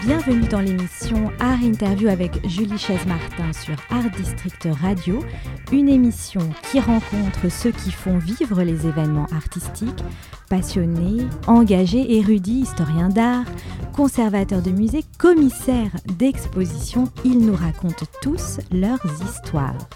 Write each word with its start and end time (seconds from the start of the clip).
Bienvenue 0.00 0.48
dans 0.48 0.60
l'émission 0.60 1.30
Art 1.38 1.62
Interview 1.62 2.08
avec 2.08 2.48
Julie 2.48 2.78
Chaise-Martin 2.78 3.52
sur 3.52 3.74
Art 3.90 4.10
District 4.16 4.66
Radio, 4.80 5.22
une 5.70 5.88
émission 5.88 6.40
qui 6.70 6.80
rencontre 6.80 7.50
ceux 7.50 7.72
qui 7.72 7.90
font 7.90 8.16
vivre 8.16 8.62
les 8.62 8.86
événements 8.86 9.26
artistiques, 9.32 10.02
passionnés, 10.48 11.26
engagés, 11.46 12.16
érudits, 12.16 12.60
historiens 12.60 13.10
d'art, 13.10 13.44
conservateurs 13.92 14.62
de 14.62 14.70
musées, 14.70 15.04
commissaires 15.18 15.92
d'exposition, 16.16 17.04
ils 17.24 17.44
nous 17.44 17.56
racontent 17.56 18.06
tous 18.22 18.60
leurs 18.72 19.04
histoires. 19.22 19.88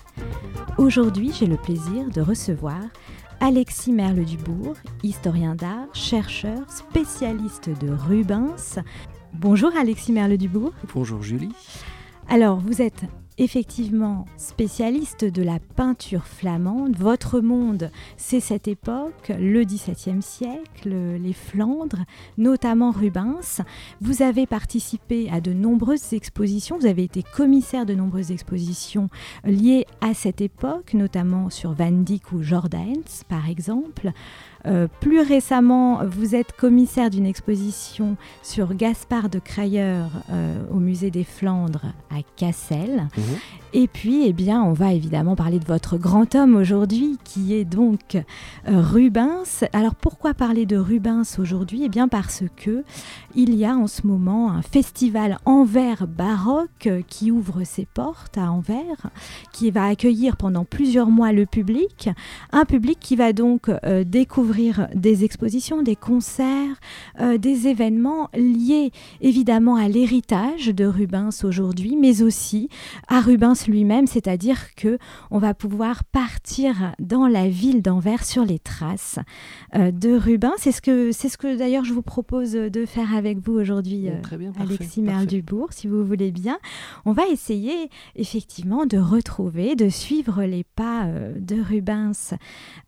Aujourd'hui, 0.76 1.32
j'ai 1.32 1.46
le 1.46 1.56
plaisir 1.56 2.08
de 2.12 2.20
recevoir 2.20 2.82
Alexis 3.40 3.92
Merle-Dubourg, 3.92 4.74
historien 5.02 5.54
d'art, 5.54 5.88
chercheur, 5.94 6.68
spécialiste 6.68 7.70
de 7.80 7.90
Rubens. 7.90 8.80
Bonjour 9.38 9.70
Alexis 9.76 10.12
Merle-Dubourg. 10.12 10.72
Bonjour 10.94 11.22
Julie. 11.22 11.52
Alors, 12.26 12.58
vous 12.58 12.80
êtes 12.80 13.04
effectivement 13.38 14.24
spécialiste 14.38 15.24
de 15.24 15.42
la 15.42 15.58
peinture 15.58 16.24
flamande. 16.24 16.96
Votre 16.96 17.40
monde, 17.40 17.90
c'est 18.16 18.40
cette 18.40 18.66
époque, 18.66 19.30
le 19.38 19.62
XVIIe 19.64 20.22
siècle, 20.22 20.88
les 21.20 21.34
Flandres, 21.34 22.04
notamment 22.38 22.92
Rubens. 22.92 23.60
Vous 24.00 24.22
avez 24.22 24.46
participé 24.46 25.28
à 25.30 25.42
de 25.42 25.52
nombreuses 25.52 26.14
expositions, 26.14 26.78
vous 26.78 26.86
avez 26.86 27.04
été 27.04 27.22
commissaire 27.22 27.84
de 27.84 27.94
nombreuses 27.94 28.30
expositions 28.30 29.10
liées 29.44 29.86
à 30.00 30.14
cette 30.14 30.40
époque, 30.40 30.94
notamment 30.94 31.50
sur 31.50 31.72
Van 31.72 31.92
Dyck 31.92 32.32
ou 32.32 32.42
Jordaens, 32.42 33.24
par 33.28 33.50
exemple. 33.50 34.12
Euh, 34.66 34.88
plus 35.00 35.20
récemment, 35.20 36.00
vous 36.04 36.34
êtes 36.34 36.52
commissaire 36.52 37.10
d'une 37.10 37.26
exposition 37.26 38.16
sur 38.42 38.74
Gaspard 38.74 39.28
de 39.28 39.38
Crayer 39.38 40.02
euh, 40.30 40.58
au 40.70 40.76
musée 40.76 41.10
des 41.10 41.24
Flandres 41.24 41.86
à 42.10 42.22
Cassel. 42.36 43.08
Mhm. 43.16 43.24
Et 43.72 43.88
puis, 43.88 44.24
eh 44.26 44.32
bien, 44.32 44.62
on 44.62 44.72
va 44.72 44.92
évidemment 44.92 45.36
parler 45.36 45.58
de 45.58 45.64
votre 45.66 45.98
grand 45.98 46.34
homme 46.34 46.56
aujourd'hui, 46.56 47.18
qui 47.24 47.54
est 47.54 47.64
donc 47.64 48.14
euh, 48.14 48.22
Rubens. 48.66 49.64
Alors, 49.72 49.94
pourquoi 49.94 50.34
parler 50.34 50.66
de 50.66 50.76
Rubens 50.76 51.38
aujourd'hui? 51.38 51.82
Eh 51.84 51.88
bien, 51.88 52.08
parce 52.08 52.42
que 52.56 52.84
il 53.34 53.54
y 53.54 53.66
a 53.66 53.76
en 53.76 53.86
ce 53.86 54.06
moment 54.06 54.50
un 54.50 54.62
festival 54.62 55.38
Anvers 55.44 56.06
baroque 56.06 56.88
qui 57.06 57.30
ouvre 57.30 57.64
ses 57.64 57.84
portes 57.84 58.38
à 58.38 58.50
Anvers, 58.50 59.10
qui 59.52 59.70
va 59.70 59.84
accueillir 59.84 60.36
pendant 60.36 60.64
plusieurs 60.64 61.10
mois 61.10 61.32
le 61.32 61.44
public, 61.44 62.08
un 62.52 62.64
public 62.64 62.98
qui 62.98 63.14
va 63.14 63.34
donc 63.34 63.70
découvrir 64.06 64.55
des 64.94 65.24
expositions, 65.24 65.82
des 65.82 65.96
concerts, 65.96 66.80
euh, 67.20 67.38
des 67.38 67.68
événements 67.68 68.28
liés 68.34 68.90
évidemment 69.20 69.76
à 69.76 69.88
l'héritage 69.88 70.66
de 70.66 70.84
Rubens 70.84 71.44
aujourd'hui, 71.44 71.96
mais 71.96 72.22
aussi 72.22 72.68
à 73.08 73.20
Rubens 73.20 73.54
lui-même, 73.68 74.06
c'est-à-dire 74.06 74.74
que 74.74 74.98
on 75.30 75.38
va 75.38 75.54
pouvoir 75.54 76.04
partir 76.04 76.94
dans 76.98 77.26
la 77.26 77.48
ville 77.48 77.82
d'Anvers 77.82 78.24
sur 78.24 78.44
les 78.44 78.58
traces 78.58 79.18
euh, 79.74 79.90
de 79.90 80.14
Rubens. 80.16 80.54
C'est 80.58 80.72
ce 80.72 80.80
que 80.80 81.12
c'est 81.12 81.28
ce 81.28 81.38
que 81.38 81.56
d'ailleurs 81.56 81.84
je 81.84 81.92
vous 81.92 82.02
propose 82.02 82.52
de 82.52 82.86
faire 82.86 83.14
avec 83.14 83.38
vous 83.38 83.54
aujourd'hui, 83.54 84.08
euh, 84.08 84.50
Alexis 84.60 85.02
Merle-Dubourg, 85.02 85.68
si 85.72 85.86
vous 85.86 86.04
voulez 86.04 86.30
bien. 86.30 86.58
On 87.04 87.12
va 87.12 87.26
essayer 87.26 87.90
effectivement 88.14 88.86
de 88.86 88.98
retrouver, 88.98 89.76
de 89.76 89.88
suivre 89.88 90.44
les 90.44 90.64
pas 90.64 91.06
de 91.36 91.56
Rubens 91.60 92.34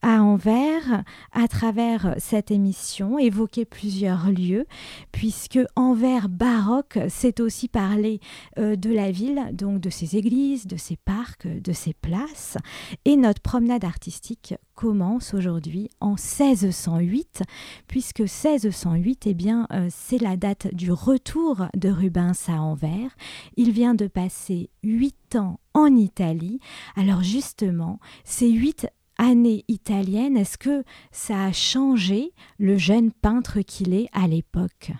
à 0.02 0.22
Anvers 0.22 1.02
à 1.32 1.47
travers 1.48 2.14
cette 2.18 2.50
émission, 2.50 3.18
évoquer 3.18 3.64
plusieurs 3.64 4.30
lieux, 4.30 4.66
puisque 5.10 5.58
Anvers 5.74 6.28
baroque, 6.28 6.98
c'est 7.08 7.40
aussi 7.40 7.68
parler 7.68 8.20
euh, 8.58 8.76
de 8.76 8.90
la 8.90 9.10
ville, 9.10 9.48
donc 9.52 9.80
de 9.80 9.90
ses 9.90 10.16
églises, 10.16 10.66
de 10.66 10.76
ses 10.76 10.96
parcs, 10.96 11.46
de 11.46 11.72
ses 11.72 11.94
places. 11.94 12.56
Et 13.04 13.16
notre 13.16 13.40
promenade 13.40 13.84
artistique 13.84 14.54
commence 14.74 15.34
aujourd'hui 15.34 15.90
en 16.00 16.10
1608, 16.10 17.42
puisque 17.88 18.20
1608, 18.20 19.26
eh 19.26 19.34
bien, 19.34 19.66
euh, 19.72 19.88
c'est 19.90 20.18
la 20.18 20.36
date 20.36 20.72
du 20.72 20.92
retour 20.92 21.66
de 21.76 21.88
Rubens 21.88 22.48
à 22.48 22.62
Anvers. 22.62 23.10
Il 23.56 23.72
vient 23.72 23.94
de 23.94 24.06
passer 24.06 24.70
huit 24.84 25.34
ans 25.34 25.58
en 25.74 25.96
Italie. 25.96 26.60
Alors 26.96 27.22
justement, 27.22 27.98
ces 28.24 28.50
huit 28.50 28.86
année 29.18 29.64
italienne, 29.68 30.36
est-ce 30.36 30.58
que 30.58 30.84
ça 31.12 31.44
a 31.44 31.52
changé 31.52 32.32
le 32.58 32.78
jeune 32.78 33.12
peintre 33.12 33.60
qu'il 33.60 33.92
est 33.92 34.08
à 34.12 34.26
l'époque? 34.26 34.92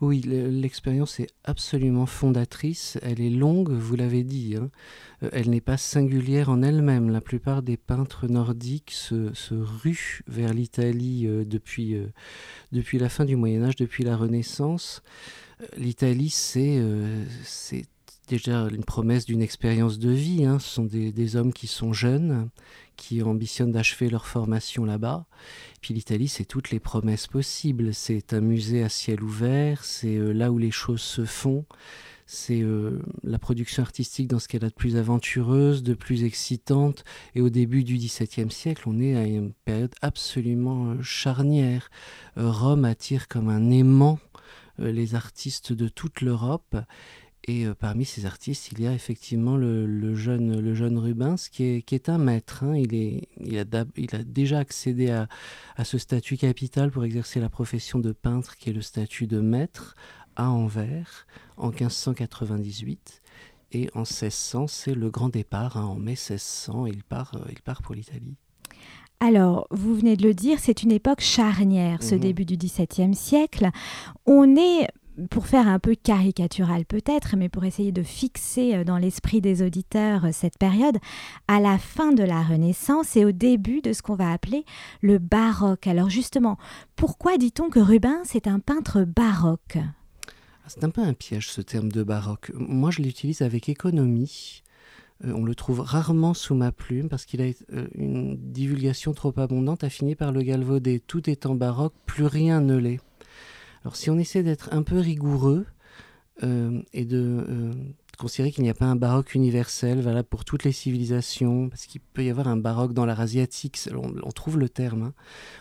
Oui, 0.00 0.20
l'expérience 0.20 1.20
est 1.20 1.30
absolument 1.44 2.06
fondatrice. 2.06 2.98
Elle 3.02 3.20
est 3.20 3.30
longue, 3.30 3.70
vous 3.70 3.94
l'avez 3.96 4.24
dit. 4.24 4.56
Hein. 4.56 4.70
Euh, 5.22 5.30
elle 5.32 5.50
n'est 5.50 5.60
pas 5.60 5.76
singulière 5.76 6.50
en 6.50 6.62
elle-même. 6.62 7.10
La 7.10 7.20
plupart 7.20 7.62
des 7.62 7.76
peintres 7.76 8.26
nordiques 8.26 8.90
se, 8.90 9.32
ruent 9.54 10.22
vers 10.26 10.52
l'Italie 10.52 11.26
euh, 11.26 11.44
depuis, 11.44 11.94
euh, 11.94 12.12
depuis 12.72 12.98
la 12.98 13.08
fin 13.08 13.24
du 13.24 13.36
Moyen 13.36 13.64
Âge, 13.64 13.76
depuis 13.76 14.04
la 14.04 14.16
Renaissance. 14.16 15.02
L'Italie, 15.78 16.30
c'est 16.30 16.82
déjà 18.26 18.68
une 18.70 18.84
promesse 18.84 19.26
d'une 19.26 19.42
expérience 19.42 19.98
de 19.98 20.10
vie. 20.10 20.44
Hein. 20.44 20.58
Ce 20.58 20.68
sont 20.68 20.84
des, 20.84 21.36
hommes 21.36 21.52
qui 21.52 21.66
sont 21.66 21.92
jeunes, 21.92 22.48
qui 22.96 23.22
ambitionnent 23.22 23.72
d'achever 23.72 24.08
leur 24.08 24.26
formation 24.26 24.84
là-bas. 24.84 25.26
Puis 25.80 25.94
l'Italie, 25.94 26.28
c'est 26.28 26.44
toutes 26.44 26.70
les 26.70 26.80
promesses 26.80 27.26
possibles. 27.26 27.94
C'est 27.94 28.32
un 28.32 28.40
musée 28.40 28.82
à 28.82 28.88
ciel 28.88 29.22
ouvert, 29.22 29.84
c'est 29.84 30.16
euh, 30.16 30.32
là 30.32 30.50
où 30.50 30.58
les 30.58 30.70
choses 30.70 31.02
se 31.02 31.24
font. 31.24 31.64
C'est 32.26 32.62
euh, 32.62 33.02
la 33.22 33.38
production 33.38 33.82
artistique 33.82 34.28
dans 34.28 34.38
ce 34.38 34.48
qu'elle 34.48 34.64
a 34.64 34.70
de 34.70 34.74
plus 34.74 34.96
aventureuse, 34.96 35.82
de 35.82 35.94
plus 35.94 36.24
excitante. 36.24 37.04
Et 37.34 37.42
au 37.42 37.50
début 37.50 37.84
du 37.84 37.96
XVIIe 37.96 38.50
siècle, 38.50 38.84
on 38.86 38.98
est 39.00 39.14
à 39.14 39.24
une 39.24 39.52
période 39.52 39.94
absolument 40.00 40.92
euh, 40.92 41.02
charnière. 41.02 41.90
Rome 42.36 42.84
attire 42.84 43.28
comme 43.28 43.48
un 43.48 43.70
aimant 43.70 44.18
les 44.78 45.14
artistes 45.14 45.72
de 45.72 45.86
toute 45.86 46.20
l'Europe. 46.20 46.76
Et 47.46 47.66
euh, 47.66 47.74
parmi 47.74 48.04
ces 48.04 48.24
artistes, 48.24 48.72
il 48.72 48.80
y 48.80 48.86
a 48.86 48.92
effectivement 48.92 49.56
le, 49.56 50.14
jeune, 50.14 50.60
le 50.60 50.74
jeune 50.74 50.98
Rubens 50.98 51.48
qui 51.50 51.64
est, 51.64 51.82
qui 51.82 51.94
est 51.94 52.08
un 52.08 52.18
maître. 52.18 52.64
Hein. 52.64 52.76
Il, 52.76 52.94
est, 52.94 53.28
il, 53.38 53.58
a, 53.58 53.64
il, 53.96 54.14
a, 54.14 54.22
déjà 54.22 54.58
accédé 54.58 55.10
à, 55.10 55.28
à, 55.76 55.84
ce 55.84 55.98
statut 55.98 56.38
capital 56.38 56.90
pour 56.90 57.04
exercer 57.04 57.40
la 57.40 57.50
profession 57.50 57.98
de 57.98 58.12
peintre 58.12 58.56
qui 58.56 58.70
est 58.70 58.72
le 58.72 58.80
statut 58.80 59.26
de 59.26 59.40
maître 59.40 59.94
à 60.36 60.50
Anvers 60.50 61.26
en 61.56 61.68
1598. 61.68 63.22
Et 63.72 63.90
en 63.94 64.00
1600, 64.00 64.68
c'est 64.68 64.94
le 64.94 65.10
grand 65.10 65.28
départ. 65.28 65.76
Hein. 65.76 65.84
En 65.84 65.96
mai 65.96 66.12
1600, 66.12 66.86
il 66.86 67.02
part, 67.02 67.34
euh, 67.34 67.50
il 67.50 67.60
part 67.60 67.82
pour 67.82 67.94
l'Italie. 67.94 68.36
Alors, 69.20 69.66
vous 69.70 69.94
venez 69.94 70.16
de 70.16 70.22
le 70.22 70.34
dire, 70.34 70.58
c'est 70.60 70.82
une 70.82 70.92
époque 70.92 71.20
charnière, 71.20 72.02
ce 72.02 72.14
mmh 72.14 72.18
début 72.18 72.44
du 72.44 72.56
XVIIe 72.56 73.14
siècle. 73.14 73.70
On 74.26 74.56
est 74.56 74.88
pour 75.30 75.46
faire 75.46 75.68
un 75.68 75.78
peu 75.78 75.94
caricatural 75.94 76.84
peut-être, 76.84 77.36
mais 77.36 77.48
pour 77.48 77.64
essayer 77.64 77.92
de 77.92 78.02
fixer 78.02 78.74
euh, 78.74 78.84
dans 78.84 78.98
l'esprit 78.98 79.40
des 79.40 79.62
auditeurs 79.62 80.26
euh, 80.26 80.30
cette 80.32 80.58
période, 80.58 80.98
à 81.48 81.60
la 81.60 81.78
fin 81.78 82.12
de 82.12 82.22
la 82.22 82.42
Renaissance 82.42 83.16
et 83.16 83.24
au 83.24 83.32
début 83.32 83.80
de 83.80 83.92
ce 83.92 84.02
qu'on 84.02 84.16
va 84.16 84.32
appeler 84.32 84.64
le 85.00 85.18
baroque. 85.18 85.86
Alors 85.86 86.10
justement, 86.10 86.58
pourquoi 86.96 87.38
dit-on 87.38 87.70
que 87.70 87.80
Rubens 87.80 88.34
est 88.34 88.46
un 88.46 88.58
peintre 88.58 89.04
baroque? 89.04 89.76
Ah, 89.76 90.68
C'est 90.68 90.84
un 90.84 90.90
peu 90.90 91.02
un 91.02 91.14
piège 91.14 91.50
ce 91.50 91.60
terme 91.60 91.90
de 91.90 92.02
baroque. 92.02 92.50
Moi 92.54 92.90
je 92.90 93.02
l'utilise 93.02 93.42
avec 93.42 93.68
économie. 93.68 94.62
Euh, 95.24 95.32
on 95.32 95.44
le 95.44 95.54
trouve 95.54 95.80
rarement 95.80 96.34
sous 96.34 96.56
ma 96.56 96.72
plume 96.72 97.08
parce 97.08 97.24
qu'il 97.24 97.40
a 97.40 97.46
une 97.94 98.36
divulgation 98.36 99.12
trop 99.12 99.32
abondante 99.38 99.84
a 99.84 99.90
fini 99.90 100.16
par 100.16 100.32
le 100.32 100.42
galvauder. 100.42 101.00
Tout 101.00 101.30
étant 101.30 101.54
baroque, 101.54 101.94
plus 102.06 102.26
rien 102.26 102.60
ne 102.60 102.76
l'est. 102.76 103.00
Alors 103.84 103.96
si 103.96 104.10
on 104.10 104.18
essaie 104.18 104.42
d'être 104.42 104.70
un 104.72 104.82
peu 104.82 104.98
rigoureux 104.98 105.66
euh, 106.42 106.80
et 106.92 107.04
de 107.04 107.44
euh, 107.48 107.72
considérer 108.18 108.50
qu'il 108.50 108.64
n'y 108.64 108.70
a 108.70 108.74
pas 108.74 108.86
un 108.86 108.96
baroque 108.96 109.34
universel 109.34 110.00
valable 110.00 110.28
pour 110.28 110.44
toutes 110.44 110.64
les 110.64 110.72
civilisations, 110.72 111.68
parce 111.68 111.86
qu'il 111.86 112.00
peut 112.00 112.24
y 112.24 112.30
avoir 112.30 112.48
un 112.48 112.56
baroque 112.56 112.94
dans 112.94 113.04
l'art 113.04 113.20
asiatique, 113.20 113.78
on, 113.94 114.30
trouve 114.30 114.58
le 114.58 114.70
terme. 114.70 115.02
Hein. 115.02 115.14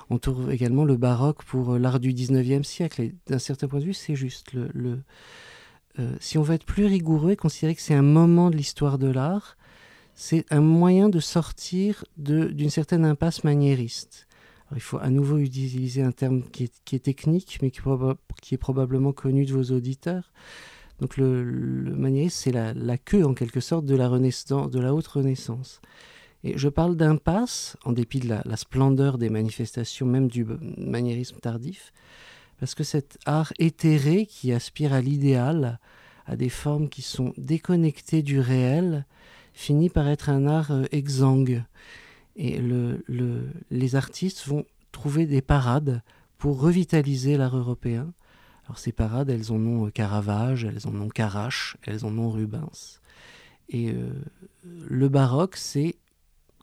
On 0.09 0.17
trouve 0.19 0.51
également 0.51 0.85
le 0.85 0.95
baroque 0.95 1.43
pour 1.43 1.73
euh, 1.73 1.79
l'art 1.79 1.99
du 1.99 2.13
19e 2.13 2.63
siècle, 2.63 3.01
et 3.01 3.15
d'un 3.27 3.39
certain 3.39 3.67
point 3.67 3.79
de 3.79 3.85
vue, 3.85 3.93
c'est 3.93 4.15
juste. 4.15 4.53
Le, 4.53 5.01
si 6.19 6.39
on 6.39 6.41
veut 6.41 6.55
être 6.55 6.65
plus 6.65 6.87
rigoureux 6.87 7.33
et 7.33 7.35
considérer 7.35 7.75
que 7.75 7.81
c'est 7.81 7.93
un 7.93 8.01
moment 8.01 8.49
de 8.49 8.55
l'histoire 8.55 8.97
de 8.97 9.05
l'art, 9.05 9.57
c'est 10.15 10.43
un 10.49 10.61
moyen 10.61 11.07
de 11.07 11.19
sortir 11.19 12.03
d'une 12.17 12.71
certaine 12.71 13.05
impasse 13.05 13.43
maniériste 13.43 14.27
il 14.75 14.81
faut 14.81 14.97
à 14.97 15.09
nouveau 15.09 15.37
utiliser 15.37 16.01
un 16.01 16.11
terme 16.11 16.43
qui 16.43 16.63
est, 16.91 16.99
technique, 16.99 17.59
mais 17.61 17.71
qui, 17.71 17.81
est 18.53 18.57
probablement 18.57 19.11
connu 19.11 19.45
de 19.45 19.53
vos 19.53 19.75
auditeurs. 19.75 20.31
Donc 20.99 21.17
le, 21.17 21.43
le 21.43 22.29
c'est 22.29 22.51
la, 22.51 22.97
queue 22.97 23.25
en 23.25 23.33
quelque 23.33 23.59
sorte 23.59 23.85
de 23.85 23.95
la, 23.95 24.07
renaissance, 24.07 24.69
de 24.69 24.79
la 24.79 24.93
haute 24.93 25.07
renaissance. 25.07 25.81
Et 26.43 26.57
je 26.57 26.69
parle 26.69 26.97
d'impasse, 26.97 27.77
en 27.85 27.93
dépit 27.93 28.19
de 28.19 28.29
la, 28.29 28.57
splendeur 28.57 29.17
des 29.17 29.29
manifestations, 29.29 30.05
même 30.05 30.27
du 30.27 30.45
maniérisme 30.77 31.37
tardif, 31.39 31.93
parce 32.59 32.75
que 32.75 32.83
cet 32.83 33.17
art 33.25 33.53
éthéré 33.59 34.25
qui 34.25 34.53
aspire 34.53 34.93
à 34.93 35.01
l'idéal, 35.01 35.79
à 36.25 36.35
des 36.35 36.49
formes 36.49 36.89
qui 36.89 37.01
sont 37.01 37.33
déconnectées 37.37 38.21
du 38.21 38.39
réel, 38.39 39.05
finit 39.53 39.89
par 39.89 40.07
être 40.07 40.29
un 40.29 40.47
art 40.47 40.71
euh, 40.71 40.83
exsangue. 40.91 41.63
Et 42.35 42.57
le, 42.57 43.03
les 43.69 43.95
artistes 43.95 44.45
vont 44.47 44.65
trouver 44.91 45.25
des 45.25 45.41
parades 45.41 46.01
pour 46.37 46.59
revitaliser 46.59 47.37
l'art 47.37 47.55
européen. 47.55 48.13
Alors 48.65 48.79
ces 48.79 48.91
parades, 48.91 49.29
elles 49.29 49.51
en 49.51 49.59
ont 49.65 49.87
euh, 49.87 49.89
Caravage, 49.89 50.63
elles 50.65 50.87
en 50.87 50.95
ont 50.99 51.09
Carache, 51.09 51.77
elles 51.83 52.05
en 52.05 52.17
ont 52.17 52.29
Rubens. 52.29 53.01
Et 53.69 53.91
euh, 53.91 54.09
le 54.63 55.09
baroque, 55.09 55.57
c'est 55.57 55.95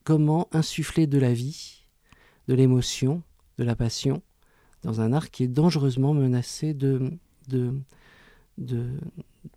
comment 0.04 0.48
insuffler 0.52 1.06
de 1.06 1.18
la 1.18 1.32
vie, 1.32 1.84
de 2.48 2.54
l'émotion, 2.54 3.22
de 3.58 3.64
la 3.64 3.76
passion, 3.76 4.22
dans 4.82 5.00
un 5.00 5.12
art 5.12 5.30
qui 5.30 5.44
est 5.44 5.48
dangereusement 5.48 6.14
menacé 6.14 6.72
de, 6.74 7.18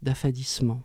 d'affadissement. 0.02 0.82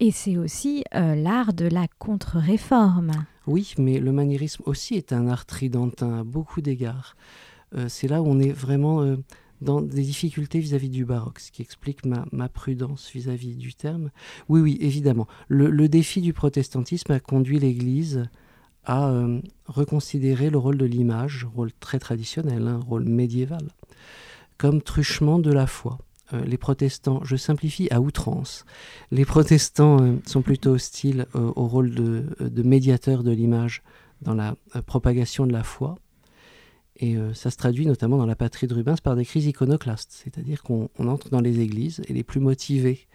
Et 0.00 0.12
c'est 0.12 0.36
aussi 0.36 0.84
euh, 0.94 1.16
l'art 1.16 1.52
de 1.52 1.66
la 1.66 1.88
contre-réforme. 1.98 3.10
Oui, 3.48 3.74
mais 3.78 3.98
le 3.98 4.12
maniérisme 4.12 4.62
aussi 4.66 4.94
est 4.94 5.12
un 5.12 5.26
art 5.26 5.44
tridentin 5.44 6.20
à 6.20 6.24
beaucoup 6.24 6.60
d'égards. 6.60 7.16
Euh, 7.74 7.86
c'est 7.88 8.06
là 8.06 8.22
où 8.22 8.26
on 8.26 8.38
est 8.38 8.52
vraiment 8.52 9.02
euh, 9.02 9.16
dans 9.60 9.80
des 9.80 10.02
difficultés 10.02 10.60
vis-à-vis 10.60 10.88
du 10.88 11.04
baroque, 11.04 11.40
ce 11.40 11.50
qui 11.50 11.62
explique 11.62 12.04
ma, 12.04 12.48
prudence 12.48 13.10
vis-à-vis 13.12 13.56
du 13.56 13.74
terme. 13.74 14.10
Oui, 14.48 14.60
oui, 14.60 14.78
évidemment. 14.80 15.26
Le, 15.48 15.88
défi 15.88 16.20
du 16.20 16.32
protestantisme 16.32 17.10
a 17.10 17.18
conduit 17.18 17.58
l'Église 17.58 18.28
à 18.84 19.12
reconsidérer 19.66 20.48
le 20.48 20.56
rôle 20.56 20.78
de 20.78 20.86
l'image, 20.86 21.46
rôle 21.54 21.72
très 21.78 21.98
traditionnel, 21.98 22.68
un 22.68 22.76
hein, 22.76 22.80
rôle 22.86 23.04
médiéval, 23.04 23.68
comme 24.56 24.80
truchement 24.80 25.38
de 25.38 25.52
la 25.52 25.66
foi. 25.66 25.98
Euh, 26.32 26.44
les 26.44 26.58
protestants, 26.58 27.20
je 27.24 27.36
simplifie 27.36 27.88
à 27.90 28.00
outrance, 28.00 28.64
les 29.10 29.24
protestants 29.24 30.02
euh, 30.02 30.16
sont 30.26 30.42
plutôt 30.42 30.70
hostiles 30.70 31.26
euh, 31.34 31.52
au 31.56 31.66
rôle 31.66 31.94
de, 31.94 32.62
médiateur 32.62 33.22
de 33.22 33.30
l'image 33.30 33.82
dans 34.20 34.34
la 34.34 34.56
propagation 34.86 35.46
de 35.46 35.52
la 35.52 35.62
foi. 35.62 35.96
Et 37.00 37.16
ça 37.32 37.52
se 37.52 37.56
traduit 37.56 37.86
notamment 37.86 38.16
dans 38.16 38.26
la 38.26 38.34
patrie 38.34 38.66
de 38.66 38.74
Rubens 38.74 39.00
par 39.00 39.14
des 39.14 39.24
crises 39.24 39.46
iconoclastes, 39.46 40.10
c'est-à-dire 40.10 40.64
qu'on 40.64 40.88
entre 40.98 41.30
dans 41.30 41.40
les 41.40 41.60
églises 41.60 42.02
et 42.08 42.12
les 42.12 42.24
plus 42.24 42.40
motivés 42.40 43.06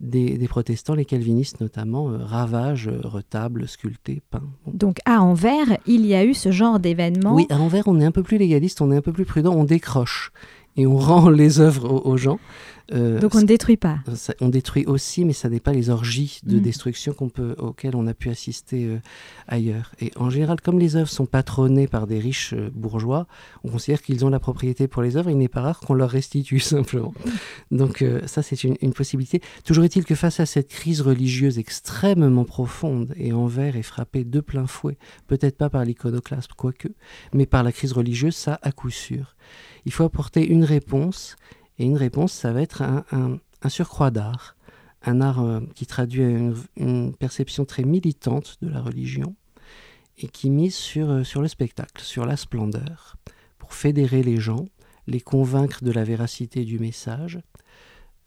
des, 0.00 0.38
protestants, 0.48 0.94
les 0.94 1.04
calvinistes 1.04 1.60
notamment, 1.60 2.06
ravagent 2.06 2.88
retables, 2.88 3.68
sculptés, 3.68 4.22
peints. 4.30 4.48
Donc 4.66 5.00
à 5.04 5.20
Anvers, 5.20 5.76
il 5.86 6.06
y 6.06 6.14
a 6.14 6.24
eu 6.24 6.32
ce 6.32 6.50
genre 6.50 6.80
d'événement. 6.80 7.34
Oui, 7.34 7.46
à 7.50 7.58
Anvers, 7.58 7.86
on 7.86 8.00
est 8.00 8.06
un 8.06 8.12
peu 8.12 8.22
plus 8.22 8.38
légaliste, 8.38 8.80
on 8.80 8.90
est 8.90 8.96
un 8.96 9.02
peu 9.02 9.12
plus 9.12 9.26
prudent, 9.26 9.52
on 9.52 9.64
décroche 9.64 10.32
et 10.78 10.86
on 10.86 10.96
rend 10.96 11.28
les 11.28 11.60
œuvres 11.60 12.06
aux, 12.06 12.16
gens. 12.16 12.38
Euh, 12.94 13.20
Donc 13.20 13.34
on 13.34 13.40
ne 13.40 13.46
détruit 13.46 13.76
pas. 13.76 13.98
on 14.40 14.48
détruit 14.48 14.86
aussi, 14.86 15.26
mais 15.26 15.34
ça 15.34 15.50
n'est 15.50 15.60
pas 15.60 15.72
les 15.72 15.90
orgies 15.90 16.40
de 16.44 16.56
mm. 16.56 16.60
destruction 16.60 17.12
qu'on 17.12 17.28
peut, 17.28 17.54
auxquelles 17.58 17.96
on 17.96 18.06
a 18.06 18.14
pu 18.14 18.30
assister 18.30 18.86
euh, 18.86 18.98
ailleurs. 19.46 19.92
Et 20.00 20.10
en 20.16 20.30
général, 20.30 20.60
comme 20.62 20.78
les 20.78 20.96
œuvres 20.96 21.10
sont 21.10 21.26
patronnées 21.26 21.86
par 21.86 22.06
des 22.06 22.18
riches 22.18 22.54
euh, 22.54 22.70
bourgeois, 22.72 23.26
on 23.64 23.68
considère 23.68 24.00
qu'ils 24.00 24.24
ont 24.24 24.30
la 24.30 24.38
propriété 24.38 24.88
pour 24.88 25.02
les 25.02 25.18
œuvres. 25.18 25.28
Il 25.28 25.36
n'est 25.36 25.48
pas 25.48 25.60
rare 25.60 25.80
qu'on 25.80 25.94
leur 25.94 26.08
restitue 26.08 26.60
simplement. 26.60 27.12
Donc 27.70 28.04
ça, 28.26 28.42
c'est 28.42 28.64
une, 28.64 28.76
une, 28.80 28.92
possibilité. 28.92 29.42
Toujours 29.64 29.84
est-il 29.84 30.04
que 30.04 30.14
face 30.14 30.40
à 30.40 30.46
cette 30.46 30.68
crise 30.68 31.00
religieuse 31.02 31.58
extrêmement 31.58 32.44
profonde, 32.44 33.12
et 33.16 33.32
Anvers 33.32 33.76
est 33.76 33.82
frappé 33.82 34.24
de 34.24 34.40
plein 34.40 34.66
fouet, 34.66 34.96
peut-être 35.26 35.58
pas 35.58 35.68
par 35.68 35.84
l'iconoclasme, 35.84 36.52
quoique, 36.56 36.88
mais 37.34 37.46
par 37.46 37.62
la 37.62 37.72
crise 37.72 37.92
religieuse, 37.92 38.36
ça 38.36 38.58
à 38.62 38.72
coup 38.72 38.90
sûr 38.90 39.34
il 39.88 39.90
faut 39.90 40.04
apporter 40.04 40.46
une 40.46 40.64
réponse, 40.64 41.36
et 41.78 41.86
une 41.86 41.96
réponse, 41.96 42.34
ça 42.34 42.52
va 42.52 42.60
être 42.60 42.82
un, 42.82 43.40
surcroît 43.70 44.10
d'art, 44.10 44.54
un 45.00 45.22
art 45.22 45.40
euh, 45.40 45.60
qui 45.74 45.86
traduit 45.86 46.24
une, 46.76 47.14
perception 47.14 47.64
très 47.64 47.84
militante 47.84 48.58
de 48.60 48.68
la 48.68 48.82
religion, 48.82 49.34
et 50.18 50.28
qui 50.28 50.50
mise 50.50 50.74
sur, 50.74 51.08
euh, 51.08 51.24
sur 51.24 51.40
le 51.40 51.48
spectacle, 51.48 52.02
sur 52.02 52.26
la 52.26 52.36
splendeur, 52.36 53.16
pour 53.56 53.72
fédérer 53.72 54.22
les 54.22 54.36
gens, 54.36 54.66
les 55.06 55.22
convaincre 55.22 55.82
de 55.82 55.90
la 55.90 56.04
véracité 56.04 56.66
du 56.66 56.78
message. 56.78 57.40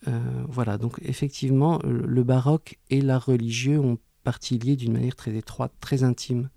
Euh, 0.08 0.19
voilà, 0.48 0.80
donc 0.80 0.98
effectivement, 1.04 1.80
le 1.84 2.24
baroque 2.24 2.80
et 2.90 3.02
l'art 3.02 3.28
religieux 3.28 3.80
ont 3.80 4.00
partie 4.24 4.58
liée 4.58 4.78
d'une 4.78 4.94
manière 4.94 5.16
très 5.16 5.36
étroite, 5.36 5.74
très 5.80 6.02
intime. 6.02 6.50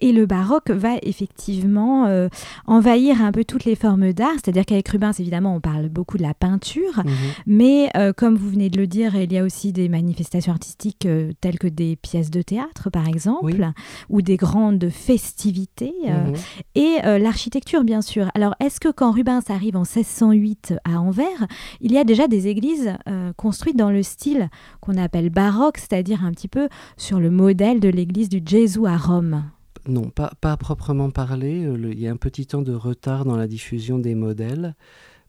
Et 0.00 0.12
le 0.12 0.26
baroque 0.26 0.70
va 0.70 0.96
effectivement 1.02 2.06
euh, 2.06 2.28
envahir 2.66 3.22
un 3.22 3.30
peu 3.30 3.44
toutes 3.44 3.64
les 3.64 3.76
formes 3.76 4.12
d'art, 4.12 4.34
c'est-à-dire 4.34 4.64
qu'avec 4.64 4.88
Rubens, 4.88 5.12
évidemment, 5.18 5.54
on 5.54 5.60
parle 5.60 5.88
beaucoup 5.88 6.18
de 6.18 6.22
la 6.22 6.34
peinture, 6.34 7.02
mhm. 7.04 7.12
mais 7.46 7.88
euh, 7.96 8.12
comme 8.12 8.34
vous 8.34 8.50
venez 8.50 8.68
de 8.68 8.78
le 8.78 8.88
dire, 8.88 9.14
il 9.14 9.32
y 9.32 9.38
a 9.38 9.44
aussi 9.44 9.72
des 9.72 9.88
manifestations 9.88 10.52
artistiques 10.52 11.06
euh, 11.06 11.30
telles 11.40 11.58
que 11.58 11.68
des 11.68 11.94
pièces 11.94 12.30
de 12.30 12.42
théâtre, 12.42 12.90
par 12.90 13.06
exemple, 13.06 13.72
ou 14.08 14.22
des 14.22 14.36
grandes 14.36 14.88
festivités, 14.90 15.94
mhm. 16.04 16.34
et 16.74 16.96
l'architecture, 17.18 17.84
bien 17.84 18.02
sûr. 18.02 18.30
Alors, 18.34 18.54
est-ce 18.60 18.80
que 18.80 18.90
quand 18.90 19.12
Rubens 19.12 19.42
arrive 19.48 19.76
en 19.76 19.82
1608 19.82 20.74
à 20.84 21.00
Anvers, 21.00 21.46
il 21.80 21.92
y 21.92 21.98
a 21.98 22.04
déjà 22.04 22.26
des 22.26 22.48
églises 22.48 22.94
construites 23.36 23.76
dans 23.76 23.90
le 23.90 24.02
style 24.02 24.48
qu'on 24.80 24.96
appelle 24.96 25.30
baroque, 25.30 25.78
c'est-à-dire 25.78 26.24
un 26.24 26.32
petit 26.32 26.48
peu 26.48 26.68
sur 26.96 27.20
le 27.20 27.30
modèle 27.30 27.80
de 27.80 27.88
l'église 27.88 28.28
du 28.28 28.42
Jésus 28.44 28.86
à 28.86 28.96
Rome? 28.96 29.44
Non, 29.88 30.10
pas, 30.10 30.32
pas 30.40 30.56
proprement 30.56 31.10
parler. 31.10 31.64
Euh, 31.64 31.92
il 31.92 32.00
y 32.00 32.06
a 32.06 32.10
un 32.10 32.16
petit 32.16 32.46
temps 32.46 32.62
de 32.62 32.72
retard 32.72 33.24
dans 33.24 33.36
la 33.36 33.46
diffusion 33.46 33.98
des 33.98 34.14
modèles. 34.14 34.74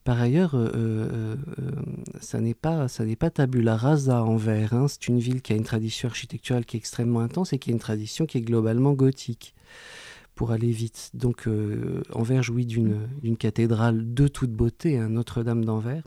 Par 0.03 0.19
ailleurs, 0.21 0.53
euh, 0.55 0.69
euh, 0.75 1.35
ça 2.19 2.41
n'est 2.41 2.53
pas, 2.53 2.87
ça 2.87 3.05
n'est 3.05 3.15
pas 3.15 3.29
tabula 3.29 3.77
rasa 3.77 4.23
Anvers. 4.23 4.73
Hein. 4.73 4.87
C'est 4.87 5.07
une 5.07 5.19
ville 5.19 5.41
qui 5.41 5.53
a 5.53 5.55
une 5.55 5.63
tradition 5.63 6.09
architecturale 6.09 6.65
qui 6.65 6.77
est 6.77 6.79
extrêmement 6.79 7.21
intense 7.21 7.53
et 7.53 7.59
qui 7.59 7.69
a 7.69 7.73
une 7.73 7.79
tradition 7.79 8.25
qui 8.25 8.37
est 8.37 8.41
globalement 8.41 8.93
gothique. 8.93 9.55
Pour 10.35 10.49
aller 10.49 10.71
vite. 10.71 11.11
Donc, 11.13 11.47
Anvers 12.11 12.41
jouit 12.41 12.65
d'une 12.65 13.37
cathédrale 13.37 14.15
de 14.15 14.27
toute 14.27 14.49
beauté, 14.49 14.97
hein, 14.97 15.09
Notre-Dame 15.09 15.63
d'Anvers 15.63 16.01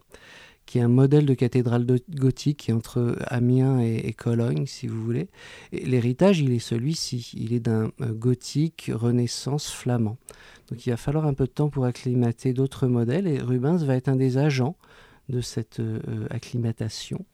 qui 0.67 0.79
est 0.79 0.83
un 0.83 0.89
modèle 0.89 1.27
de 1.27 1.35
cathédrale 1.35 1.87
gothique 2.11 2.71
entre 2.75 3.17
Amiens 3.29 3.81
et, 3.81 4.13
Cologne, 4.13 4.67
si 4.67 4.89
vous 4.89 5.03
voulez. 5.03 5.29
L'héritage, 5.73 6.41
il 6.41 6.53
est 6.53 6.59
celui-ci. 6.59 7.33
Il 7.35 7.53
est 7.53 7.61
d'un 7.61 7.93
euh, 8.01 8.13
gothique 8.13 8.91
renaissance 8.93 9.71
flamand. 9.71 10.19
Donc 10.69 10.85
il 10.85 10.91
va 10.91 10.97
falloir 10.97 11.27
un 11.27 11.35
peu 11.35 11.45
de 11.45 11.53
temps 11.53 11.71
pour 11.71 11.85
acclimater 11.85 12.53
d'autres 12.53 12.89
modèles 12.89 13.29
et 13.29 13.41
Rubens 13.41 13.85
va 13.85 13.95
être 13.95 14.09
un 14.09 14.17
des 14.17 14.39
agents 14.39 14.77
de 15.29 15.41
cette 15.41 15.79
euh, 15.79 16.01
acclimatation 16.31 17.25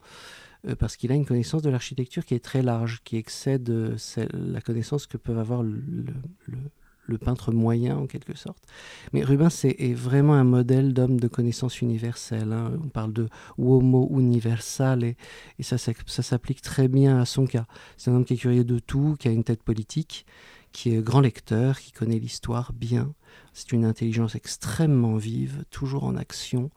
euh, 0.68 0.76
parce 0.76 0.96
qu'il 0.96 1.10
a 1.10 1.14
une 1.14 1.24
connaissance 1.24 1.62
de 1.62 1.70
l'architecture 1.70 2.26
qui 2.26 2.34
est 2.34 2.44
très 2.44 2.62
large, 2.62 3.00
qui 3.02 3.16
excède 3.16 3.96
la 4.34 4.60
connaissance 4.60 5.06
que 5.06 5.16
peuvent 5.16 5.38
avoir 5.38 5.62
le, 5.62 5.82
le 6.46 6.58
peintre 7.18 7.52
moyen 7.52 7.97
en 7.97 8.06
quelque 8.06 8.37
sorte. 8.37 8.62
Mais 9.12 9.23
Rubens 9.23 9.64
est, 9.64 9.94
vraiment 9.94 10.35
un 10.35 10.44
modèle 10.44 10.92
d'homme 10.92 11.18
de 11.18 11.28
connaissance 11.28 11.80
universelle. 11.80 12.52
Hein. 12.52 12.73
On 12.82 12.88
parle 12.88 13.12
de 13.12 13.28
uomo 13.59 14.09
universal 14.18 15.04
et, 15.04 15.16
ça, 15.61 15.78
ça, 15.78 16.23
s'applique 16.23 16.62
très 16.62 16.88
bien 16.88 17.21
à 17.21 17.25
son 17.25 17.47
cas. 17.47 17.66
C'est 17.97 18.11
un 18.11 18.14
homme 18.14 18.25
qui 18.25 18.35
est 18.35 18.38
curieux 18.38 18.64
de 18.64 18.78
tout, 18.78 19.16
qui 19.18 19.28
a 19.28 19.30
une 19.30 19.44
tête 19.44 19.62
politique, 19.62 20.26
qui 20.73 20.94
est 20.94 21.02
grand 21.02 21.21
lecteur, 21.21 21.80
qui 21.80 21.92
connaît 21.92 22.18
l'histoire 22.18 22.73
bien. 22.73 23.12
C'est 23.52 23.73
une 23.73 23.85
intelligence 23.85 24.35
extrêmement 24.35 25.16
vive, 25.16 25.64
toujours 25.71 26.04
en 26.04 26.16
action, 26.16 26.71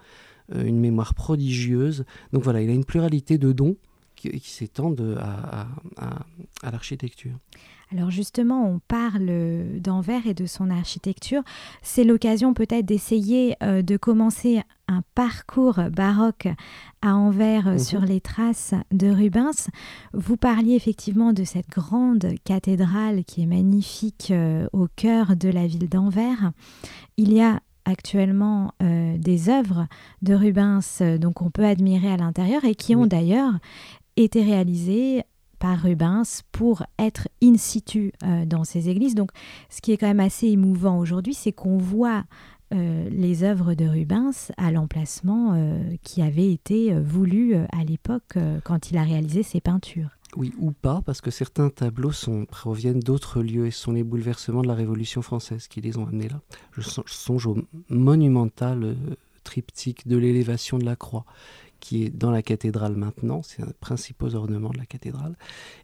euh, 0.53 0.63
une 0.63 0.79
mémoire 0.79 1.13
prodigieuse. 1.13 2.05
Donc 2.33 2.43
voilà, 2.43 2.61
il 2.61 2.69
a 2.69 2.73
une 2.73 2.85
pluralité 2.85 3.37
de 3.37 3.51
dons 3.51 3.77
qui, 4.15 4.39
s'étendent 4.49 5.19
à 5.21 6.71
l'architecture. 6.71 7.37
Alors 7.91 8.09
justement, 8.09 8.67
on 8.67 8.79
parle 8.79 9.79
d'Anvers 9.79 10.25
et 10.25 10.33
de 10.33 10.45
son 10.45 10.69
architecture. 10.69 11.43
C'est 11.81 12.03
l'occasion 12.03 12.53
peut-être 12.53 12.85
d'essayer 12.85 13.55
euh, 13.61 13.81
de 13.81 13.97
commencer 13.97 14.61
un 14.87 15.01
parcours 15.13 15.79
baroque 15.91 16.47
à 17.01 17.15
Anvers 17.15 17.65
mhm. 17.65 17.79
sur 17.79 18.01
les 18.01 18.21
traces 18.21 18.73
de 18.91 19.07
Rubens. 19.07 19.69
Vous 20.13 20.37
parliez 20.37 20.75
effectivement 20.75 21.33
de 21.33 21.43
cette 21.43 21.69
grande 21.69 22.27
cathédrale 22.43 23.23
qui 23.23 23.43
est 23.43 23.47
magnifique 23.47 24.29
euh, 24.31 24.67
au 24.73 24.87
cœur 24.95 25.35
de 25.35 25.49
la 25.49 25.67
ville 25.67 25.89
d'Anvers. 25.89 26.51
Il 27.17 27.33
y 27.33 27.41
a 27.41 27.59
actuellement 27.85 28.73
euh, 28.81 29.15
des 29.19 29.49
œuvres 29.49 29.87
de 30.23 30.33
Rubens 30.33 31.01
donc 31.19 31.43
on 31.43 31.51
peut 31.51 31.65
admirer 31.65 32.11
à 32.11 32.17
l'intérieur 32.17 32.65
et 32.65 32.73
qui 32.73 32.95
ont 32.95 33.05
d'ailleurs 33.05 33.53
été 34.17 34.41
réalisées 34.41 35.23
par 35.59 35.81
Rubens 35.81 36.43
pour 36.51 36.83
être 36.99 37.27
in 37.43 37.55
situ 37.57 38.13
euh, 38.23 38.45
dans 38.45 38.63
ces 38.63 38.89
églises. 38.89 39.15
Donc, 39.15 39.31
ce 39.69 39.81
qui 39.81 39.91
est 39.91 39.97
quand 39.97 40.07
même 40.07 40.19
assez 40.19 40.47
émouvant 40.47 40.99
aujourd'hui, 40.99 41.33
c'est 41.33 41.51
qu'on 41.51 41.77
voit 41.77 42.23
euh, 42.73 43.09
les 43.09 43.43
œuvres 43.43 43.73
de 43.73 43.85
Rubens 43.85 44.51
à 44.57 44.71
l'emplacement 44.71 45.53
euh, 45.53 45.79
qui 46.03 46.21
avait 46.21 46.51
été 46.51 46.97
voulu 46.99 47.55
à 47.55 47.83
l'époque 47.83 48.37
quand 48.63 48.91
il 48.91 48.97
a 48.97 49.03
réalisé 49.03 49.43
ses 49.43 49.61
peintures. 49.61 50.09
Oui, 50.35 50.51
ou 50.57 50.71
pas, 50.71 51.01
parce 51.05 51.21
que 51.21 51.31
certains 51.31 51.69
tableaux 51.69 52.11
proviennent 52.49 52.99
d'autres 52.99 53.41
lieux 53.41 53.67
et 53.67 53.71
sont 53.71 53.93
les 53.93 54.03
bouleversements 54.03 54.63
de 54.63 54.67
la 54.67 54.73
Révolution 54.73 55.21
française 55.21 55.67
qui 55.67 55.79
les 55.79 55.97
ont 55.97 56.05
amenés 56.05 56.27
là. 56.27 56.41
Je 56.73 56.81
songe 57.05 57.47
au 57.47 57.57
monumental 57.89 58.97
triptyque 59.45 60.07
de 60.07 60.17
l'élévation 60.17 60.77
de 60.77 60.83
la 60.83 60.97
croix 60.97 61.23
qui 61.85 62.03
est 62.03 62.09
dans 62.09 62.31
la 62.31 62.41
cathédrale 62.41 62.95
maintenant, 62.95 63.43
c'est 63.43 63.61
un 63.61 63.67
des 63.67 63.73
principaux 63.73 64.33
ornements 64.33 64.71
de 64.71 64.79
la 64.79 64.87
cathédrale, 64.87 65.35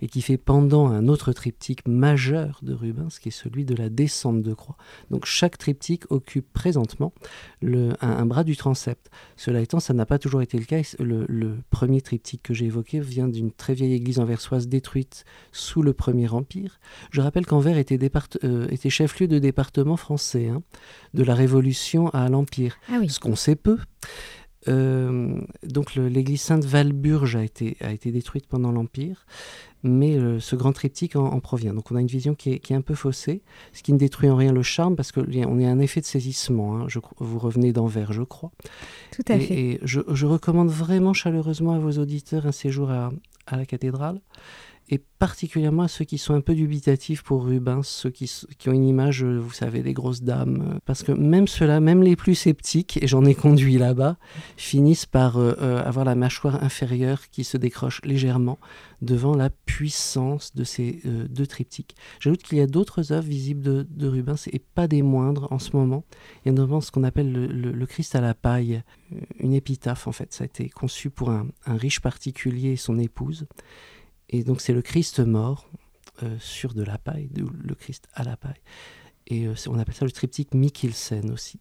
et 0.01 0.08
qui 0.08 0.24
fait 0.24 0.38
pendant 0.38 0.88
un 0.88 1.08
autre 1.08 1.31
triptyque 1.31 1.88
majeur 1.88 2.58
de 2.63 2.74
Rubens, 2.74 3.12
qui 3.22 3.29
est 3.29 3.31
celui 3.31 3.65
de 3.65 3.75
la 3.75 3.88
descente 3.89 4.41
de 4.41 4.55
croix. 4.55 4.77
Donc 5.12 5.25
chaque 5.25 5.60
triptyque 5.60 6.10
occupe 6.10 6.51
présentement 6.53 7.13
le, 7.62 7.93
un, 8.01 8.25
bras 8.25 8.43
du 8.43 8.58
transept. 8.58 9.12
Cela 9.38 9.62
étant, 9.62 9.79
ça 9.79 9.93
n'a 9.93 10.08
pas 10.08 10.17
toujours 10.17 10.41
été 10.41 10.58
le 10.58 10.65
cas. 10.65 10.81
Le, 10.98 11.60
premier 11.70 12.01
triptyque 12.01 12.41
que 12.41 12.55
j'ai 12.55 12.65
évoqué 12.65 13.00
vient 13.00 13.27
d'une 13.27 13.51
très 13.51 13.75
vieille 13.75 13.93
église 13.93 14.17
anversoise 14.17 14.67
détruite 14.67 15.24
sous 15.51 15.84
le 15.84 15.93
Premier 15.93 16.29
Empire. 16.29 16.79
Je 17.12 17.22
rappelle 17.22 17.46
qu'Anvers 17.46 17.77
était, 17.77 18.00
euh, 18.43 18.67
était 18.72 18.89
chef-lieu 18.89 19.27
de 19.27 19.38
département 19.38 19.98
français, 19.98 20.48
hein, 20.48 20.63
de 21.13 21.24
la 21.24 21.36
Révolution 21.36 22.10
à 22.10 22.27
l'Empire, 22.27 22.77
ah 22.89 23.00
ce 23.08 23.20
qu'on 23.20 23.36
sait 23.36 23.55
peu. 23.55 23.77
Euh, 24.67 25.39
donc 25.63 25.95
l'église 25.95 26.41
Sainte-Valburge 26.41 27.35
a 27.35 27.43
été, 27.43 27.77
a 27.81 27.91
été 27.91 28.11
détruite 28.11 28.45
pendant 28.47 28.71
l'Empire, 28.71 29.25
mais 29.83 30.15
euh, 30.17 30.39
ce 30.39 30.55
grand 30.55 30.71
triptyque 30.71 31.15
en, 31.15 31.39
provient. 31.39 31.73
Donc 31.73 31.91
on 31.91 31.95
a 31.95 32.01
une 32.01 32.07
vision 32.07 32.35
qui 32.35 32.53
est, 32.53 32.59
qui 32.59 32.73
est, 32.73 32.75
un 32.75 32.81
peu 32.81 32.95
faussée, 32.95 33.41
ce 33.73 33.81
qui 33.81 33.93
ne 33.93 33.97
détruit 33.97 34.29
en 34.29 34.35
rien 34.35 34.51
le 34.51 34.61
charme, 34.61 34.95
parce 34.95 35.11
qu'on 35.11 35.29
est 35.31 35.65
un 35.65 35.79
effet 35.79 36.01
de 36.01 36.05
saisissement. 36.05 36.77
Hein. 36.77 36.85
Je, 36.87 36.99
vous 37.19 37.39
revenez 37.39 37.73
d'Anvers, 37.73 38.13
je 38.13 38.23
crois. 38.23 38.51
Tout 39.11 39.23
à 39.27 39.39
fait. 39.39 39.53
Et 39.53 39.79
je, 39.83 40.01
je, 40.11 40.25
recommande 40.25 40.69
vraiment 40.69 41.13
chaleureusement 41.13 41.73
à 41.73 41.79
vos 41.79 41.99
auditeurs 41.99 42.45
un 42.45 42.51
séjour 42.51 42.91
à, 42.91 43.11
à 43.47 43.57
la 43.57 43.65
cathédrale 43.65 44.19
et 44.89 44.97
particulièrement 45.19 45.83
à 45.83 45.88
ceux 45.88 46.03
qui 46.03 46.17
sont 46.17 46.33
un 46.33 46.41
peu 46.41 46.53
dubitatifs 46.53 47.21
pour 47.21 47.45
Rubens, 47.45 47.85
ceux 47.85 48.09
qui, 48.09 48.29
ont 48.67 48.71
une 48.71 48.85
image, 48.85 49.23
euh, 49.23 49.38
vous 49.39 49.53
savez, 49.53 49.83
des 49.83 49.93
grosses 49.93 50.21
dames. 50.21 50.73
Euh, 50.75 50.79
parce 50.85 51.03
que 51.03 51.11
même 51.11 51.47
ceux-là, 51.47 51.79
même 51.79 52.03
les 52.03 52.15
plus 52.15 52.35
sceptiques, 52.35 53.01
et 53.01 53.07
j'en 53.07 53.23
ai 53.23 53.33
conduit 53.33 53.77
là-bas, 53.77 54.17
finissent 54.57 55.05
par 55.05 55.38
euh, 55.38 55.81
avoir 55.85 56.03
la 56.03 56.15
mâchoire 56.15 56.61
inférieure 56.63 57.29
qui 57.29 57.43
se 57.43 57.55
décroche 57.55 58.01
légèrement 58.03 58.59
devant 59.01 59.35
la 59.35 59.50
puissance 59.50 60.53
de 60.55 60.63
ces 60.63 61.01
deux 61.05 61.47
triptyques. 61.47 61.95
J'ajoute 62.19 62.43
qu'il 62.43 62.59
y 62.59 62.61
a 62.61 62.67
d'autres 62.67 63.11
œuvres 63.11 63.27
visibles 63.27 63.88
de, 63.88 64.07
Rubens, 64.07 64.47
et 64.51 64.59
pas 64.59 64.88
des 64.88 65.01
moindres 65.01 65.51
en 65.51 65.57
ce 65.57 65.75
moment. 65.75 66.03
Il 66.43 66.50
y 66.50 66.51
a 66.51 66.53
notamment 66.53 66.81
ce 66.81 66.91
qu'on 66.91 67.03
appelle 67.03 67.31
le, 67.31 67.85
Christ 67.88 68.13
à 68.13 68.21
la 68.21 68.35
paille, 68.35 68.83
une 69.39 69.53
épitaphe 69.53 70.05
en 70.05 70.11
fait. 70.11 70.33
Ça 70.33 70.43
a 70.43 70.45
été 70.45 70.69
conçu 70.69 71.09
pour 71.09 71.31
un 71.31 71.47
riche 71.65 72.00
particulier 72.00 72.73
et 72.73 72.77
son 72.77 73.00
épouse. 73.00 73.47
Et 74.31 74.43
donc 74.43 74.61
c'est 74.61 74.73
le 74.73 74.81
Christ 74.81 75.19
mort 75.19 75.69
euh, 76.23 76.35
sur 76.39 76.73
de 76.73 76.83
la 76.83 76.97
paille, 76.97 77.29
le 77.35 77.75
Christ 77.75 78.07
à 78.13 78.23
la 78.23 78.38
paille. 78.38 78.61
Et 79.27 79.47
euh, 79.47 79.53
on 79.67 79.79
appelle 79.79 79.95
ça 79.95 80.05
le 80.05 80.11
triptyque 80.11 80.53
Mikkelsen 80.53 81.31
aussi. 81.31 81.59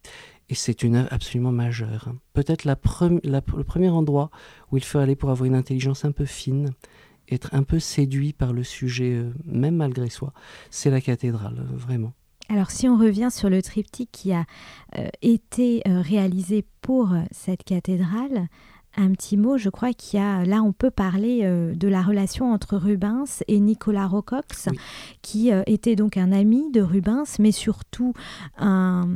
Et 0.49 0.55
c'est 0.55 0.83
une 0.83 0.97
œuvre 0.97 1.09
absolument 1.12 1.53
majeure. 1.53 2.09
Hein. 2.09 2.17
Peut-être 2.33 2.65
le 2.65 2.75
premier 3.65 3.89
endroit 3.89 4.31
où 4.71 4.77
il 4.77 4.85
faut 4.85 4.99
aller 4.99 5.15
pour 5.15 5.31
avoir 5.31 5.47
une 5.47 5.55
intelligence 5.55 6.05
un 6.05 6.12
peu 6.12 6.25
fine, 6.25 6.71
être 7.31 7.55
un 7.55 7.62
peu 7.62 7.79
séduit 7.79 8.33
par 8.33 8.53
le 8.53 8.65
sujet, 8.65 9.12
euh, 9.15 9.33
même 9.45 9.77
malgré 9.77 10.11
soi, 10.11 10.33
c'est 10.71 10.91
la 10.91 11.00
cathédrale, 11.00 11.65
vraiment. 11.73 12.12
Alors 12.49 12.73
si 12.73 12.89
on 12.89 12.99
revient 12.99 13.29
sur 13.31 13.49
le 13.49 13.62
triptyque 13.62 14.11
qui 14.11 14.33
a 14.33 14.45
été 15.23 15.83
réalisé 15.87 16.65
pour 16.81 17.15
cette 17.31 17.62
cathédrale, 17.62 18.49
un 18.97 19.13
petit 19.13 19.37
mot, 19.37 19.57
je 19.57 19.69
crois 19.69 19.93
qu'il 19.93 20.19
y 20.19 20.23
a, 20.23 20.45
là 20.45 20.63
on 20.63 20.73
peut 20.73 20.91
parler 20.91 21.41
euh, 21.43 21.75
de 21.75 21.89
la 21.89 22.03
relation 22.03 22.53
entre 22.53 22.77
Rubens 22.77 23.43
et 23.47 23.61
Nicolas 23.61 24.07
Rocox, 24.07 24.69
qui 25.23 25.53
euh, 25.53 25.63
était 25.67 25.97
donc 25.97 26.17
un 26.17 26.33
ami 26.33 26.71
de 26.73 26.81
Rubens, 26.81 27.39
mais 27.39 27.53
surtout 27.53 28.15
un, 28.59 29.07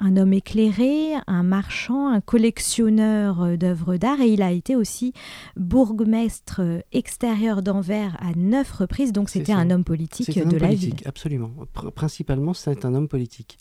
homme 0.00 0.32
éclairé, 0.32 1.12
un 1.26 1.42
marchand, 1.42 2.08
un 2.08 2.20
collectionneur 2.20 3.42
euh, 3.42 3.56
d'œuvres 3.56 3.96
d'art, 3.96 4.20
et 4.20 4.28
il 4.28 4.42
a 4.42 4.50
été 4.50 4.74
aussi 4.74 5.12
bourgmestre 5.56 6.60
extérieur 6.92 7.62
d'Anvers 7.62 8.16
à 8.20 8.32
neuf 8.36 8.72
reprises, 8.72 9.12
donc 9.12 9.30
c'était 9.30 9.52
un 9.52 9.70
homme 9.70 9.84
politique 9.84 10.44
de 10.44 10.56
la 10.56 10.74
ville. 10.74 10.96
Absolument, 11.04 11.52
principalement 11.94 12.54
c'est 12.54 12.84
un 12.84 12.94
homme 12.94 13.08
politique. 13.08 13.58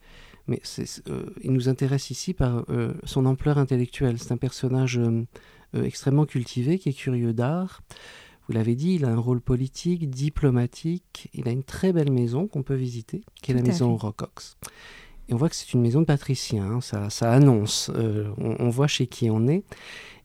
Mais 0.48 0.62
il 1.44 1.52
nous 1.52 1.70
intéresse 1.70 2.10
ici 2.10 2.34
par 2.34 2.66
son 3.04 3.28
ampleur 3.28 3.60
intellectuelle. 3.60 4.18
C'est 4.18 4.32
un 4.32 4.38
personnage 4.38 5.00
extrêmement 5.74 6.26
cultivé, 6.26 6.80
qui 6.80 6.90
est 6.90 6.94
curieux 6.94 7.34
d'art. 7.34 7.82
Vous 8.50 8.54
l'avez 8.54 8.76
dit, 8.76 8.96
il 8.96 9.06
a 9.06 9.10
un 9.10 9.20
rôle 9.20 9.42
politique, 9.42 10.10
diplomatique. 10.10 11.30
Il 11.36 11.48
a 11.48 11.52
une 11.52 11.64
très 11.64 11.94
belle 11.94 12.12
maison 12.12 12.48
qu'on 12.48 12.64
peut 12.64 12.74
visiter, 12.74 13.22
qui 13.44 13.52
est 13.52 13.54
la 13.54 13.62
maison 13.62 13.96
Rocox. 13.96 14.58
Et 15.30 15.34
on 15.36 15.38
voit 15.38 15.50
que 15.50 15.56
c'est 15.56 15.74
une 15.74 15.82
maison 15.82 16.00
de 16.00 16.06
patricien, 16.06 16.64
hein. 16.64 16.82
ça, 16.82 17.12
ça, 17.12 17.32
annonce, 17.32 17.92
euh, 17.94 18.32
on, 18.38 18.70
voit 18.70 18.88
chez 18.88 19.06
qui 19.06 19.30
on 19.30 19.48
est. 19.48 19.64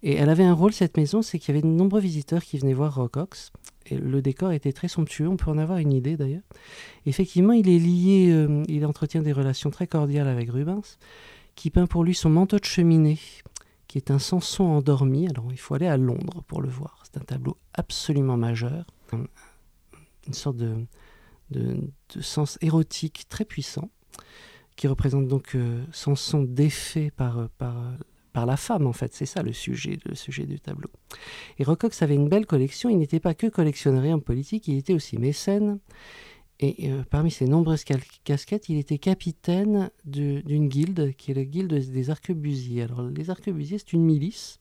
Et 0.03 0.15
elle 0.15 0.31
avait 0.31 0.45
un 0.45 0.55
rôle, 0.55 0.73
cette 0.73 0.97
maison, 0.97 1.21
c'est 1.21 1.39
qu'il 1.39 1.55
y 1.55 1.59
avait 1.59 1.69
de 1.69 1.71
nombreux 1.71 2.01
visiteurs 2.01 2.43
qui 2.43 2.57
venaient 2.57 2.73
voir 2.73 2.95
Rocox. 2.95 3.53
Et 3.85 3.99
le 3.99 4.23
décor 4.23 4.53
était 4.53 4.73
très 4.73 4.89
somptueux, 4.89 5.29
on 5.29 5.37
peut 5.37 5.51
en 5.51 5.59
avoir 5.59 5.77
une 5.77 5.93
idée 5.93 6.17
d'ailleurs. 6.17 6.43
Effectivement, 7.05 7.53
il 7.53 7.69
est 7.69 7.79
lié, 7.79 8.31
euh, 8.31 8.63
il 8.69 8.87
entretient 8.87 9.21
des 9.21 9.33
relations 9.33 9.69
très 9.69 9.87
cordiales 9.87 10.29
avec 10.29 10.51
Rubens, 10.51 10.97
qui 11.55 11.69
peint 11.69 11.87
pour 11.87 12.05
lui 12.05 12.15
son 12.15 12.31
manteau 12.31 12.59
de 12.59 12.65
cheminée, 12.65 13.19
qui 13.95 13.99
est 13.99 14.11
un 14.11 14.19
Samson 14.19 14.65
endormi. 14.65 15.29
Alors 15.29 15.53
il 15.53 15.57
faut 15.57 15.75
aller 15.75 15.87
à 15.87 15.97
Londres 15.97 16.43
pour 16.49 16.61
le 16.61 16.69
voir. 16.69 17.01
C'est 17.05 17.17
un 17.17 17.25
tableau 17.25 17.57
absolument 17.75 18.37
majeur, 18.37 18.87
une 19.13 20.33
sorte 20.33 20.57
de, 20.57 20.85
de, 21.53 21.93
sens 22.21 22.59
érotique 22.61 23.27
très 23.29 23.45
puissant, 23.45 23.91
qui 24.75 24.89
représente 24.89 25.29
donc 25.29 25.55
euh, 25.55 25.85
Samson 25.93 26.43
défait 26.43 27.13
par, 27.15 27.49
par, 27.51 27.77
par 28.33 28.47
la 28.47 28.57
femme 28.57 28.89
en 28.89 28.93
fait. 28.93 29.15
C'est 29.15 29.27
ça 29.27 29.45
le 29.45 29.53
sujet, 29.53 30.01
le 30.07 30.17
sujet 30.17 30.45
du 30.45 30.59
tableau. 30.59 30.91
Et 31.61 31.63
Rocox 31.63 32.03
avait 32.03 32.17
une 32.17 32.29
belle 32.29 32.47
collection. 32.47 32.91
Il 32.91 32.99
n'était 32.99 33.21
pas 33.21 33.35
que 33.35 33.47
collectionneur 33.47 34.13
en 34.13 34.19
politique, 34.19 34.67
il 34.67 34.77
était 34.77 34.95
aussi 34.95 35.19
mécène. 35.19 35.79
Et 36.61 36.91
euh, 36.91 37.03
parmi 37.11 37.31
ses 37.31 37.47
nombreuses 37.47 37.85
casquettes, 38.25 38.69
il 38.69 38.79
était 38.79 38.99
capitaine 38.99 39.91
d'une 40.05 40.69
guilde, 40.69 41.15
qui 41.17 41.33
est 41.33 41.35
la 41.35 41.45
guilde 41.45 41.75
des 41.75 42.11
arquebusiers. 42.11 42.83
Alors, 42.83 43.03
les 43.03 43.31
arquebusiers, 43.31 43.79
c'est 43.79 43.93
une 43.93 44.05
milice. 44.05 44.61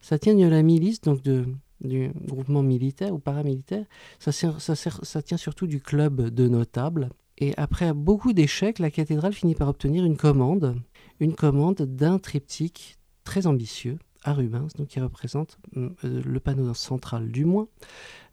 Ça 0.00 0.18
tient 0.18 0.34
de 0.34 0.44
la 0.44 0.62
milice, 0.62 1.00
donc 1.00 1.22
du 1.22 2.12
groupement 2.26 2.62
militaire 2.62 3.14
ou 3.14 3.18
paramilitaire. 3.18 3.86
Ça, 4.18 4.32
ça 4.32 5.22
tient 5.22 5.38
surtout 5.38 5.66
du 5.66 5.80
club 5.80 6.28
de 6.28 6.46
notables. 6.46 7.08
Et 7.38 7.54
après 7.56 7.94
beaucoup 7.94 8.34
d'échecs, 8.34 8.78
la 8.78 8.90
cathédrale 8.90 9.32
finit 9.32 9.54
par 9.54 9.68
obtenir 9.68 10.04
une 10.04 10.18
commande, 10.18 10.76
une 11.20 11.34
commande 11.34 11.80
d'un 11.82 12.18
triptyque 12.18 12.98
très 13.24 13.46
ambitieux 13.46 13.98
à 14.22 14.32
Rubens, 14.32 14.68
donc 14.76 14.88
qui 14.88 15.00
représente 15.00 15.58
mm, 15.74 15.86
euh, 16.04 16.22
le 16.24 16.40
panneau 16.40 16.72
central 16.74 17.30
du 17.30 17.44
moins, 17.44 17.68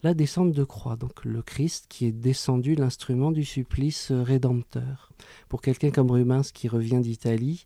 la 0.03 0.13
descente 0.13 0.51
de 0.51 0.63
croix, 0.63 0.95
donc 0.95 1.23
le 1.25 1.41
Christ 1.41 1.85
qui 1.89 2.05
est 2.05 2.11
descendu, 2.11 2.75
l'instrument 2.75 3.31
du 3.31 3.43
supplice 3.43 4.11
rédempteur. 4.11 5.11
Pour 5.49 5.61
quelqu'un 5.61 5.91
comme 5.91 6.11
Rubens 6.11 6.51
qui 6.53 6.67
revient 6.67 6.99
d'Italie, 6.99 7.65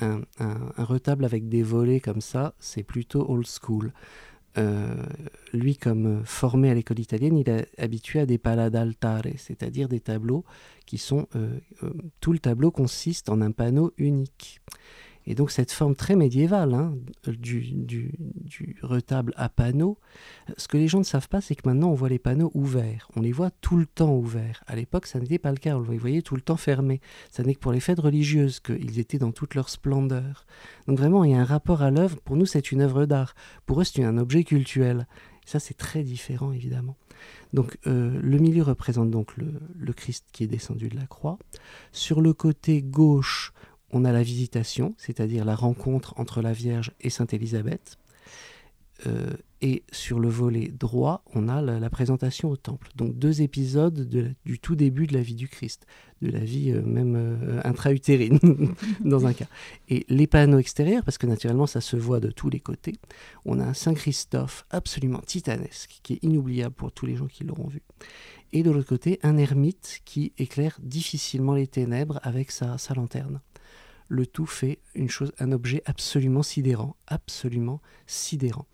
un, 0.00 0.22
retable 0.78 1.24
avec 1.24 1.48
des 1.48 1.62
volets 1.62 2.00
comme 2.00 2.20
ça, 2.20 2.54
c'est 2.58 2.82
plutôt 2.82 3.30
old 3.30 3.46
school. 3.46 3.92
Euh, 4.58 4.94
lui, 5.52 5.76
comme 5.76 6.24
formé 6.24 6.70
à 6.70 6.74
l'école 6.74 6.98
italienne, 6.98 7.36
il 7.36 7.48
est 7.48 7.68
habitué 7.78 8.20
à 8.20 8.26
des 8.26 8.38
palades 8.38 8.74
altare, 8.74 9.26
c'est-à-dire 9.36 9.88
des 9.88 10.00
tableaux 10.00 10.44
qui 10.86 10.98
sont... 10.98 11.28
Euh, 11.36 11.60
tout 12.20 12.32
le 12.32 12.38
tableau 12.38 12.70
consiste 12.70 13.28
en 13.28 13.40
un 13.40 13.52
panneau 13.52 13.92
unique. 13.96 14.60
Et 15.26 15.34
donc 15.34 15.50
cette 15.50 15.70
forme 15.70 15.94
très 15.94 16.16
médiévale 16.16 16.74
hein, 16.74 16.94
du, 17.26 17.60
du, 17.72 18.12
retable 18.82 19.32
à 19.36 19.48
panneaux, 19.48 19.98
ce 20.56 20.66
que 20.66 20.76
les 20.76 20.88
gens 20.88 20.98
ne 20.98 21.04
savent 21.04 21.28
pas, 21.28 21.40
c'est 21.40 21.54
que 21.54 21.68
maintenant 21.68 21.90
on 21.90 21.94
voit 21.94 22.08
les 22.08 22.18
panneaux 22.18 22.50
ouverts. 22.54 23.08
On 23.16 23.20
les 23.20 23.32
voit 23.32 23.50
tout 23.50 23.76
le 23.76 23.86
temps 23.86 24.14
ouverts. 24.14 24.64
À 24.66 24.76
l'époque, 24.76 25.06
ça 25.06 25.18
n'était 25.20 25.38
pas 25.38 25.50
le 25.50 25.58
cas. 25.58 25.76
On 25.76 25.90
les 25.90 25.98
voyait 25.98 26.22
tout 26.22 26.36
le 26.36 26.40
temps 26.40 26.56
fermés. 26.56 27.00
Ça 27.30 27.42
n'est 27.42 27.54
que 27.54 27.60
pour 27.60 27.72
les 27.72 27.80
fêtes 27.80 28.00
religieuses 28.00 28.60
qu'ils 28.60 28.98
étaient 28.98 29.18
dans 29.18 29.32
toute 29.32 29.54
leur 29.54 29.68
splendeur. 29.68 30.46
Donc 30.86 30.98
vraiment, 30.98 31.24
il 31.24 31.32
y 31.32 31.34
a 31.34 31.40
un 31.40 31.44
rapport 31.44 31.82
à 31.82 31.90
l'œuvre. 31.90 32.20
Pour 32.20 32.36
nous, 32.36 32.46
c'est 32.46 32.72
une 32.72 32.80
œuvre 32.80 33.06
d'art. 33.06 33.34
Pour 33.66 33.80
eux, 33.80 33.84
c'est 33.84 34.02
un 34.02 34.18
objet 34.18 34.44
cultuel. 34.44 35.06
ça, 35.44 35.60
c'est 35.60 35.76
très 35.76 36.02
différent, 36.02 36.52
évidemment. 36.52 36.96
Donc 37.52 37.78
euh, 37.86 38.18
le 38.22 38.38
milieu 38.38 38.62
représente 38.62 39.10
donc 39.10 39.34
le 39.36 39.92
Christ 39.92 40.26
qui 40.32 40.44
est 40.44 40.46
descendu 40.46 40.88
de 40.88 40.96
la 40.96 41.06
croix. 41.06 41.38
Sur 41.92 42.20
le 42.20 42.32
côté 42.32 42.82
gauche, 42.82 43.52
on 43.92 44.04
a 44.04 44.12
la 44.12 44.22
visitation, 44.22 44.94
c'est-à-dire 44.98 45.44
la 45.44 45.54
rencontre 45.54 46.14
entre 46.16 46.42
la 46.42 46.52
Vierge 46.52 46.92
et 47.00 47.10
Sainte 47.10 47.34
Élisabeth. 47.34 47.98
Euh, 49.06 49.30
et 49.62 49.82
sur 49.92 50.20
le 50.20 50.28
volet 50.28 50.68
droit, 50.68 51.22
on 51.34 51.48
a 51.48 51.60
la, 51.60 51.90
présentation 51.90 52.48
au 52.48 52.56
temple. 52.56 52.88
Donc 52.96 53.18
deux 53.18 53.42
épisodes 53.42 54.08
du 54.44 54.58
tout 54.58 54.74
début 54.74 55.06
de 55.06 55.12
la 55.12 55.20
vie 55.20 55.34
du 55.34 55.48
Christ, 55.48 55.86
de 56.22 56.30
la 56.30 56.38
vie 56.38 56.70
euh, 56.70 56.82
même 56.82 57.14
euh, 57.16 57.60
intra-utérine 57.64 58.38
dans 59.04 59.26
un 59.26 59.34
cas. 59.34 59.46
Et 59.88 60.06
les 60.08 60.26
panneaux 60.26 60.58
extérieurs, 60.58 61.04
parce 61.04 61.18
que 61.18 61.26
naturellement 61.26 61.66
ça 61.66 61.82
se 61.82 61.96
voit 61.96 62.20
de 62.20 62.30
tous 62.30 62.48
les 62.48 62.60
côtés, 62.60 62.96
on 63.44 63.60
a 63.60 63.64
un 63.64 63.74
Saint 63.74 63.94
Christophe 63.94 64.64
absolument 64.70 65.20
titanesque, 65.20 66.00
qui 66.02 66.14
est 66.14 66.24
inoubliable 66.24 66.74
pour 66.74 66.92
tous 66.92 67.04
les 67.04 67.16
gens 67.16 67.26
qui 67.26 67.44
l'auront 67.44 67.68
vu. 67.68 67.82
Et 68.52 68.62
de 68.62 68.70
l'autre 68.70 68.88
côté, 68.88 69.20
un 69.22 69.36
ermite 69.36 70.00
qui 70.04 70.32
éclaire 70.38 70.78
difficilement 70.82 71.54
les 71.54 71.66
ténèbres 71.66 72.18
avec 72.22 72.50
sa 72.50 72.76
lanterne. 72.96 73.40
Le 74.10 74.26
tout 74.26 74.44
fait 74.44 74.80
une 74.94 75.08
chose, 75.08 75.32
un 75.38 75.52
objet 75.52 75.82
absolument 75.86 76.42
sidérant, 76.42 76.96
absolument 77.06 77.80
sidérant. 78.06 78.66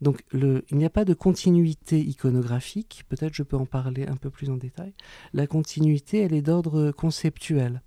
Donc 0.00 0.22
il 0.32 0.62
n'y 0.72 0.84
a 0.84 0.90
pas 0.90 1.04
de 1.04 1.14
continuité 1.14 2.00
iconographique, 2.00 3.04
peut-être 3.08 3.34
je 3.34 3.42
peux 3.42 3.56
en 3.56 3.66
parler 3.66 4.06
un 4.06 4.16
peu 4.16 4.30
plus 4.30 4.50
en 4.50 4.56
détail. 4.56 4.92
La 5.32 5.46
continuité, 5.46 6.20
elle 6.20 6.32
est 6.32 6.42
d'ordre 6.42 6.90
conceptuel. 6.90 7.82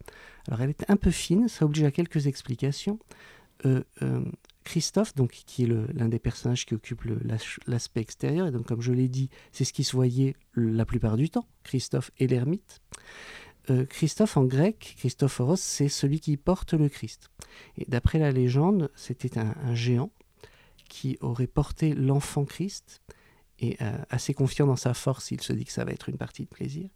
Alors 0.48 0.62
elle 0.62 0.69
est 0.69 0.89
un 0.89 0.95
peu 0.95 1.12
fine, 1.12 1.48
ça 1.48 1.65
oblige 1.65 1.83
à 1.83 1.91
quelques 1.91 2.27
explications. 2.27 3.00
Euh, 3.65 3.83
euh, 4.01 4.24
Christophe, 4.63 5.13
donc, 5.15 5.31
qui 5.45 5.63
est 5.63 5.67
l'un 5.67 6.07
des 6.07 6.19
personnages 6.19 6.65
qui 6.65 6.74
occupe 6.74 7.03
l'aspect 7.67 8.00
extérieur, 8.00 8.48
et 8.48 8.51
donc 8.51 8.65
comme 8.65 8.81
je 8.81 8.93
l'ai 8.93 9.10
dit, 9.10 9.29
c'est 9.51 9.65
ce 9.65 9.74
qui 9.74 9.83
se 9.83 9.93
voyait 9.93 10.36
la 10.55 10.86
plupart 10.86 11.17
du 11.17 11.29
temps, 11.29 11.45
Christophe 11.63 12.12
et 12.17 12.27
l'ermite. 12.27 12.81
Euh, 13.70 13.86
Christophe 13.86 14.38
en 14.38 14.43
grec, 14.43 14.96
Christophoros, 14.98 15.60
c'est 15.60 15.89
celui 15.89 16.20
qui 16.20 16.38
porte 16.38 16.74
le 16.74 16.89
Christ. 16.89 17.29
Et 17.77 17.86
d'après 17.88 18.20
la 18.20 18.32
légende, 18.32 18.91
c'était 18.96 19.38
un, 19.38 19.74
géant 19.74 20.12
qui 20.89 21.17
aurait 21.22 21.48
porté 21.48 21.93
l'enfant 21.93 22.46
Christ, 22.46 23.01
et 23.60 23.77
euh, 23.82 23.98
assez 24.10 24.34
confiant 24.34 24.67
dans 24.67 24.75
sa 24.75 24.93
force, 24.93 25.32
il 25.32 25.39
se 25.39 25.53
dit 25.53 25.63
que 25.63 25.72
ça 25.72 25.86
va 25.86 25.91
être 25.91 26.10
une 26.10 26.17
partie 26.17 26.43
de 26.43 26.50
plaisir. 26.50 26.89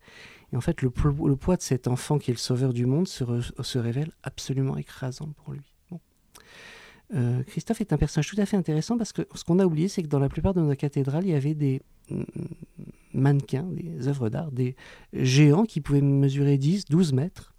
Et 0.52 0.58
en 0.58 0.62
fait, 0.62 0.82
le, 0.82 0.90
poids 0.90 1.56
de 1.56 1.62
cet 1.62 1.88
enfant 1.88 2.20
qui 2.20 2.32
est 2.32 2.34
le 2.34 2.40
sauveur 2.40 2.74
du 2.74 2.86
monde 2.86 3.08
se 3.08 3.78
révèle 3.78 4.12
absolument 4.24 4.76
écrasant 4.76 5.30
pour 5.38 5.54
lui. 5.54 5.78
Euh, 7.16 7.42
Christophe 7.44 7.80
est 7.82 7.94
un 7.94 7.98
personnage 7.98 8.30
tout 8.30 8.40
à 8.40 8.46
fait 8.46 8.58
intéressant 8.58 8.98
parce 8.98 9.14
que 9.14 9.22
ce 9.34 9.44
qu'on 9.44 9.60
a 9.60 9.66
oublié, 9.66 9.88
c'est 9.88 10.04
que 10.04 10.08
dans 10.08 10.20
la 10.20 10.30
plupart 10.30 10.54
de 10.54 10.62
nos 10.62 10.76
cathédrales, 10.76 11.26
il 11.26 11.32
y 11.32 11.36
avait 11.36 11.54
des 11.54 11.82
mm, 12.10 12.24
mannequins, 13.14 13.68
des 13.72 14.08
œuvres 14.08 14.30
d'art, 14.30 14.52
des 14.52 14.76
géants 15.14 15.66
qui 15.66 15.82
pouvaient 15.82 16.02
mesurer 16.02 16.58
10, 16.58 16.86
12 16.86 17.14
mètres. 17.14 17.54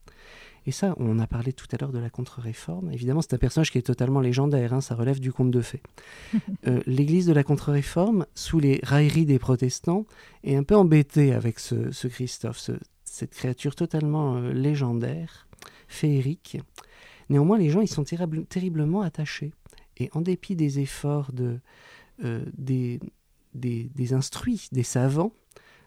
Et 0.67 0.71
ça, 0.71 0.95
on 0.99 1.19
a 1.19 1.27
parlé 1.27 1.55
tout 1.55 1.67
à 1.73 1.77
l'heure 1.79 1.93
de 1.93 1.99
la 1.99 2.11
contre-réforme. 2.11 2.93
Évidemment, 2.93 3.23
c'est 3.23 3.33
un 3.33 3.39
personnage 3.39 3.71
qui 3.71 3.79
est 3.79 3.83
totalement 3.83 4.21
légendaire, 4.21 4.75
hein, 4.75 4.83
ça 4.83 4.95
relève 4.95 5.19
du 5.19 5.33
conte 5.33 5.51
de 5.51 5.61
fées. 5.61 5.83
Euh, 6.67 6.81
L'église 6.87 7.27
de 7.27 7.33
la 7.33 7.45
contre-réforme, 7.45 8.27
sous 8.35 8.59
les 8.59 8.81
railleries 8.83 9.25
des 9.25 9.39
protestants, 9.39 10.05
est 10.43 10.57
un 10.57 10.65
peu 10.65 10.75
embêtée 10.75 11.33
avec 11.33 11.61
ce, 11.61 12.09
Christophe, 12.09 12.71
cette 13.05 13.31
créature 13.31 13.77
totalement 13.77 14.37
euh, 14.37 14.53
légendaire, 14.53 15.47
féerique, 15.87 16.59
Néanmoins, 17.31 17.59
les 17.59 17.71
gens 17.71 17.81
ils 17.81 17.89
sont 17.89 18.05
terriblement 18.05 19.03
attachés. 19.03 19.53
Et 19.99 20.11
en 20.13 20.21
dépit 20.21 20.57
des 20.57 20.81
efforts 20.81 21.33
de, 21.33 21.59
euh, 22.25 22.45
des, 22.57 23.01
des, 23.55 24.13
instruits, 24.13 24.69
des 24.73 24.83
savants, 24.83 25.33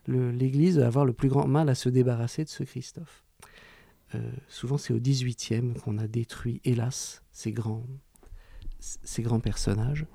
l'Église 0.07 0.79
va 0.79 0.87
avoir 0.87 1.05
le 1.05 1.13
plus 1.13 1.29
grand 1.29 1.47
mal 1.47 1.69
à 1.69 1.75
se 1.75 1.89
débarrasser 1.89 2.43
de 2.43 2.49
ce 2.49 2.63
Christophe. 2.63 3.23
Euh, 4.15 4.31
souvent, 4.47 4.77
c'est 4.77 4.93
au 4.93 4.99
XVIIIe 4.99 5.73
qu'on 5.83 5.97
a 5.97 6.07
détruit, 6.07 6.59
hélas, 6.65 7.23
ces 7.31 7.51
grands, 7.51 7.85
ces 8.79 9.21
grands 9.21 9.39
personnages. 9.39 10.05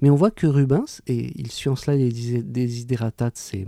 Mais 0.00 0.10
on 0.10 0.14
voit 0.14 0.30
que 0.30 0.46
Rubens, 0.46 1.00
et 1.06 1.32
il 1.38 1.50
suit 1.50 1.68
en 1.68 1.76
cela 1.76 1.96
les 1.96 2.42
desiderata 2.42 3.30
de 3.30 3.36
ses, 3.36 3.66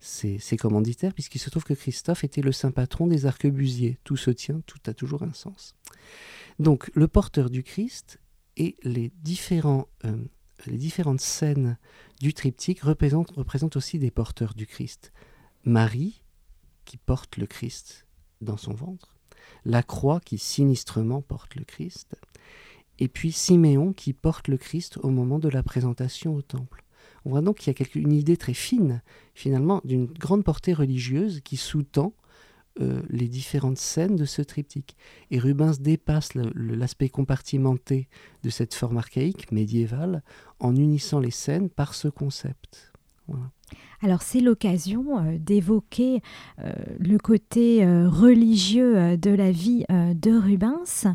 ses, 0.00 0.56
commanditaires, 0.56 1.12
puisqu'il 1.12 1.38
se 1.38 1.50
trouve 1.50 1.64
que 1.64 1.74
Christophe 1.74 2.24
était 2.24 2.42
le 2.42 2.52
saint 2.52 2.70
patron 2.70 3.06
des 3.06 3.26
arquebusiers. 3.26 3.98
Tout 4.04 4.16
se 4.16 4.30
tient, 4.30 4.60
tout 4.66 4.78
a 4.86 4.94
toujours 4.94 5.22
un 5.22 5.32
sens. 5.32 5.74
Donc 6.58 6.90
le 6.94 7.08
porteur 7.08 7.50
du 7.50 7.62
Christ 7.62 8.18
et 8.56 8.76
les, 8.82 9.12
différents, 9.22 9.88
euh, 10.04 10.16
les 10.66 10.78
différentes 10.78 11.20
scènes 11.20 11.78
du 12.20 12.32
triptyque 12.32 12.80
représentent, 12.80 13.32
représentent 13.32 13.76
aussi 13.76 13.98
des 13.98 14.10
porteurs 14.10 14.54
du 14.54 14.66
Christ. 14.66 15.12
Marie, 15.64 16.22
qui 16.84 16.96
porte 16.96 17.36
le 17.36 17.46
Christ 17.46 18.06
dans 18.40 18.56
son 18.56 18.72
ventre, 18.72 19.16
la 19.64 19.82
croix 19.82 20.20
qui 20.20 20.38
sinistrement 20.38 21.20
porte 21.20 21.56
le 21.56 21.64
Christ, 21.64 22.16
et 22.98 23.08
puis 23.08 23.32
Siméon 23.32 23.92
qui 23.92 24.12
porte 24.12 24.48
le 24.48 24.56
Christ 24.56 24.98
au 25.02 25.10
moment 25.10 25.38
de 25.38 25.48
la 25.48 25.62
présentation 25.62 26.34
au 26.34 26.42
temple. 26.42 26.84
On 27.24 27.30
voit 27.30 27.42
donc 27.42 27.58
qu'il 27.58 27.74
y 27.76 27.82
a 27.82 27.86
une 27.96 28.12
idée 28.12 28.36
très 28.36 28.54
fine, 28.54 29.02
finalement, 29.34 29.80
d'une 29.84 30.06
grande 30.06 30.44
portée 30.44 30.72
religieuse 30.72 31.40
qui 31.40 31.56
sous-tend 31.56 32.14
euh, 32.80 33.02
les 33.08 33.28
différentes 33.28 33.78
scènes 33.78 34.16
de 34.16 34.24
ce 34.24 34.42
triptyque. 34.42 34.96
Et 35.30 35.38
Rubens 35.38 35.80
dépasse 35.80 36.34
l'aspect 36.34 37.08
compartimenté 37.08 38.08
de 38.42 38.50
cette 38.50 38.74
forme 38.74 38.98
archaïque 38.98 39.50
médiévale 39.52 40.22
en 40.60 40.76
unissant 40.76 41.20
les 41.20 41.30
scènes 41.30 41.70
par 41.70 41.94
ce 41.94 42.08
concept. 42.08 42.92
Alors 44.02 44.22
c'est 44.22 44.40
l'occasion 44.40 45.18
euh, 45.18 45.38
d'évoquer 45.38 46.20
euh, 46.62 46.72
le 46.98 47.18
côté 47.18 47.84
euh, 47.84 48.08
religieux 48.08 49.16
de 49.16 49.30
la 49.30 49.50
vie 49.50 49.84
de 49.88 50.38
Rubens. 50.38 51.06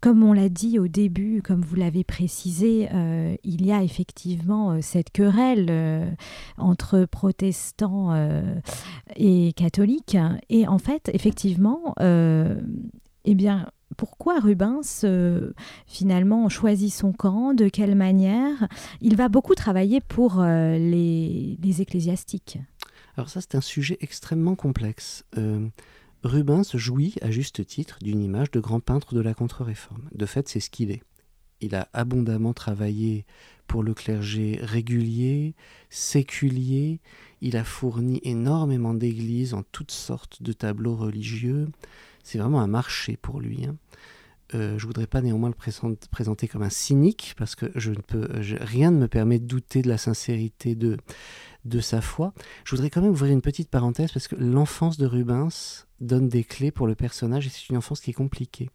Comme 0.00 0.22
on 0.22 0.32
l'a 0.32 0.48
dit 0.48 0.78
au 0.78 0.88
début, 0.88 1.42
comme 1.42 1.60
vous 1.60 1.76
l'avez 1.76 2.04
précisé, 2.04 2.88
il 3.44 3.64
y 3.64 3.70
a 3.70 3.82
effectivement 3.82 4.80
cette 4.82 5.10
querelle 5.10 6.16
entre 6.58 7.04
protestants 7.04 8.12
et 9.14 9.52
catholiques. 9.52 10.16
Et 10.48 10.66
en 10.66 10.78
fait, 10.78 11.10
effectivement, 11.14 11.94
eh 12.00 13.34
bien, 13.34 13.68
pourquoi 13.96 14.40
Rubens 14.40 15.04
euh, 15.04 15.52
finalement 15.86 16.48
choisit 16.48 16.92
son 16.92 17.12
camp, 17.12 17.54
de 17.54 17.68
quelle 17.68 17.94
manière. 17.94 18.68
Il 19.00 19.16
va 19.16 19.28
beaucoup 19.28 19.54
travailler 19.54 20.00
pour 20.00 20.40
euh, 20.40 20.76
les, 20.78 21.80
ecclésiastiques. 21.80 22.58
Alors 23.16 23.28
ça 23.28 23.40
c'est 23.40 23.54
un 23.54 23.60
sujet 23.60 23.98
extrêmement 24.00 24.54
complexe. 24.54 25.24
Euh, 25.38 25.66
Rubens 26.22 26.64
jouit 26.74 27.14
à 27.22 27.30
juste 27.30 27.66
titre 27.66 27.98
d'une 28.02 28.22
image 28.22 28.50
de 28.50 28.60
grand 28.60 28.80
peintre 28.80 29.14
de 29.14 29.20
la 29.20 29.34
contre-réforme. 29.34 30.08
De 30.14 30.26
fait 30.26 30.48
c'est 30.48 30.60
ce 30.60 30.70
qu'il 30.70 30.90
est. 30.90 31.02
Il 31.60 31.74
a 31.74 31.88
abondamment 31.92 32.52
travaillé 32.52 33.24
pour 33.66 33.82
le 33.82 33.94
clergé 33.94 34.58
régulier, 34.62 35.54
séculier, 35.88 37.00
il 37.40 37.56
a 37.56 37.64
fourni 37.64 38.20
énormément 38.22 38.94
d'églises 38.94 39.54
en 39.54 39.62
toutes 39.62 39.90
sortes 39.90 40.42
de 40.42 40.52
tableaux 40.52 40.96
religieux, 40.96 41.68
c'est 42.24 42.38
vraiment 42.38 42.60
un 42.60 42.66
marché 42.66 43.16
pour 43.16 43.40
lui. 43.40 43.64
Hein. 43.64 43.76
Euh, 44.54 44.78
je 44.78 44.86
voudrais 44.86 45.06
pas 45.06 45.22
néanmoins 45.22 45.48
le 45.48 45.98
présenter 46.10 46.48
comme 46.48 46.62
un 46.62 46.70
cynique, 46.70 47.34
parce 47.38 47.54
que 47.54 47.66
je 47.74 47.90
ne 47.90 48.00
peux, 48.00 48.28
rien 48.60 48.90
ne 48.90 48.98
me 48.98 49.08
permet 49.08 49.38
de 49.38 49.46
douter 49.46 49.82
de 49.82 49.88
la 49.88 49.98
sincérité 49.98 50.74
de, 50.74 50.96
de 51.64 51.80
sa 51.80 52.00
foi. 52.00 52.34
Je 52.64 52.72
voudrais 52.72 52.90
quand 52.90 53.00
même 53.00 53.12
ouvrir 53.12 53.32
une 53.32 53.40
petite 53.40 53.70
parenthèse, 53.70 54.12
parce 54.12 54.28
que 54.28 54.36
l'enfance 54.36 54.98
de 54.98 55.06
Rubens 55.06 55.83
donne 56.00 56.28
des 56.28 56.44
clés 56.44 56.70
pour 56.70 56.86
le 56.86 56.94
personnage, 56.94 57.46
et 57.46 57.50
c'est 57.50 57.68
une 57.68 57.76
enfance 57.76 58.00
qui 58.00 58.10
est 58.10 58.14
compliquée. 58.14 58.70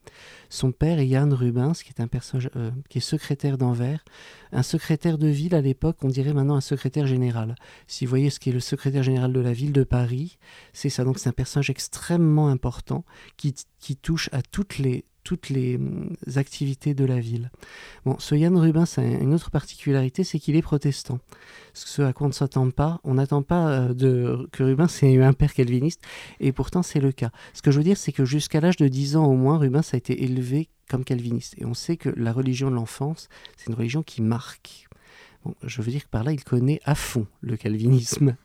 Son 0.50 0.72
père 0.72 1.00
est 1.00 1.08
Jan 1.08 1.30
Rubens, 1.30 1.74
qui 1.74 1.90
est 1.90 2.02
un 2.02 2.08
personnage 2.08 2.50
euh, 2.56 2.72
qui 2.90 3.00
est 3.00 3.02
secrétaire 3.02 3.58
d'Anvers, 3.58 4.04
un 4.52 4.64
secrétaire 4.64 5.18
de 5.18 5.28
ville 5.28 5.56
à 5.56 5.62
l'époque, 5.62 5.98
on 6.02 6.08
dirait 6.08 6.34
maintenant 6.34 6.56
un 6.56 6.62
secrétaire 6.62 7.08
général. 7.08 7.56
Si 7.88 8.06
vous 8.06 8.10
voyez 8.10 8.30
ce 8.30 8.40
qui 8.40 8.50
est 8.50 8.54
le 8.54 8.60
secrétaire 8.60 9.04
général 9.04 9.34
de 9.34 9.40
la 9.40 9.54
ville 9.54 9.74
de 9.74 9.84
Paris, 9.84 10.38
c'est 10.74 10.90
ça. 10.90 11.04
Donc 11.04 11.20
c'est 11.20 11.30
un 11.30 11.34
personnage 11.34 11.70
extrêmement 11.70 12.48
important 12.48 13.06
qui, 13.38 13.54
qui 13.80 13.96
touche 13.96 14.30
à 14.32 14.42
toutes 14.42 14.78
les 14.78 15.06
toutes 15.30 15.50
les 15.50 15.76
hum, 15.76 16.16
activités 16.38 16.96
de 16.96 17.06
la 17.06 17.20
ville. 17.20 17.52
Bon, 18.04 18.16
ce 18.18 18.34
Yann 18.34 18.58
Rubens 18.58 18.98
a 18.98 19.04
une 19.04 19.36
autre 19.36 19.52
particularité, 19.52 20.24
c'est 20.24 20.40
qu'il 20.40 20.56
est 20.56 20.64
protestant. 20.64 21.20
Ce 21.76 22.02
à 22.02 22.14
quoi 22.14 22.26
on 22.26 22.30
ne 22.30 22.34
s'attend 22.34 22.72
pas, 22.72 23.00
on 23.04 23.14
n'attend 23.14 23.44
pas 23.44 23.70
euh, 23.70 23.94
de, 23.94 24.50
que 24.52 24.64
Rubens 24.64 24.88
ait 25.04 25.14
eu 25.14 25.22
un 25.22 25.34
père 25.34 25.54
calviniste, 25.54 26.02
et 26.40 26.52
pourtant 26.52 26.82
c'est 26.82 27.00
le 27.00 27.12
cas. 27.12 27.30
Ce 27.54 27.62
que 27.62 27.70
je 27.70 27.78
veux 27.78 27.84
dire, 27.84 27.98
c'est 27.98 28.12
que 28.12 28.26
jusqu'à 28.26 28.60
l'âge 28.60 28.78
de 28.78 28.88
10 28.88 29.18
ans 29.18 29.28
au 29.28 29.36
moins, 29.36 29.60
Rubens 29.60 29.84
a 29.94 29.98
été 29.98 30.24
élevé 30.24 30.70
comme 30.90 31.04
calviniste. 31.04 31.54
Et 31.60 31.66
on 31.66 31.76
sait 31.76 31.96
que 31.96 32.10
la 32.10 32.34
religion 32.34 32.72
de 32.72 32.76
l'enfance, 32.76 33.30
c'est 33.56 33.68
une 33.68 33.76
religion 33.76 34.02
qui 34.02 34.24
marque. 34.24 34.88
Bon, 35.46 35.54
je 35.62 35.84
veux 35.84 35.92
dire 35.92 36.06
que 36.06 36.10
par 36.10 36.24
là, 36.24 36.32
il 36.32 36.44
connaît 36.44 36.80
à 36.86 36.96
fond 36.96 37.28
le 37.42 37.56
calvinisme. 37.56 38.36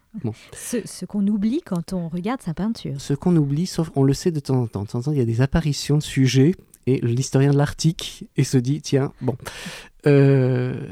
Ce, 0.52 1.04
qu'on 1.06 1.26
oublie 1.26 1.60
quand 1.64 1.92
on 1.92 2.08
regarde 2.08 2.40
sa 2.42 2.54
peinture. 2.54 3.00
Ce 3.00 3.14
qu'on 3.14 3.34
oublie, 3.36 3.66
sauf 3.66 3.90
on 3.96 4.02
le 4.02 4.12
sait 4.12 4.30
de 4.30 4.40
temps 4.40 4.60
en 4.60 4.66
temps. 4.66 4.82
De 4.82 4.88
temps 4.88 4.98
en 4.98 5.02
temps, 5.02 5.12
il 5.12 5.18
y 5.18 5.22
a 5.22 5.24
des 5.24 5.40
apparitions 5.40 5.96
de 5.96 6.02
sujets 6.02 6.54
et 6.86 7.00
l'historien 7.00 7.52
de 7.52 7.56
l'Arctique 7.56 8.28
et 8.36 8.44
se 8.44 8.58
dit 8.58 8.80
tiens, 8.80 9.12
bon. 9.20 9.36
Euh, 10.06 10.86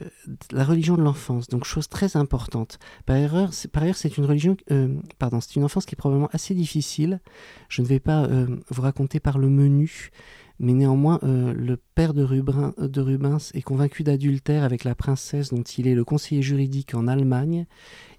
la 0.53 0.65
religion 0.65 0.97
de 0.97 1.03
l'enfance, 1.03 1.49
donc 1.49 1.65
chose 1.65 1.89
très 1.89 2.17
importante. 2.17 2.79
Par, 3.05 3.17
erreur, 3.17 3.51
par 3.71 3.83
ailleurs, 3.83 3.97
c'est 3.97 4.17
une 4.17 4.25
religion, 4.25 4.57
euh, 4.71 4.89
pardon, 5.19 5.39
c'est 5.43 5.57
une 5.57 5.65
enfance 5.65 5.85
qui 5.85 5.95
est 5.95 5.97
probablement 5.97 6.31
assez 6.33 6.55
difficile. 6.55 7.21
Je 7.69 7.83
ne 7.83 7.87
vais 7.87 8.01
pas 8.01 8.25
euh, 8.25 8.47
vous 8.71 8.81
raconter 8.81 9.21
par 9.21 9.39
le 9.39 9.51
menu, 9.51 10.11
mais 10.59 10.73
néanmoins, 10.73 11.19
le 11.23 11.77
père 11.77 12.15
de, 12.15 12.25
de 12.25 13.01
Rubens 13.01 13.51
est 13.53 13.63
convaincu 13.63 14.03
d'adultère 14.03 14.65
avec 14.65 14.85
la 14.85 14.95
princesse 14.95 15.53
dont 15.53 15.63
il 15.63 15.89
est 15.89 15.95
le 15.95 16.05
conseiller 16.05 16.41
juridique 16.41 16.95
en 16.95 17.07
Allemagne 17.09 17.67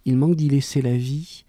il 0.05 0.17
manque 0.17 0.35
d'y 0.35 0.49
laisser 0.49 0.81
la 0.81 0.97
vie. 0.97 1.45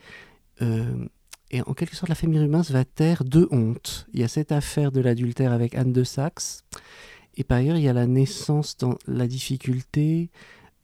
Euh, 1.54 1.58
et 1.58 1.62
en 1.62 1.74
quelque 1.74 1.96
sorte, 1.96 2.08
la 2.08 2.14
famille 2.14 2.38
Rubens 2.38 2.70
va 2.70 2.84
taire 2.84 3.24
deux 3.24 3.48
hontes. 3.50 4.06
Il 4.12 4.20
y 4.20 4.24
a 4.24 4.28
cette 4.28 4.52
affaire 4.52 4.92
de 4.92 5.00
l'adultère 5.00 5.52
avec 5.52 5.74
Anne 5.74 5.92
de 5.92 6.04
Saxe, 6.04 6.64
et 7.36 7.44
par 7.44 7.58
ailleurs, 7.58 7.76
il 7.76 7.82
y 7.82 7.88
a 7.88 7.92
la 7.92 8.06
naissance 8.06 8.76
dans 8.76 8.96
la 9.06 9.26
difficulté, 9.26 10.30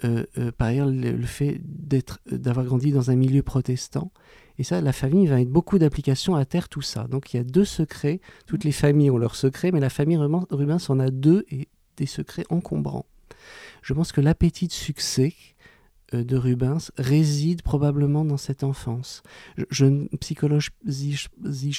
euh, 0.04 0.24
euh, 0.38 0.50
par 0.50 0.68
ailleurs, 0.68 0.88
le, 0.88 1.26
fait 1.26 1.60
d'avoir 2.30 2.66
grandi 2.66 2.92
dans 2.92 3.10
un 3.10 3.16
milieu 3.16 3.42
protestant. 3.42 4.10
Et 4.58 4.64
ça, 4.64 4.80
la 4.80 4.92
famille 4.92 5.26
va 5.26 5.36
mettre 5.36 5.50
beaucoup 5.50 5.78
d'applications 5.78 6.34
à 6.34 6.44
terre, 6.44 6.68
tout 6.68 6.82
ça. 6.82 7.04
Donc 7.04 7.32
il 7.32 7.38
y 7.38 7.40
a 7.40 7.44
deux 7.44 7.64
secrets. 7.64 8.20
Toutes 8.46 8.64
les 8.64 8.72
familles 8.72 9.10
ont 9.10 9.16
leurs 9.16 9.36
secrets, 9.36 9.70
mais 9.70 9.80
la 9.80 9.90
famille 9.90 10.18
Rubens 10.18 10.80
en 10.88 11.00
a 11.00 11.10
deux 11.10 11.46
et 11.50 11.68
des 11.96 12.06
secrets 12.06 12.44
encombrants. 12.50 13.06
Je 13.82 13.94
pense 13.94 14.12
que 14.12 14.20
l'appétit 14.20 14.66
de 14.66 14.72
succès 14.72 15.32
euh, 15.32 15.59
de 16.12 16.36
Rubens 16.36 16.90
réside 16.96 17.62
probablement 17.62 18.24
dans 18.24 18.36
cette 18.36 18.64
enfance. 18.64 19.22
Je, 19.70 19.86
ne 19.86 20.06
psychologie 20.18 20.70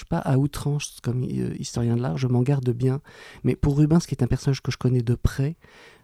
pas 0.09 0.19
à 0.19 0.37
outrance 0.37 0.99
comme 1.01 1.23
euh, 1.23 1.55
historien 1.59 1.95
de 1.95 2.01
l'art, 2.01 2.17
je 2.17 2.27
m'en 2.27 2.41
garde 2.41 2.69
bien. 2.69 3.01
Mais 3.43 3.55
pour 3.55 3.77
Rubens, 3.77 3.99
qui 3.99 4.15
est 4.15 4.23
un 4.23 4.27
personnage 4.27 4.61
que 4.61 4.71
je 4.71 4.77
connais 4.77 5.01
de 5.01 5.15
près, 5.15 5.55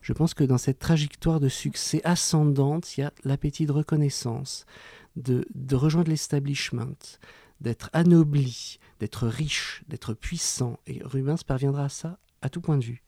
je 0.01 0.13
pense 0.13 0.33
que 0.33 0.43
dans 0.43 0.57
cette 0.57 0.79
trajectoire 0.79 1.39
de 1.39 1.49
succès 1.49 2.01
ascendante, 2.03 2.97
il 2.97 3.01
y 3.01 3.03
a 3.03 3.13
l'appétit 3.23 3.65
de 3.65 3.71
reconnaissance, 3.71 4.65
de, 5.15 5.45
de 5.53 5.75
rejoindre 5.75 6.09
l'establishment, 6.09 7.17
d'être 7.61 7.89
anobli, 7.93 8.79
d'être 8.99 9.27
riche, 9.27 9.83
d'être 9.87 10.13
puissant. 10.13 10.79
Et 10.87 11.01
Rubens 11.03 11.43
parviendra 11.45 11.85
à 11.85 11.89
ça 11.89 12.19
à 12.41 12.49
tout 12.49 12.61
point 12.61 12.77
de 12.77 12.83
vue 12.83 13.03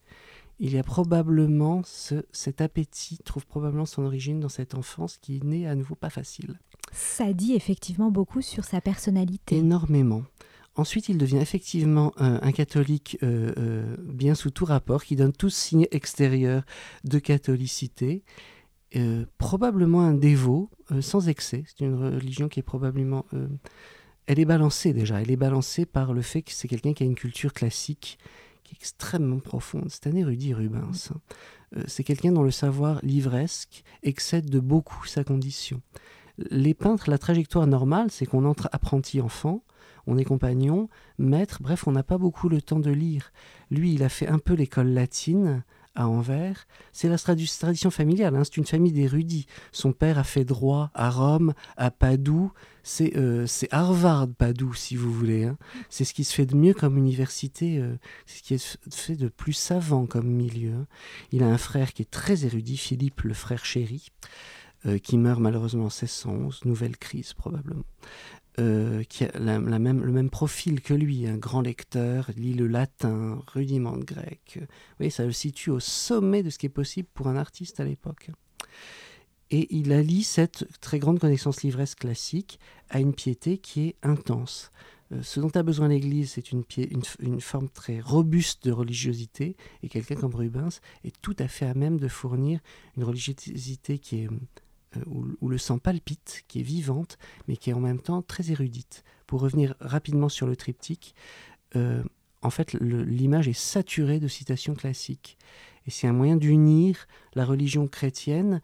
il 0.59 0.73
y 0.73 0.77
a 0.77 0.83
probablement 0.83 1.81
cet 1.83 2.61
appétit 2.61 3.17
trouve 3.23 3.45
probablement 3.45 3.85
son 3.85 4.03
origine 4.03 4.39
dans 4.39 4.49
cette 4.49 4.75
enfance 4.75 5.17
qui 5.17 5.41
n'est 5.43 5.65
à 5.65 5.75
nouveau 5.75 5.95
pas 5.95 6.09
facile. 6.09 6.59
Ça 6.91 7.33
dit 7.33 7.53
effectivement 7.53 8.11
beaucoup 8.11 8.41
sur 8.41 8.65
sa 8.65 8.81
personnalité. 8.81 9.57
Énormément. 9.57 10.23
Ensuite, 10.75 11.09
il 11.09 11.17
devient 11.17 11.37
effectivement 11.37 12.13
un, 12.17 12.51
catholique 12.51 13.17
euh, 13.21 13.51
euh, 13.57 13.95
bien 14.01 14.33
sous 14.33 14.49
tout 14.49 14.65
rapport, 14.65 15.03
qui 15.03 15.15
donne 15.15 15.33
tout 15.33 15.49
signe 15.49 15.87
extérieur 15.91 16.63
de 17.03 17.19
catholicité, 17.19 18.23
euh, 18.95 19.25
probablement 19.37 20.01
un 20.01 20.13
dévot, 20.13 20.69
sans 21.01 21.27
excès. 21.27 21.63
C'est 21.67 21.83
une 21.83 21.95
religion 21.95 22.47
qui 22.47 22.59
est 22.59 22.63
probablement... 22.63 23.25
elle 24.25 24.39
est 24.39 24.45
balancée 24.45 24.93
déjà, 24.93 25.21
elle 25.21 25.31
est 25.31 25.35
balancée 25.37 25.85
par 25.85 26.13
le 26.13 26.21
fait 26.21 26.41
que 26.43 26.51
c'est 26.51 26.67
quelqu'un 26.67 26.93
qui 26.93 27.03
a 27.03 27.05
une 27.05 27.15
culture 27.15 27.53
classique 27.53 28.17
extrêmement 28.71 29.39
profonde. 29.39 29.87
C'est 29.89 30.07
un 30.07 30.15
érudit 30.15 30.53
Rubens. 30.53 31.11
Euh, 31.75 31.83
c'est 31.87 32.03
quelqu'un 32.03 32.31
dont 32.31 32.43
le 32.43 32.51
savoir 32.51 32.99
livresque 33.03 33.83
excède 34.03 34.49
de 34.49 34.59
beaucoup 34.59 35.05
sa 35.05 35.23
condition. 35.23 35.81
Les 36.49 36.73
peintres, 36.73 37.09
la 37.09 37.17
trajectoire 37.17 37.67
normale, 37.67 38.11
c'est 38.11 38.25
qu'on 38.25 38.45
entre 38.45 38.69
apprenti 38.71 39.19
enfant, 39.21 39.63
on 40.07 40.17
est 40.17 40.23
compagnon, 40.23 40.89
maître, 41.17 41.59
bref, 41.61 41.85
on 41.87 41.91
n'a 41.91 42.03
pas 42.03 42.17
beaucoup 42.17 42.49
le 42.49 42.61
temps 42.61 42.79
de 42.79 42.89
lire. 42.89 43.31
Lui, 43.69 43.93
il 43.93 44.03
a 44.03 44.09
fait 44.09 44.27
un 44.27 44.39
peu 44.39 44.53
l'école 44.53 44.87
latine, 44.87 45.63
à 45.95 46.07
Anvers. 46.07 46.67
C'est 46.91 47.09
la 47.09 47.17
tradition 47.17 47.91
familiale, 47.91 48.35
hein. 48.35 48.43
c'est 48.43 48.57
une 48.57 48.65
famille 48.65 48.91
d'érudits. 48.91 49.45
Son 49.71 49.91
père 49.91 50.17
a 50.17 50.23
fait 50.23 50.45
droit 50.45 50.91
à 50.93 51.09
Rome, 51.09 51.53
à 51.77 51.91
Padoue. 51.91 52.51
C'est 52.83 53.17
euh, 53.17 53.45
Harvard, 53.71 54.27
Padoue, 54.37 54.73
si 54.73 54.95
vous 54.95 55.11
voulez. 55.11 55.43
Hein. 55.43 55.57
C'est 55.89 56.05
ce 56.05 56.13
qui 56.13 56.23
se 56.23 56.33
fait 56.33 56.45
de 56.45 56.55
mieux 56.55 56.73
comme 56.73 56.97
université, 56.97 57.77
euh, 57.77 57.95
c'est 58.25 58.37
ce 58.39 58.43
qui 58.43 58.53
est 58.53 58.77
fait 58.93 59.15
de 59.15 59.27
plus 59.27 59.53
savant 59.53 60.05
comme 60.05 60.27
milieu. 60.27 60.73
Hein. 60.73 60.87
Il 61.31 61.43
a 61.43 61.47
un 61.47 61.57
frère 61.57 61.93
qui 61.93 62.01
est 62.01 62.11
très 62.11 62.45
érudit, 62.45 62.77
Philippe, 62.77 63.21
le 63.21 63.33
frère 63.33 63.65
chéri. 63.65 64.07
Euh, 64.85 64.97
qui 64.97 65.17
meurt 65.17 65.41
malheureusement 65.41 65.83
en 65.83 65.87
1611, 65.87 66.61
nouvelle 66.63 66.95
crise 66.95 67.33
probablement. 67.33 67.83
Euh, 68.57 69.03
qui 69.03 69.23
a 69.23 69.29
le 69.37 69.79
même 69.79 70.29
profil 70.29 70.81
que 70.81 70.93
lui, 70.93 71.27
un 71.27 71.37
grand 71.37 71.61
lecteur, 71.61 72.29
lit 72.35 72.53
le 72.53 72.67
latin, 72.67 73.41
rudiment 73.47 73.95
de 73.95 74.03
grec. 74.03 74.57
Vous 74.59 74.65
voyez, 74.97 75.11
ça 75.11 75.23
le 75.23 75.31
situe 75.31 75.69
au 75.69 75.79
sommet 75.79 76.43
de 76.43 76.49
ce 76.49 76.57
qui 76.57 76.65
est 76.65 76.69
possible 76.69 77.07
pour 77.13 77.27
un 77.27 77.37
artiste 77.37 77.79
à 77.79 77.85
l'époque. 77.85 78.31
Et 79.51 79.73
il 79.73 79.93
allie 79.93 80.23
cette 80.23 80.67
très 80.81 80.99
grande 80.99 81.19
connaissance 81.19 81.63
livresque 81.63 81.99
classique 81.99 82.59
à 82.89 82.99
une 82.99 83.13
piété 83.13 83.59
qui 83.59 83.87
est 83.87 83.95
intense. 84.03 84.71
Euh, 85.13 85.21
ce 85.21 85.39
dont 85.39 85.51
a 85.55 85.63
besoin 85.63 85.87
l'Église, 85.87 86.31
c'est 86.31 86.51
une, 86.51 86.63
une, 87.19 87.41
forme 87.41 87.69
très 87.69 88.01
robuste 88.01 88.65
de 88.65 88.71
religiosité, 88.71 89.55
et 89.83 89.89
quelqu'un 89.89 90.15
comme 90.15 90.35
Rubens 90.35 90.81
est 91.03 91.15
tout 91.21 91.35
à 91.39 91.47
fait 91.47 91.65
à 91.65 91.73
même 91.75 91.97
de 91.97 92.07
fournir 92.07 92.59
une 92.97 93.05
religiosité 93.05 93.99
qui 93.99 94.23
est 94.23 94.29
euh, 94.97 95.01
où, 95.07 95.49
le 95.49 95.57
sang 95.57 95.77
palpite, 95.77 96.43
qui 96.47 96.59
est 96.59 96.63
vivante, 96.63 97.17
mais 97.47 97.57
qui 97.57 97.69
est 97.69 97.73
en 97.73 97.79
même 97.79 97.99
temps 97.99 98.21
très 98.21 98.51
érudite. 98.51 99.03
Pour 99.27 99.41
revenir 99.41 99.75
rapidement 99.79 100.29
sur 100.29 100.47
le 100.47 100.55
triptyque, 100.55 101.13
euh, 101.75 102.03
en 102.41 102.49
fait, 102.49 102.73
l'image 102.73 103.47
est 103.47 103.53
saturée 103.53 104.19
de 104.19 104.27
citations 104.27 104.73
classiques. 104.73 105.37
Et 105.85 105.91
c'est 105.91 106.07
un 106.07 106.13
moyen 106.13 106.37
d'unir 106.37 107.07
la 107.35 107.45
religion 107.45 107.87
chrétienne 107.87 108.61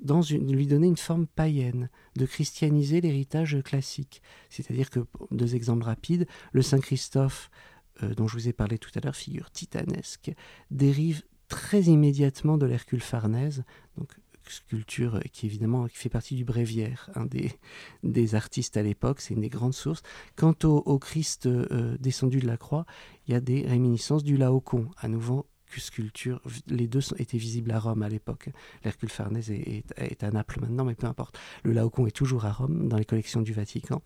dans 0.00 0.20
lui 0.22 0.66
donner 0.66 0.86
une 0.86 0.96
forme 0.96 1.26
païenne, 1.26 1.90
de 2.16 2.24
christianiser 2.24 3.00
l'héritage 3.00 3.60
classique. 3.64 4.22
C'est-à-dire 4.48 4.90
que, 4.90 5.00
deux 5.30 5.54
exemples 5.54 5.84
rapides, 5.84 6.26
le 6.52 6.62
Saint 6.62 6.78
Christophe, 6.78 7.50
euh, 8.02 8.14
dont 8.14 8.28
je 8.28 8.34
vous 8.34 8.48
ai 8.48 8.52
parlé 8.52 8.78
tout 8.78 8.90
à 8.94 9.00
l'heure, 9.00 9.16
figure 9.16 9.50
titanesque, 9.50 10.32
dérive 10.70 11.22
très 11.48 11.82
immédiatement 11.82 12.58
de 12.58 12.66
l'Hercule 12.66 13.00
Farnèse, 13.00 13.64
sculpture 14.50 15.20
qui 15.32 15.46
évidemment 15.46 15.86
qui 15.86 15.96
fait 15.96 16.08
partie 16.08 16.34
du 16.34 16.44
bréviaire, 16.44 17.10
un 17.14 17.26
des, 17.26 17.52
des 18.02 18.34
artistes 18.34 18.76
à 18.76 18.82
l'époque, 18.82 19.20
c'est 19.20 19.34
une 19.34 19.40
des 19.40 19.48
grandes 19.48 19.74
sources. 19.74 20.02
Quant 20.36 20.54
au, 20.64 20.98
Christ 20.98 21.46
euh, 21.46 21.96
descendu 21.98 22.40
de 22.40 22.46
la 22.46 22.56
croix, 22.56 22.86
il 23.26 23.32
y 23.32 23.36
a 23.36 23.40
des 23.40 23.66
réminiscences 23.66 24.24
du 24.24 24.36
Laocoon, 24.36 24.88
à 24.98 25.08
nouveau 25.08 25.46
sculpture, 25.76 26.40
les 26.68 26.86
deux 26.86 27.00
étaient 27.18 27.38
visibles 27.38 27.70
à 27.72 27.78
Rome 27.78 28.02
à 28.02 28.08
l'époque. 28.08 28.48
L'Hercule 28.84 29.10
Farnèse 29.10 29.50
est, 29.50 29.84
est, 29.96 30.22
à 30.24 30.30
Naples 30.30 30.60
maintenant, 30.60 30.84
mais 30.84 30.94
peu 30.94 31.06
importe. 31.06 31.38
Le 31.62 31.72
Laocoon 31.72 32.06
est 32.06 32.16
toujours 32.16 32.46
à 32.46 32.52
Rome, 32.52 32.88
dans 32.88 32.96
les 32.96 33.04
collections 33.04 33.42
du 33.42 33.52
Vatican. 33.52 34.02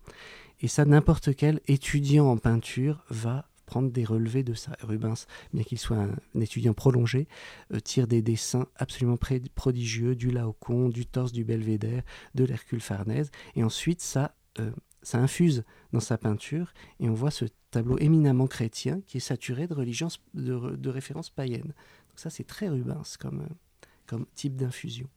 Et 0.61 0.67
ça, 0.67 0.85
n'importe 0.85 1.35
quel 1.35 1.61
étudiant 1.67 2.27
en 2.27 2.37
peinture 2.37 3.03
va 3.09 3.45
prendre 3.65 3.91
des 3.91 4.05
relevés 4.05 4.43
de 4.43 4.53
ça. 4.53 4.75
Rubens, 4.81 5.27
bien 5.53 5.63
qu'il 5.63 5.79
soit 5.79 5.97
un, 5.97 6.41
étudiant 6.41 6.73
prolongé, 6.73 7.27
euh, 7.73 7.79
tire 7.79 8.07
des 8.07 8.21
dessins 8.21 8.67
absolument 8.75 9.17
prodigieux 9.55 10.15
du 10.15 10.31
Laocoon, 10.31 10.89
du 10.89 11.05
torse 11.05 11.31
du 11.31 11.43
Belvédère, 11.43 12.03
de 12.35 12.43
l'Hercule 12.43 12.81
Farnèse, 12.81 13.31
et 13.55 13.63
ensuite 13.63 14.01
ça, 14.01 14.35
euh, 14.59 14.71
ça 15.01 15.17
infuse 15.17 15.63
dans 15.91 15.99
sa 15.99 16.17
peinture, 16.17 16.73
et 16.99 17.09
on 17.09 17.13
voit 17.13 17.31
ce 17.31 17.45
tableau 17.71 17.97
éminemment 17.99 18.47
chrétien 18.47 19.01
qui 19.07 19.17
est 19.17 19.21
saturé 19.21 19.67
de, 19.67 20.75
de, 20.75 20.89
références 20.89 21.29
païennes. 21.29 21.61
Donc 21.63 22.17
ça, 22.17 22.29
c'est 22.29 22.43
très 22.43 22.69
Rubens 22.69 23.17
comme, 23.19 23.41
euh, 23.41 23.85
comme 24.05 24.25
type 24.35 24.55
d'infusion. 24.55 25.07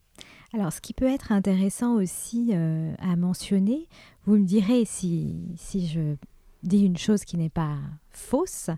Alors, 0.54 0.72
ce 0.72 0.80
qui 0.80 0.94
peut 0.94 1.08
être 1.08 1.32
intéressant 1.32 1.96
aussi 1.96 2.54
à 2.54 3.16
mentionner, 3.16 3.88
vous 4.24 4.38
me 4.38 4.46
direz 4.46 4.86
si, 4.86 5.34
si 5.56 5.86
je 5.86 6.16
dit 6.62 6.84
une 6.84 6.96
chose 6.96 7.24
qui 7.24 7.36
n'est 7.36 7.50
pas 7.50 7.76
fausse, 8.16 8.70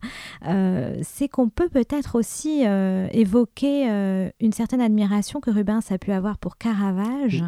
euh, 0.47 0.99
c'est 1.03 1.29
qu'on 1.29 1.49
peut 1.49 1.69
peut-être 1.69 2.17
aussi 2.17 2.67
euh, 2.67 3.09
évoquer 3.13 3.91
euh, 3.91 4.31
une 4.41 4.53
certaine 4.53 4.81
admiration 4.81 5.41
que 5.41 5.51
Rubens 5.51 5.81
a 5.91 5.99
pu 5.99 6.13
avoir 6.13 6.39
pour 6.39 6.59
Caravage. 6.59 7.45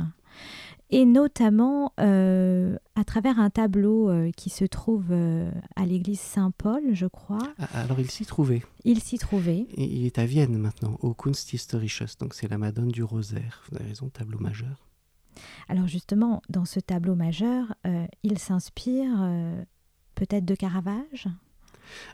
Et 0.92 1.04
notamment 1.04 1.92
à 1.98 3.04
travers 3.06 3.38
un 3.38 3.48
tableau 3.48 4.10
qui 4.36 4.50
se 4.50 4.64
trouve 4.64 5.12
à 5.76 5.86
l'église 5.86 6.18
Saint-Paul, 6.18 6.82
je 6.94 7.06
crois. 7.06 7.46
Ah, 7.60 7.82
alors 7.82 8.00
il 8.00 8.10
s'y 8.10 8.26
trouvait. 8.26 8.64
Il 8.82 9.00
s'y 9.00 9.16
trouvait. 9.16 9.68
Et 9.76 9.84
il 9.84 10.04
est 10.04 10.18
à 10.18 10.26
Vienne 10.26 10.58
maintenant, 10.58 10.98
au 11.00 11.14
Kunsthistorisches, 11.14 12.18
donc 12.18 12.34
c'est 12.34 12.50
la 12.50 12.58
Madone 12.58 12.88
du 12.88 13.04
Rosaire. 13.04 13.62
Vous 13.70 13.76
avez 13.76 13.86
raison, 13.86 14.08
tableau 14.08 14.40
majeur. 14.40 14.88
Alors 15.68 15.86
justement, 15.86 16.42
dans 16.48 16.64
ce 16.64 16.80
tableau 16.80 17.14
majeur, 17.14 17.72
il 18.24 18.40
s'inspire 18.40 19.30
peut-être 20.20 20.44
de 20.44 20.54
Caravage? 20.54 21.28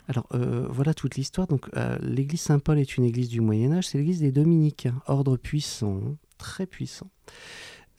Alors 0.07 0.27
euh, 0.33 0.65
voilà 0.69 0.93
toute 0.93 1.15
l'histoire. 1.15 1.45
Donc 1.45 1.69
euh, 1.75 1.97
l'église 2.01 2.41
Saint-Paul 2.41 2.79
est 2.79 2.97
une 2.97 3.03
église 3.03 3.27
du 3.27 3.41
Moyen 3.41 3.73
Âge, 3.73 3.87
c'est 3.87 3.97
l'église 3.97 4.21
des 4.21 4.31
Dominicains, 4.31 5.01
ordre 5.07 5.35
puissant, 5.35 6.01
très 6.37 6.65
puissant. 6.65 7.09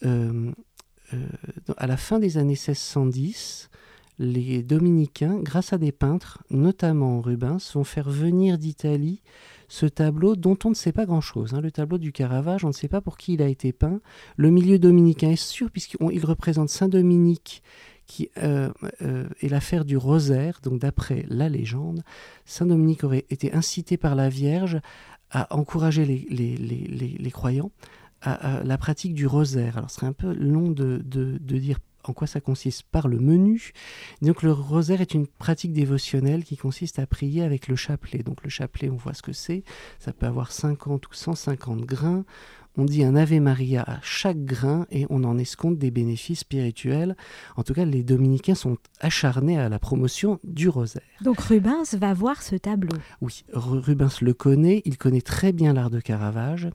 Euh, 0.05 0.51
à 1.77 1.87
la 1.87 1.97
fin 1.97 2.19
des 2.19 2.39
années 2.39 2.53
1610, 2.53 3.71
les 4.19 4.63
Dominicains, 4.63 5.39
grâce 5.41 5.73
à 5.73 5.79
des 5.79 5.93
peintres, 5.93 6.43
notamment 6.51 7.21
Rubens, 7.21 7.73
vont 7.75 7.85
faire 7.85 8.11
venir 8.11 8.59
d'Italie 8.59 9.23
ce 9.69 9.87
tableau 9.87 10.35
dont 10.35 10.59
on 10.65 10.71
ne 10.71 10.75
sait 10.75 10.93
pas 10.93 11.05
grand-chose. 11.05 11.55
Hein. 11.55 11.61
Le 11.61 11.71
tableau 11.71 11.99
du 11.99 12.11
Caravage, 12.11 12.65
on 12.65 12.69
ne 12.69 12.73
sait 12.73 12.89
pas 12.89 13.01
pour 13.01 13.19
qui 13.19 13.35
il 13.35 13.43
a 13.43 13.49
été 13.49 13.73
peint. 13.73 14.01
Le 14.37 14.51
milieu 14.51 14.79
dominicain 14.79 15.31
est 15.31 15.37
sûr 15.37 15.71
puisqu'il 15.71 16.25
représente 16.25 16.71
Saint 16.71 16.89
Dominique 16.89 17.63
qui 18.07 18.31
euh, 18.39 18.71
euh, 19.03 19.29
est 19.43 19.49
l'affaire 19.49 19.85
du 19.85 19.97
rosaire. 19.97 20.61
Donc 20.63 20.81
d'après 20.81 21.27
la 21.29 21.49
légende, 21.49 22.03
Saint 22.47 22.67
Dominique 22.67 23.05
aurait 23.05 23.27
été 23.31 23.53
incité 23.53 23.97
par 23.97 24.15
la 24.15 24.31
Vierge 24.31 24.81
à 25.31 25.55
encourager 25.55 26.07
les, 26.07 26.27
les, 26.27 27.31
croyants 27.31 27.71
à, 28.23 28.63
la 28.65 28.79
pratique 28.79 29.13
du 29.13 29.27
rosaire. 29.27 29.77
Alors 29.77 29.91
ce 29.91 29.97
serait 29.97 30.07
un 30.07 30.15
peu 30.15 30.33
long 30.33 30.71
de, 30.71 31.03
dire 31.39 31.79
en 32.05 32.13
quoi 32.13 32.27
ça 32.27 32.41
consiste 32.41 32.85
par 32.85 33.09
le 33.09 33.19
menu. 33.19 33.73
Donc 34.23 34.43
le 34.43 34.53
rosaire 34.53 35.01
est 35.01 35.15
une 35.15 35.27
pratique 35.27 35.73
dévotionnelle 35.73 36.45
qui 36.45 36.57
consiste 36.57 36.99
à 36.99 37.07
prier 37.07 37.43
avec 37.43 37.69
le 37.69 37.77
chapelet. 37.77 38.23
Donc 38.23 38.43
le 38.45 38.51
chapelet, 38.51 38.91
on 38.91 38.97
voit 38.97 39.15
ce 39.15 39.23
que 39.23 39.33
c'est. 39.33 39.65
Ça 39.99 40.13
peut 40.13 40.27
avoir 40.27 40.53
50 40.53 41.07
ou 41.07 41.15
150 41.15 41.81
grains 41.81 42.25
on 42.79 42.85
dit 42.85 43.03
un 43.03 43.17
Ave 43.17 43.41
Maria 43.41 43.83
à 43.83 43.99
chaque 44.03 44.45
grain 44.45 44.87
et 44.93 45.05
on 45.11 45.25
en 45.25 45.37
escompte 45.37 45.79
des 45.79 45.91
bénéfices 45.91 46.41
spirituels. 46.41 47.17
En 47.57 47.65
tout 47.65 47.75
cas, 47.75 47.85
les 47.85 48.05
dominicains 48.05 48.55
sont 48.55 48.77
acharnés 49.01 49.59
à 49.59 49.69
la 49.69 49.81
promotion 49.81 50.39
du 50.45 50.69
rosaire. 50.69 51.03
Donc 51.23 51.41
Rubens 51.41 51.95
va 51.95 52.15
voir 52.15 52.41
ce 52.41 52.55
tableau. 52.55 52.97
Oui, 53.21 53.45
Rubens 53.53 54.21
le 54.23 54.33
connaît, 54.33 54.83
il 54.85 54.97
connaît 54.97 55.21
très 55.21 55.53
bien 55.53 55.73
l'art 55.73 55.91
de 55.91 55.99
Caravage. 55.99 56.69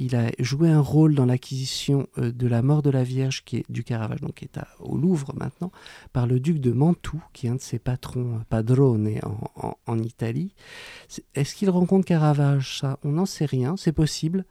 Il 0.00 0.14
a 0.14 0.30
joué 0.38 0.70
un 0.70 0.80
rôle 0.80 1.14
dans 1.14 1.26
l'acquisition 1.26 2.06
euh, 2.18 2.30
de 2.30 2.46
la 2.46 2.62
mort 2.62 2.82
de 2.82 2.90
la 2.90 3.02
Vierge 3.02 3.44
qui 3.44 3.56
est 3.56 3.64
du 3.68 3.82
Caravage, 3.84 4.20
donc 4.20 4.34
qui 4.34 4.44
est 4.44 4.58
au 4.78 4.96
Louvre 4.96 5.32
maintenant, 5.34 5.72
par 6.12 6.26
le 6.26 6.40
duc 6.40 6.58
de 6.58 6.72
Mantoue, 6.72 7.22
qui 7.32 7.46
est 7.46 7.50
un 7.50 7.56
de 7.56 7.60
ses 7.60 7.78
patrons 7.78 8.36
euh, 8.36 8.44
padrone 8.48 9.08
en, 9.56 9.76
en, 9.86 9.98
Italie. 9.98 10.54
Est-ce 11.34 11.54
qu'il 11.54 11.70
rencontre 11.70 12.06
Caravage 12.06 12.78
Ça, 12.78 12.98
on 13.02 13.12
n'en 13.12 13.26
sait 13.26 13.46
rien, 13.46 13.76
c'est 13.76 13.92
possible. 13.92 14.44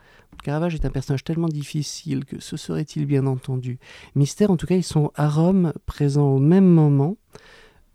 Caravage 0.43 0.75
est 0.75 0.85
un 0.85 0.89
personnage 0.89 1.23
tellement 1.23 1.47
difficile 1.47 2.25
que 2.25 2.39
ce 2.41 2.57
serait-il 2.57 3.05
bien 3.05 3.25
entendu 3.25 3.79
mystère. 4.15 4.51
En 4.51 4.57
tout 4.57 4.67
cas, 4.67 4.75
ils 4.75 4.83
sont 4.83 5.11
à 5.15 5.29
Rome, 5.29 5.73
présents 5.85 6.29
au 6.29 6.39
même 6.39 6.67
moment, 6.67 7.17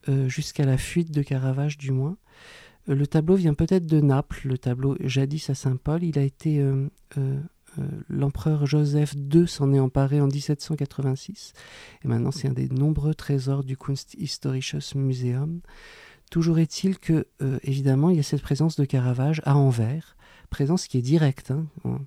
euh, 0.09 0.29
jusqu'à 0.29 0.65
la 0.65 0.79
fuite 0.79 1.13
de 1.13 1.23
Caravage 1.23 1.79
du 1.79 1.93
moins. 1.93 2.17
Euh, 2.89 2.95
le 2.95 3.07
tableau 3.07 3.35
vient 3.35 3.55
peut-être 3.55 3.87
de 3.87 4.01
Naples, 4.01 4.49
le 4.49 4.59
tableau 4.59 4.97
jadis 5.01 5.51
à 5.51 5.55
Saint-Paul. 5.55 6.03
Il 6.03 6.19
a 6.19 6.23
été. 6.23 6.61
Euh, 6.61 6.89
euh, 7.19 7.39
l'empereur 8.11 8.67
Joseph 8.67 9.15
II 9.15 9.49
s'en 9.49 9.73
est 9.73 9.81
emparé 9.81 10.21
en 10.21 10.27
1786. 10.27 11.55
Et 12.05 12.09
maintenant, 12.09 12.31
c'est 12.31 12.49
un 12.49 12.53
des 12.53 12.69
nombreux 12.69 13.15
trésors 13.15 13.65
du 13.65 13.79
Kunsthistorisches 13.79 14.95
Museum. 14.95 15.61
Toujours 16.31 16.59
est-il 16.59 16.99
que, 16.99 17.27
évidemment, 17.63 18.11
il 18.11 18.17
y 18.17 18.21
a 18.21 18.23
cette 18.23 18.43
présence 18.43 18.77
de 18.77 18.85
Caravage 18.85 19.41
à 19.45 19.57
Anvers, 19.57 20.17
présence 20.51 20.87
qui 20.87 20.99
est 20.99 21.03
directe, 21.03 21.51
hein, 21.51 21.99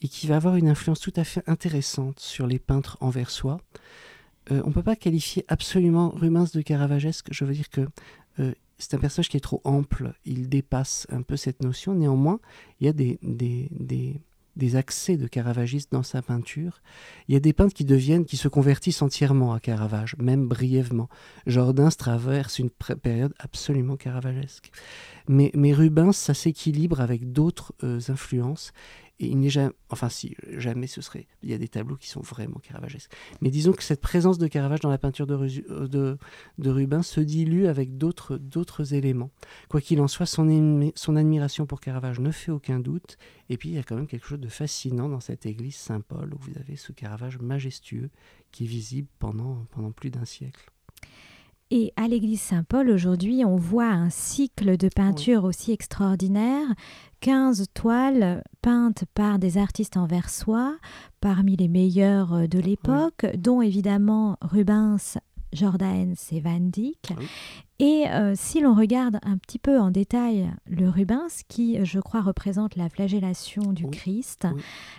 et 0.00 0.08
qui 0.08 0.26
va 0.26 0.36
avoir 0.36 0.56
une 0.56 0.68
influence 0.68 1.00
tout 1.00 1.12
à 1.16 1.24
fait 1.24 1.42
intéressante 1.46 2.18
sur 2.18 2.46
les 2.46 2.58
peintres 2.58 2.96
anversois. 3.02 3.60
on 4.50 4.68
ne 4.68 4.72
peut 4.72 4.82
pas 4.82 4.96
qualifier 4.96 5.44
absolument 5.48 6.08
Rubens 6.10 6.50
de 6.52 6.62
caravagesque. 6.62 7.28
Je 7.30 7.44
veux 7.44 7.54
dire 7.54 7.68
que 7.68 7.86
c'est 8.78 8.94
un 8.94 8.98
personnage 8.98 9.28
qui 9.28 9.36
est 9.36 9.40
trop 9.40 9.60
ample, 9.64 10.14
il 10.24 10.48
dépasse 10.48 11.06
un 11.10 11.22
peu 11.22 11.36
cette 11.36 11.62
notion. 11.62 11.94
Néanmoins, 11.94 12.40
il 12.80 12.86
y 12.86 12.88
a 12.88 12.92
des, 12.92 13.18
des, 13.22 14.76
accès 14.76 15.16
de 15.16 15.26
Caravagiste 15.26 15.92
dans 15.92 16.02
sa 16.02 16.22
peinture. 16.22 16.80
Il 17.28 17.34
y 17.34 17.36
a 17.36 17.40
des 17.40 17.52
peintres 17.52 17.74
qui 17.74 17.84
deviennent, 17.84 18.24
qui 18.24 18.36
se 18.36 18.48
convertissent 18.48 19.02
entièrement 19.02 19.52
à 19.52 19.60
Caravage, 19.60 20.16
même 20.18 20.48
brièvement. 20.48 21.08
Jordan 21.46 21.90
traverse 21.90 22.58
une 22.58 22.70
période 22.70 23.34
absolument 23.38 23.96
caravagesque. 23.96 24.70
Mais, 25.28 25.50
mais 25.54 25.72
Rubens, 25.72 26.16
ça 26.16 26.34
s'équilibre 26.34 27.00
avec 27.00 27.32
d'autres 27.32 27.72
euh, 27.82 28.00
influences. 28.08 28.72
Il 29.20 29.50
enfin 29.90 30.08
si, 30.08 30.34
jamais 30.56 30.88
ce 30.88 31.00
serait, 31.00 31.28
il 31.42 31.48
y 31.48 31.54
a 31.54 31.58
des 31.58 31.68
tableaux 31.68 31.96
qui 31.96 32.08
sont 32.08 32.20
vraiment 32.20 32.58
caravagesques. 32.58 33.12
Mais 33.40 33.50
disons 33.50 33.72
que 33.72 33.84
cette 33.84 34.00
présence 34.00 34.38
de 34.38 34.48
Caravage 34.48 34.80
dans 34.80 34.90
la 34.90 34.98
peinture 34.98 35.28
de, 35.28 35.34
euh, 35.70 35.86
de, 35.86 36.18
de 36.58 36.70
Rubens 36.70 37.04
se 37.04 37.20
dilue 37.20 37.66
avec 37.66 37.96
d'autres, 37.96 38.36
d'autres 38.36 38.92
éléments. 38.92 39.30
Quoi 39.68 39.80
qu'il 39.80 40.00
en 40.00 40.08
soit, 40.08 40.26
son, 40.26 40.90
son 40.96 41.16
admiration 41.16 41.64
pour 41.64 41.80
Caravage 41.80 42.18
ne 42.18 42.32
fait 42.32 42.50
aucun 42.50 42.80
doute. 42.80 43.16
Et 43.50 43.56
puis 43.56 43.68
il 43.68 43.74
y 43.76 43.78
a 43.78 43.84
quand 43.84 43.94
même 43.94 44.08
quelque 44.08 44.26
chose 44.26 44.40
de 44.40 44.48
fascinant 44.48 45.08
dans 45.08 45.20
cette 45.20 45.46
église 45.46 45.76
Saint-Paul 45.76 46.34
où 46.34 46.38
vous 46.40 46.58
avez 46.58 46.74
ce 46.74 46.90
Caravage 46.90 47.38
majestueux 47.38 48.10
qui 48.50 48.64
est 48.64 48.68
visible 48.68 49.08
pendant, 49.20 49.66
pendant 49.70 49.92
plus 49.92 50.10
d'un 50.10 50.24
siècle. 50.24 50.73
Et 51.76 51.92
à 51.96 52.06
l'église 52.06 52.40
Saint-Paul, 52.40 52.88
aujourd'hui, 52.88 53.44
on 53.44 53.56
voit 53.56 53.88
un 53.88 54.08
cycle 54.08 54.76
de 54.76 54.88
peinture 54.88 55.42
aussi 55.42 55.72
extraordinaire. 55.72 56.68
15 57.18 57.66
toiles 57.74 58.44
peintes 58.62 59.02
par 59.12 59.40
des 59.40 59.58
artistes 59.58 59.96
anversois, 59.96 60.76
parmi 61.20 61.56
les 61.56 61.66
meilleurs 61.66 62.32
euh, 62.32 62.46
de 62.46 62.60
l'époque, 62.60 63.26
dont 63.36 63.60
évidemment 63.60 64.36
Rubens, 64.40 65.18
Jordaens 65.52 66.14
et 66.30 66.38
Van 66.38 66.60
Dyck. 66.60 67.12
Et 67.80 68.04
euh, 68.08 68.34
si 68.36 68.60
l'on 68.60 68.74
regarde 68.74 69.18
un 69.24 69.36
petit 69.36 69.58
peu 69.58 69.80
en 69.80 69.90
détail 69.90 70.52
le 70.68 70.88
Rubens, 70.88 71.42
qui 71.48 71.84
je 71.84 71.98
crois 71.98 72.20
représente 72.20 72.76
la 72.76 72.88
flagellation 72.88 73.72
du 73.72 73.88
Christ, 73.88 74.46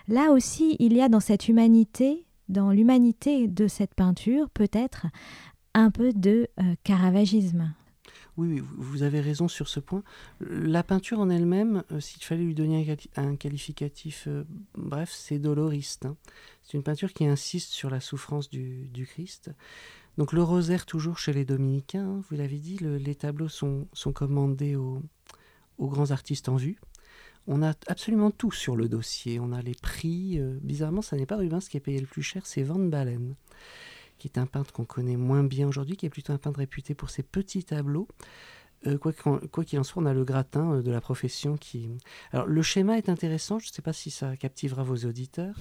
là 0.10 0.32
aussi 0.32 0.76
il 0.80 0.92
y 0.92 1.02
a 1.02 1.08
dans 1.08 1.22
cette 1.22 1.48
humanité, 1.48 2.26
dans 2.50 2.72
l'humanité 2.72 3.48
de 3.48 3.68
cette 3.70 3.96
peinture, 3.96 4.50
peut-être 4.50 5.08
un 5.76 5.92
peu 5.92 6.14
de 6.14 6.48
euh, 6.60 6.76
caravagisme. 6.84 7.74
Oui, 8.38 8.62
vous 8.78 9.04
avez 9.04 9.22
raison 9.22 9.48
sur 9.48 9.68
ce 9.68 9.80
point. 9.80 10.04
La 10.42 10.84
peinture 10.84 11.20
en 11.20 11.30
elle-même, 11.30 11.84
euh, 11.92 12.00
s'il 12.00 12.24
fallait 12.24 12.44
lui 12.44 12.56
donner 12.56 12.98
un, 13.16 13.36
qualificatif 13.36 14.26
euh, 14.28 14.44
bref, 14.76 15.12
c'est 15.14 15.40
doloriste. 15.40 16.06
Hein. 16.06 16.18
C'est 16.64 16.78
une 16.78 16.84
peinture 16.84 17.14
qui 17.14 17.26
insiste 17.26 17.72
sur 17.72 17.90
la 17.90 18.00
souffrance 18.00 18.50
du, 18.50 19.08
Christ. 19.08 19.52
Donc 20.18 20.34
le 20.34 20.44
rosaire 20.44 20.86
toujours 20.86 21.20
chez 21.20 21.34
les 21.34 21.46
dominicains, 21.46 22.08
hein, 22.08 22.22
vous 22.30 22.38
l'avez 22.38 22.58
dit, 22.58 22.78
les 22.78 23.16
tableaux 23.16 23.50
sont, 23.50 23.88
commandés 24.14 24.76
aux, 24.76 25.02
aux, 25.78 25.88
grands 25.88 26.12
artistes 26.12 26.50
en 26.50 26.56
vue. 26.56 26.78
On 27.48 27.62
a 27.62 27.74
absolument 27.88 28.32
tout 28.32 28.52
sur 28.52 28.76
le 28.76 28.90
dossier. 28.90 29.40
On 29.40 29.52
a 29.52 29.62
les 29.62 29.76
prix. 29.76 30.40
bizarrement, 30.62 31.02
ça 31.02 31.16
n'est 31.16 31.26
pas 31.26 31.36
Rubens 31.36 31.68
qui 31.70 31.78
est 31.78 31.82
payé 31.82 32.00
le 32.00 32.08
plus 32.08 32.24
cher, 32.24 32.46
c'est 32.46 32.64
Van 32.64 32.80
Balen 32.80 33.36
qui 34.18 34.28
est 34.28 34.38
un 34.38 34.46
peintre 34.46 34.72
qu'on 34.72 34.86
connaît 34.86 35.18
moins 35.18 35.44
bien 35.44 35.68
aujourd'hui, 35.68 35.98
qui 35.98 36.06
est 36.06 36.10
plutôt 36.10 36.34
un 36.34 36.38
peintre 36.38 36.60
réputé 36.60 36.96
pour 36.96 37.10
ses 37.10 37.24
petits 37.24 37.64
tableaux. 37.64 38.08
Euh, 38.88 38.98
quoi 38.98 39.64
qu'il 39.64 39.80
en 39.80 39.84
soit, 39.84 40.04
on 40.04 40.06
a 40.06 40.14
le 40.14 40.24
gratin 40.24 40.74
euh, 40.74 40.82
de 40.82 40.92
la 40.92 41.02
profession 41.02 41.58
qui... 41.58 41.90
Alors 42.32 42.46
le 42.46 42.62
schéma 42.62 42.98
est 42.98 43.10
intéressant, 43.10 43.60
je 43.60 43.70
ne 43.70 43.74
sais 43.74 43.82
pas 43.82 43.94
si 43.94 44.12
ça 44.12 44.36
captivera 44.38 44.84
vos 44.84 44.98
auditeurs, 44.98 45.56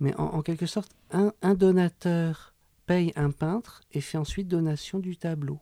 mais 0.00 0.14
en, 0.16 0.42
quelque 0.42 0.66
sorte, 0.66 0.92
un, 1.10 1.54
donateur 1.54 2.54
paye 2.86 3.12
un 3.16 3.30
peintre 3.30 3.82
et 3.92 4.00
fait 4.00 4.18
ensuite 4.18 4.48
donation 4.48 4.98
du 4.98 5.16
tableau. 5.16 5.58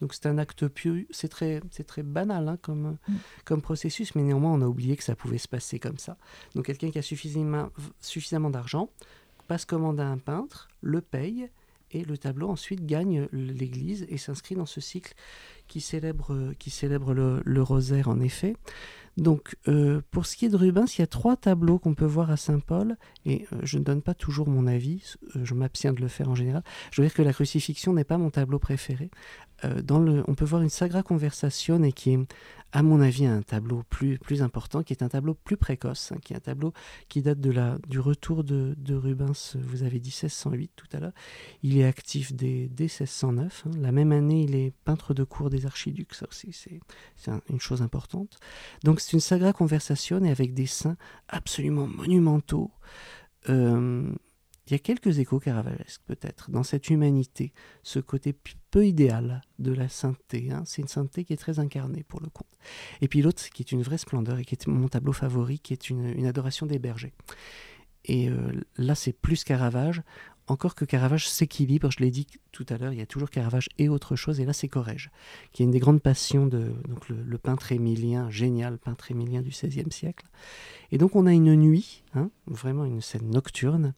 Donc 0.00 0.14
c'est 0.14 0.26
un 0.26 0.38
acte 0.38 0.66
pieux, 0.66 1.06
c'est 1.10 1.28
très, 1.28 1.60
très 1.86 2.02
banal 2.02 2.48
hein, 2.48 2.58
comme, 2.60 2.96
mm. 3.08 3.14
comme 3.44 3.62
processus, 3.62 4.14
mais 4.14 4.22
néanmoins 4.22 4.52
on 4.52 4.62
a 4.62 4.66
oublié 4.66 4.96
que 4.96 5.04
ça 5.04 5.14
pouvait 5.14 5.38
se 5.38 5.48
passer 5.48 5.78
comme 5.78 5.98
ça. 5.98 6.16
Donc 6.54 6.66
quelqu'un 6.66 6.90
qui 6.90 6.98
a 6.98 7.02
suffisamment, 7.02 7.70
suffisamment 8.00 8.50
d'argent 8.50 8.88
passe 9.46 9.66
commande 9.66 10.00
à 10.00 10.06
un 10.06 10.18
peintre, 10.18 10.68
le 10.80 11.00
paye, 11.02 11.50
et 11.94 12.04
le 12.04 12.18
tableau 12.18 12.48
ensuite 12.48 12.84
gagne 12.84 13.28
l'église 13.32 14.04
et 14.08 14.18
s'inscrit 14.18 14.54
dans 14.56 14.66
ce 14.66 14.80
cycle 14.80 15.14
qui 15.68 15.80
célèbre, 15.80 16.34
le, 17.14 17.62
rosaire 17.62 18.08
en 18.08 18.20
effet. 18.20 18.54
Donc 19.16 19.56
euh, 19.68 20.00
pour 20.10 20.26
ce 20.26 20.36
qui 20.36 20.46
est 20.46 20.48
de 20.48 20.56
Rubens, 20.56 20.86
il 20.96 21.00
y 21.00 21.04
a 21.04 21.06
trois 21.06 21.36
tableaux 21.36 21.78
qu'on 21.78 21.94
peut 21.94 22.04
voir 22.04 22.30
à 22.30 22.36
Saint-Paul 22.36 22.96
et 23.24 23.46
euh, 23.52 23.58
je 23.62 23.78
ne 23.78 23.84
donne 23.84 24.02
pas 24.02 24.14
toujours 24.14 24.48
mon 24.48 24.66
avis, 24.66 25.14
euh, 25.36 25.44
je 25.44 25.54
m'abstiens 25.54 25.92
de 25.92 26.00
le 26.00 26.08
faire 26.08 26.28
en 26.28 26.34
général. 26.34 26.62
Je 26.90 27.00
veux 27.00 27.06
dire 27.06 27.14
que 27.14 27.22
la 27.22 27.32
crucifixion 27.32 27.92
n'est 27.92 28.04
pas 28.04 28.18
mon 28.18 28.30
tableau 28.30 28.58
préféré. 28.58 29.10
on 29.62 30.34
peut 30.34 30.44
voir 30.44 30.62
une 30.62 30.68
Sagra 30.68 31.02
Conversation 31.02 31.82
et 31.84 31.92
qui 31.92 32.10
est 32.10 32.18
à 32.74 32.82
mon 32.82 33.00
avis, 33.00 33.24
un 33.24 33.40
tableau 33.40 33.84
plus, 33.88 34.42
important, 34.42 34.82
qui 34.82 34.92
est 34.92 35.04
un 35.04 35.08
tableau 35.08 35.34
plus 35.34 35.56
précoce, 35.56 36.10
hein, 36.10 36.18
qui 36.20 36.32
est 36.32 36.36
un 36.36 36.40
tableau 36.40 36.72
qui 37.08 37.22
date 37.22 37.38
de 37.38 37.52
la, 37.52 37.78
du 37.86 38.00
retour 38.00 38.42
de, 38.42 38.74
Rubens, 38.90 39.56
vous 39.62 39.84
avez 39.84 40.00
dit 40.00 40.10
1608 40.10 40.72
tout 40.74 40.88
à 40.92 40.98
l'heure. 40.98 41.12
Il 41.62 41.78
est 41.78 41.84
actif 41.84 42.34
dès, 42.34 42.68
1609. 42.76 43.66
Hein. 43.66 43.70
La 43.78 43.92
même 43.92 44.10
année, 44.10 44.42
il 44.42 44.56
est 44.56 44.72
peintre 44.84 45.14
de 45.14 45.22
cour 45.22 45.50
des 45.50 45.66
archiducs, 45.66 46.14
c'est 46.32 46.80
une 47.48 47.60
chose 47.60 47.80
importante. 47.80 48.40
Donc 48.82 49.00
c'est 49.04 49.12
une 49.12 49.20
Sagra 49.20 49.52
Conversation 49.52 50.24
et 50.24 50.30
avec 50.30 50.54
des 50.54 50.64
saints 50.64 50.96
absolument 51.28 51.86
monumentaux. 51.86 52.70
Euh, 53.50 54.10
il 54.66 54.72
y 54.72 54.74
a 54.74 54.78
quelques 54.78 55.18
échos 55.18 55.40
caravagesques 55.40 56.00
peut-être 56.06 56.50
dans 56.50 56.62
cette 56.62 56.88
humanité, 56.88 57.52
ce 57.82 57.98
côté 57.98 58.34
peu 58.70 58.86
idéal 58.86 59.42
de 59.58 59.72
la 59.74 59.90
sainteté. 59.90 60.50
Hein. 60.50 60.62
C'est 60.64 60.80
une 60.80 60.88
sainteté 60.88 61.26
qui 61.26 61.34
est 61.34 61.36
très 61.36 61.58
incarnée 61.58 62.02
pour 62.02 62.22
le 62.22 62.30
compte. 62.30 62.48
Et 63.02 63.08
puis 63.08 63.20
l'autre 63.20 63.46
qui 63.50 63.60
est 63.60 63.72
une 63.72 63.82
vraie 63.82 63.98
splendeur 63.98 64.38
et 64.38 64.44
qui 64.46 64.54
est 64.54 64.66
mon 64.66 64.88
tableau 64.88 65.12
favori, 65.12 65.58
qui 65.58 65.74
est 65.74 65.90
une, 65.90 66.24
adoration 66.24 66.64
des 66.64 66.78
bergers. 66.78 67.12
Et 68.06 68.30
euh, 68.30 68.52
là, 68.78 68.94
c'est 68.94 69.12
plus 69.12 69.44
Caravage. 69.44 70.02
Encore 70.46 70.74
que 70.74 70.84
Caravage 70.84 71.28
s'équilibre, 71.28 71.90
je 71.90 72.00
l'ai 72.00 72.10
dit 72.10 72.26
tout 72.52 72.66
à 72.68 72.76
l'heure, 72.76 72.92
il 72.92 72.98
y 72.98 73.02
a 73.02 73.06
toujours 73.06 73.30
Caravage 73.30 73.68
et 73.78 73.88
autre 73.88 74.14
chose, 74.14 74.40
et 74.40 74.44
là 74.44 74.52
c'est 74.52 74.68
Corrège, 74.68 75.10
qui 75.52 75.62
est 75.62 75.64
une 75.64 75.70
des 75.70 75.78
grandes 75.78 76.02
passions 76.02 76.46
de 76.46 76.74
donc 76.86 77.08
le, 77.08 77.38
peintre 77.38 77.72
émilien, 77.72 78.28
génial 78.28 78.78
peintre 78.78 79.10
émilien 79.10 79.40
du 79.40 79.50
XVIe 79.50 79.90
siècle. 79.90 80.26
Et 80.92 80.98
donc 80.98 81.16
on 81.16 81.26
a 81.26 81.32
une 81.32 81.54
nuit, 81.56 82.02
hein, 82.14 82.30
vraiment 82.46 82.84
une 82.84 83.00
scène 83.00 83.30
nocturne, 83.30 83.94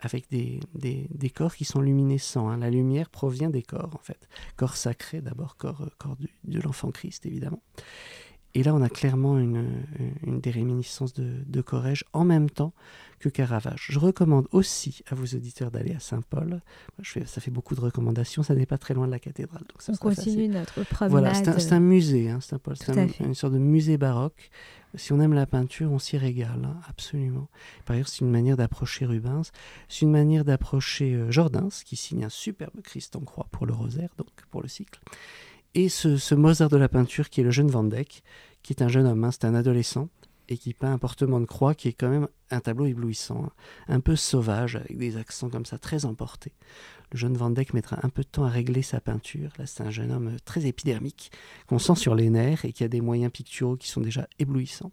avec 0.00 0.28
des, 0.30 0.60
des, 0.74 1.30
corps 1.30 1.54
qui 1.54 1.64
sont 1.64 1.80
luminescents. 1.80 2.50
Hein. 2.50 2.58
La 2.58 2.70
lumière 2.70 3.08
provient 3.08 3.48
des 3.48 3.62
corps, 3.62 3.94
en 3.94 4.02
fait. 4.02 4.28
Corps 4.56 4.76
sacré, 4.76 5.22
d'abord, 5.22 5.56
corps, 5.56 5.80
euh, 5.80 5.88
corps 5.98 6.16
de 6.44 6.60
l'enfant 6.60 6.90
Christ, 6.90 7.24
évidemment. 7.24 7.62
Et 8.54 8.62
là, 8.62 8.74
on 8.74 8.82
a 8.82 8.88
clairement 8.88 9.38
une, 9.38 9.84
une 10.24 10.40
des 10.40 10.50
réminiscences 10.50 11.12
de, 11.12 11.42
de 11.46 11.60
Corrège 11.60 12.04
en 12.12 12.24
même 12.24 12.48
temps 12.48 12.72
que 13.18 13.28
Caravage. 13.28 13.86
Je 13.90 13.98
recommande 13.98 14.46
aussi 14.52 15.02
à 15.10 15.14
vos 15.14 15.24
auditeurs 15.24 15.70
d'aller 15.70 15.94
à 15.94 15.98
Saint-Paul. 15.98 16.60
Ça 17.02 17.40
fait 17.40 17.50
beaucoup 17.50 17.74
de 17.74 17.80
recommandations, 17.80 18.42
ça 18.42 18.54
n'est 18.54 18.66
pas 18.66 18.78
très 18.78 18.94
loin 18.94 19.06
de 19.06 19.12
la 19.12 19.18
cathédrale. 19.18 19.62
Donc 19.62 19.80
ça 19.80 19.92
on 19.92 19.96
continue 19.96 20.48
notre 20.48 20.84
promenade. 20.84 21.10
Voilà, 21.10 21.58
c'est 21.58 21.72
un, 21.72 21.80
musée, 21.80 22.28
hein, 22.28 22.40
Saint-Paul, 22.40 22.76
c'est 22.76 23.20
une 23.20 23.34
sorte 23.34 23.54
de 23.54 23.58
musée 23.58 23.96
baroque. 23.96 24.50
Si 24.96 25.12
on 25.12 25.20
aime 25.20 25.32
la 25.32 25.46
peinture, 25.46 25.90
on 25.90 25.98
s'y 25.98 26.16
régale, 26.18 26.64
hein, 26.64 26.76
absolument. 26.88 27.48
Par 27.84 27.94
ailleurs, 27.94 28.06
c'est 28.06 28.20
une 28.20 28.30
manière 28.30 28.56
d'approcher 28.56 29.06
Rubens, 29.06 29.50
c'est 29.88 30.02
une 30.02 30.12
manière 30.12 30.44
d'approcher 30.44 31.14
euh, 31.14 31.68
qui 31.84 31.96
signe 31.96 32.24
un 32.24 32.28
superbe 32.28 32.80
Christ 32.82 33.16
en 33.16 33.20
croix 33.20 33.48
pour 33.50 33.66
le 33.66 33.72
rosaire, 33.72 34.10
donc 34.18 34.28
pour 34.50 34.62
le 34.62 34.68
cycle. 34.68 35.00
Et 35.74 35.88
ce, 35.88 36.34
Mozart 36.34 36.68
de 36.68 36.76
la 36.76 36.88
peinture 36.88 37.28
qui 37.28 37.40
est 37.40 37.44
le 37.44 37.50
jeune 37.50 37.68
Van 37.68 37.82
Dyck, 37.82 38.22
qui 38.62 38.72
est 38.72 38.82
un 38.82 38.88
jeune 38.88 39.06
homme, 39.06 39.24
hein, 39.24 39.30
c'est 39.32 39.44
un 39.44 39.54
adolescent, 39.54 40.08
et 40.48 40.56
qui 40.56 40.72
peint 40.72 40.92
un 40.92 40.98
portement 40.98 41.40
de 41.40 41.46
croix 41.46 41.74
qui 41.74 41.88
est 41.88 41.92
quand 41.92 42.08
même 42.08 42.28
un 42.50 42.60
tableau 42.60 42.86
éblouissant, 42.86 43.46
hein. 43.46 43.52
un 43.88 44.00
peu 44.00 44.14
sauvage, 44.14 44.76
avec 44.76 44.98
des 44.98 45.16
accents 45.16 45.50
comme 45.50 45.66
ça 45.66 45.78
très 45.78 46.04
emportés. 46.04 46.52
Jeune 47.14 47.36
Van 47.36 47.50
Dyck 47.50 47.72
mettra 47.72 47.98
un 48.02 48.08
peu 48.08 48.22
de 48.22 48.28
temps 48.28 48.44
à 48.44 48.50
régler 48.50 48.82
sa 48.82 49.00
peinture. 49.00 49.50
Là, 49.58 49.66
c'est 49.66 49.82
un 49.82 49.90
jeune 49.90 50.12
homme 50.12 50.36
très 50.44 50.66
épidermique, 50.66 51.30
qu'on 51.66 51.78
sent 51.78 51.94
sur 51.94 52.14
les 52.14 52.28
nerfs 52.28 52.64
et 52.64 52.72
qui 52.72 52.84
a 52.84 52.88
des 52.88 53.00
moyens 53.00 53.32
picturaux 53.32 53.76
qui 53.76 53.88
sont 53.88 54.00
déjà 54.00 54.28
éblouissants. 54.38 54.92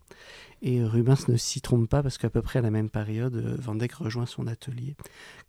Et 0.64 0.84
Rubens 0.84 1.28
ne 1.28 1.38
s'y 1.38 1.60
trompe 1.60 1.90
pas 1.90 2.04
parce 2.04 2.20
qu'à 2.20 2.30
peu 2.30 2.44
près 2.44 2.60
à 2.60 2.62
la 2.62 2.70
même 2.70 2.92
période, 2.92 3.36
Van 3.60 3.74
Dyck 3.74 3.94
rejoint 3.94 4.28
son 4.28 4.46
atelier 4.46 4.96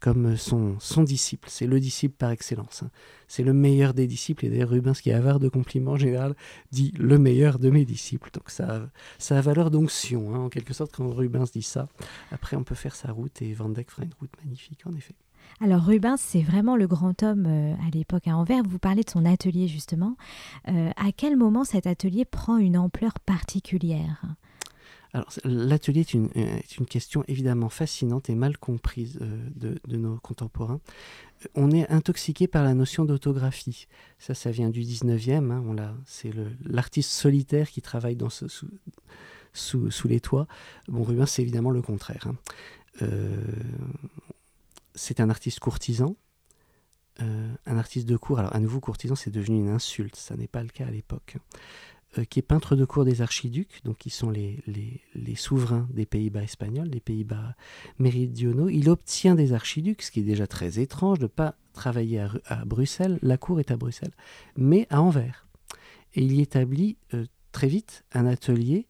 comme 0.01 0.37
son, 0.39 0.79
disciple. 1.05 1.49
C'est 1.51 1.67
le 1.67 1.79
disciple 1.79 2.15
par 2.17 2.31
excellence. 2.31 2.83
Hein. 2.83 2.91
C'est 3.29 3.43
le 3.43 3.53
meilleur 3.53 3.93
des 3.93 4.07
disciples. 4.07 4.47
Et 4.47 4.49
d'ailleurs, 4.49 4.71
Rubens, 4.71 4.95
qui 4.95 5.11
est 5.11 5.15
avare 5.15 5.39
de 5.39 5.51
compliments 5.51 5.93
en 5.93 5.97
général, 5.97 6.35
dit 6.71 6.93
le 6.99 7.19
meilleur 7.19 7.59
de 7.59 7.69
mes 7.69 7.85
disciples. 7.85 8.31
Donc 8.33 8.49
ça, 8.49 8.89
ça 9.19 9.37
a 9.37 9.41
valeur 9.43 9.71
d'onction, 9.71 10.35
hein, 10.35 10.39
en 10.39 10.49
quelque 10.49 10.73
sorte, 10.73 10.93
quand 10.97 11.13
Rubens 11.13 11.51
dit 11.53 11.63
ça. 11.63 11.89
Après, 12.31 12.57
on 12.57 12.65
peut 12.65 12.75
faire 12.75 12.97
sa 12.97 13.13
route 13.13 13.43
et 13.43 13.53
Van 13.53 13.69
Dyck 13.69 13.91
fera 13.91 14.05
une 14.05 14.15
route 14.19 14.33
magnifique, 14.43 14.87
en 14.87 14.95
effet. 14.95 15.15
Alors 15.61 15.83
Rubens, 15.83 16.17
c'est 16.19 16.43
vraiment 16.43 16.77
le 16.77 16.87
grand 16.87 17.23
homme 17.23 17.47
euh, 17.47 17.75
à 17.87 17.91
l'époque 17.93 18.27
à 18.27 18.37
Anvers. 18.37 18.63
Vous 18.65 18.79
parlez 18.79 19.03
de 19.03 19.11
son 19.11 19.25
atelier 19.25 19.69
justement. 19.69 20.17
Euh, 20.69 20.91
à 20.97 21.13
quel 21.13 21.37
moment 21.37 21.65
cet 21.65 21.87
atelier 21.87 22.25
prend 22.25 22.57
une 22.57 22.77
ampleur 22.77 23.21
particulière? 23.21 24.25
Alors, 25.15 25.29
l'atelier 25.45 26.01
est 26.01 26.15
une, 26.15 26.31
est 26.35 26.79
une, 26.79 26.87
question 26.87 27.23
évidemment 27.29 27.69
fascinante 27.69 28.31
et 28.31 28.35
mal 28.35 28.57
comprise 28.57 29.19
euh, 29.21 29.77
de, 29.87 29.97
nos 29.97 30.17
contemporains. 30.17 30.81
On 31.55 31.71
est 31.71 31.87
intoxiqué 31.91 32.47
par 32.47 32.65
la 32.65 32.73
notion 32.73 33.05
d'autographie. 33.05 33.89
Ça, 34.19 34.33
ça 34.33 34.51
vient 34.51 34.71
du 34.71 34.81
19e. 34.81 35.51
Hein, 35.51 35.95
c'est 36.07 36.31
l'artiste 36.65 37.11
solitaire 37.11 37.69
qui 37.71 37.83
travaille 37.83 38.17
dans 38.17 38.31
ce, 38.31 38.47
sous, 39.53 40.09
les 40.09 40.21
toits. 40.21 40.47
Bon, 40.89 41.03
Rubens, 41.03 41.27
c'est 41.27 41.43
évidemment 41.43 41.71
le 41.71 41.83
contraire. 41.83 42.27
Hein. 43.03 43.07
C'est 44.95 45.21
un 45.21 45.31
artiste 45.31 45.61
courtisan, 45.61 46.17
euh, 47.21 47.55
un 47.67 47.79
artiste 47.79 48.09
de 48.09 48.17
cour. 48.17 48.39
Alors, 48.39 48.55
à 48.55 48.61
nouveau, 48.61 48.81
courtisan, 48.81 49.15
c'est 49.15 49.31
devenu 49.31 49.59
une 49.59 49.69
insulte. 49.69 50.17
Ça 50.17 50.37
n'est 50.37 50.49
pas 50.49 50.63
le 50.63 50.69
cas 50.69 50.87
à 50.87 50.91
l'époque. 50.91 51.37
Euh, 52.19 52.25
qui 52.25 52.41
est 52.41 52.43
peintre 52.43 52.77
de 52.77 52.85
cour 52.85 53.07
des 53.07 53.23
archiducs, 53.23 53.81
donc 53.85 53.97
qui 53.97 54.11
sont 54.11 54.29
les, 54.29 54.63
les, 54.67 55.35
souverains 55.35 55.89
des 55.95 56.05
Pays-Bas 56.05 56.43
espagnols, 56.43 56.91
des 56.91 57.01
Pays-Bas 57.01 57.55
méridionaux. 57.99 58.69
Il 58.69 58.91
obtient 58.91 59.35
des 59.35 59.55
archiducs, 59.55 60.03
ce 60.03 60.11
qui 60.11 60.21
est 60.21 60.25
déjà 60.25 60.47
très 60.47 60.79
étrange 60.79 61.19
de 61.19 61.25
ne 61.25 61.29
pas 61.29 61.55
travailler 61.73 62.21
à, 62.21 62.65
Bruxelles. 62.67 63.19
La 63.23 63.39
cour 63.39 63.61
est 63.61 63.71
à 63.71 63.79
Bruxelles, 63.79 64.13
mais 64.57 64.87
à 64.91 65.01
Anvers. 65.01 65.47
Et 66.15 66.23
il 66.23 66.35
y 66.35 66.43
établit 66.43 66.99
euh, 67.15 67.25
très 67.51 67.69
vite 67.69 68.05
un 68.13 68.27
atelier 68.27 68.89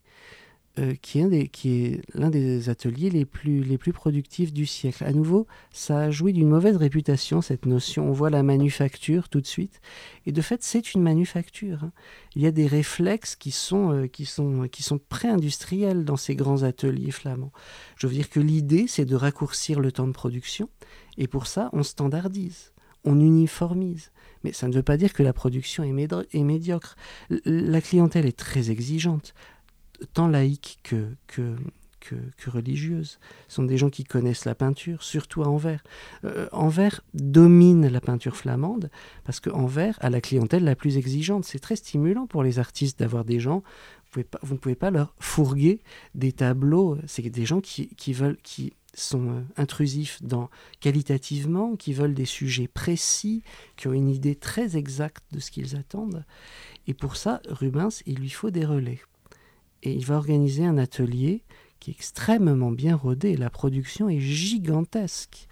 euh, 0.79 0.95
qui 0.95 1.19
est, 1.19 2.01
l'un 2.15 2.31
des 2.31 2.67
ateliers 2.67 3.11
les 3.11 3.25
plus, 3.25 3.77
productifs 3.93 4.51
du 4.51 4.65
siècle. 4.65 5.03
À 5.03 5.11
nouveau, 5.11 5.45
ça 5.71 5.99
a 5.99 6.09
joué 6.09 6.33
d'une 6.33 6.49
mauvaise 6.49 6.77
réputation, 6.77 7.43
cette 7.43 7.67
notion. 7.67 8.09
On 8.09 8.11
voit 8.11 8.31
la 8.31 8.41
manufacture 8.41 9.29
tout 9.29 9.39
de 9.39 9.45
suite. 9.45 9.81
Et 10.25 10.31
de 10.31 10.41
fait, 10.41 10.63
c'est 10.63 10.95
une 10.95 11.03
manufacture. 11.03 11.83
Hein. 11.83 11.91
Il 12.35 12.41
y 12.41 12.47
a 12.47 12.51
des 12.51 12.65
réflexes 12.65 13.35
qui 13.35 13.51
sont, 13.51 13.91
euh, 13.91 14.07
qui 14.07 14.25
sont, 14.25 14.99
pré-industriels 15.09 16.05
dans 16.05 16.17
ces 16.17 16.35
grands 16.35 16.63
ateliers 16.63 17.11
flamands. 17.11 17.51
Je 17.95 18.07
veux 18.07 18.13
dire 18.13 18.31
que 18.31 18.39
l'idée, 18.39 18.85
c'est 18.87 19.05
de 19.05 19.15
raccourcir 19.15 19.79
le 19.79 19.91
temps 19.91 20.07
de 20.07 20.11
production. 20.11 20.69
Et 21.19 21.27
pour 21.27 21.45
ça, 21.45 21.69
on 21.73 21.83
standardise, 21.83 22.73
on 23.03 23.19
uniformise. 23.19 24.11
Mais 24.43 24.53
ça 24.53 24.67
ne 24.67 24.73
veut 24.73 24.81
pas 24.81 24.97
dire 24.97 25.13
que 25.13 25.21
la 25.21 25.33
production 25.33 25.83
est 25.83 26.43
médiocre. 26.43 26.95
La 27.45 27.79
clientèle 27.79 28.25
est 28.25 28.37
très 28.37 28.71
exigeante 28.71 29.35
tant 30.13 30.27
laïques 30.27 30.79
que, 30.83 31.07
que, 31.27 31.55
que, 31.99 32.49
religieuses. 32.49 33.19
Ce 33.47 33.55
sont 33.55 33.63
des 33.63 33.77
gens 33.77 33.89
qui 33.89 34.03
connaissent 34.03 34.45
la 34.45 34.55
peinture, 34.55 35.03
surtout 35.03 35.43
à 35.43 35.47
Anvers. 35.47 35.83
Euh, 36.25 36.47
Anvers 36.51 37.01
domine 37.13 37.87
la 37.87 38.01
peinture 38.01 38.35
flamande 38.35 38.89
parce 39.23 39.39
que 39.39 39.49
Anvers 39.49 39.97
a 40.01 40.09
la 40.09 40.21
clientèle 40.21 40.63
la 40.63 40.75
plus 40.75 40.97
exigeante. 40.97 41.45
C'est 41.45 41.59
très 41.59 41.75
stimulant 41.75 42.27
pour 42.27 42.43
les 42.43 42.59
artistes 42.59 42.99
d'avoir 42.99 43.25
des 43.25 43.39
gens. 43.39 43.63
Vous, 44.05 44.11
pouvez 44.11 44.23
pas, 44.25 44.39
vous 44.43 44.53
ne 44.53 44.59
pouvez 44.59 44.75
pas 44.75 44.91
leur 44.91 45.15
fourguer 45.19 45.81
des 46.15 46.31
tableaux. 46.31 46.97
C'est 47.07 47.29
des 47.29 47.45
gens 47.45 47.61
qui, 47.61 47.87
qui 47.95 48.13
veulent, 48.13 48.37
qui 48.43 48.73
sont 48.93 49.29
euh, 49.29 49.41
intrusifs 49.57 50.21
dans, 50.21 50.49
qualitativement, 50.79 51.75
qui 51.75 51.93
veulent 51.93 52.13
des 52.13 52.25
sujets 52.25 52.67
précis, 52.67 53.43
qui 53.75 53.87
ont 53.87 53.93
une 53.93 54.09
idée 54.09 54.35
très 54.35 54.77
exacte 54.77 55.23
de 55.31 55.39
ce 55.39 55.51
qu'ils 55.51 55.75
attendent. 55.75 56.25
Et 56.85 56.93
pour 56.93 57.15
ça, 57.15 57.41
Rubens, 57.49 58.03
il 58.05 58.19
lui 58.19 58.29
faut 58.29 58.51
des 58.51 58.65
relais 58.65 58.99
et 59.83 59.91
il 59.91 60.05
va 60.05 60.15
organiser 60.15 60.65
un 60.65 60.77
atelier 60.77 61.43
qui 61.79 61.91
est 61.91 61.93
extrêmement 61.93 62.71
bien 62.71 62.95
rodé. 62.95 63.35
La 63.35 63.49
production 63.49 64.07
est 64.09 64.19
gigantesque. 64.19 65.47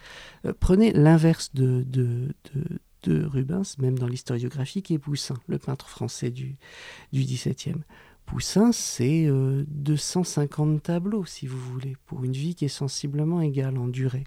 Euh, 0.46 0.54
prenez 0.58 0.94
l'inverse 0.94 1.54
de, 1.54 1.84
de, 1.86 2.30
de, 3.04 3.26
Rubens, 3.26 3.78
même 3.80 4.00
dans 4.00 4.08
l'historiographie, 4.08 4.82
qui 4.82 4.94
est 4.94 5.00
Poussin, 5.00 5.36
le 5.48 5.60
peintre 5.60 5.90
français 5.90 6.32
du, 6.32 6.56
du 7.12 7.24
XVIIe. 7.24 7.84
Poussin, 8.26 8.72
c'est 8.72 9.28
250 9.28 10.70
euh, 10.70 10.80
tableaux, 10.80 11.26
si 11.26 11.48
vous 11.48 11.60
voulez, 11.60 11.98
pour 12.06 12.24
une 12.24 12.32
vie 12.32 12.56
qui 12.56 12.64
est 12.64 12.70
sensiblement 12.70 13.42
égale 13.42 13.78
en 13.78 13.90
durée. 13.90 14.24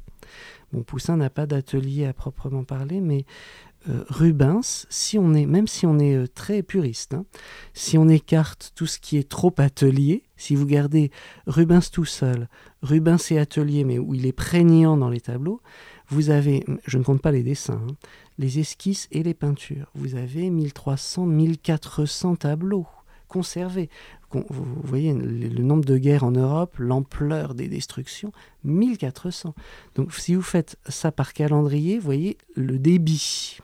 Bon, 0.72 0.82
Poussin 0.82 1.16
n'a 1.16 1.30
pas 1.30 1.46
d'atelier 1.46 2.04
à 2.04 2.12
proprement 2.12 2.64
parler, 2.64 3.00
mais 3.00 3.24
Rubens, 4.08 4.86
si 4.88 5.18
on 5.18 5.34
est, 5.34 5.46
même 5.46 5.66
si 5.66 5.86
on 5.86 5.98
est 5.98 6.14
euh, 6.14 6.26
très 6.26 6.62
puriste, 6.62 7.14
hein, 7.14 7.24
si 7.74 7.98
on 7.98 8.08
écarte 8.08 8.72
tout 8.74 8.86
ce 8.86 8.98
qui 8.98 9.18
est 9.18 9.28
trop 9.28 9.54
atelier, 9.58 10.24
si 10.36 10.54
vous 10.54 10.66
gardez 10.66 11.10
Rubens 11.46 11.90
tout 11.92 12.04
seul, 12.04 12.48
Rubens 12.82 13.18
et 13.30 13.38
atelier, 13.38 13.84
mais 13.84 13.98
où 13.98 14.14
il 14.14 14.26
est 14.26 14.32
prégnant 14.32 14.96
dans 14.96 15.10
les 15.10 15.20
tableaux, 15.20 15.60
vous 16.08 16.30
avez, 16.30 16.64
je 16.86 16.98
ne 16.98 17.04
compte 17.04 17.22
pas 17.22 17.32
les 17.32 17.42
dessins, 17.42 17.82
hein, 17.88 17.94
les 18.38 18.58
esquisses 18.58 19.08
et 19.10 19.22
les 19.22 19.34
peintures. 19.34 19.90
Vous 19.94 20.16
avez 20.16 20.50
1300, 20.50 21.26
1400 21.26 22.36
tableaux 22.36 22.86
conservés. 23.28 23.90
Vous 24.32 24.66
voyez 24.82 25.12
le 25.12 25.62
nombre 25.62 25.84
de 25.84 25.96
guerres 25.96 26.24
en 26.24 26.32
Europe, 26.32 26.76
l'ampleur 26.78 27.54
des 27.54 27.68
destructions, 27.68 28.32
1400. 28.64 29.54
Donc 29.94 30.12
si 30.12 30.34
vous 30.34 30.42
faites 30.42 30.76
ça 30.88 31.12
par 31.12 31.32
calendrier, 31.32 31.98
vous 31.98 32.04
voyez 32.04 32.36
le 32.56 32.78
débit 32.78 33.60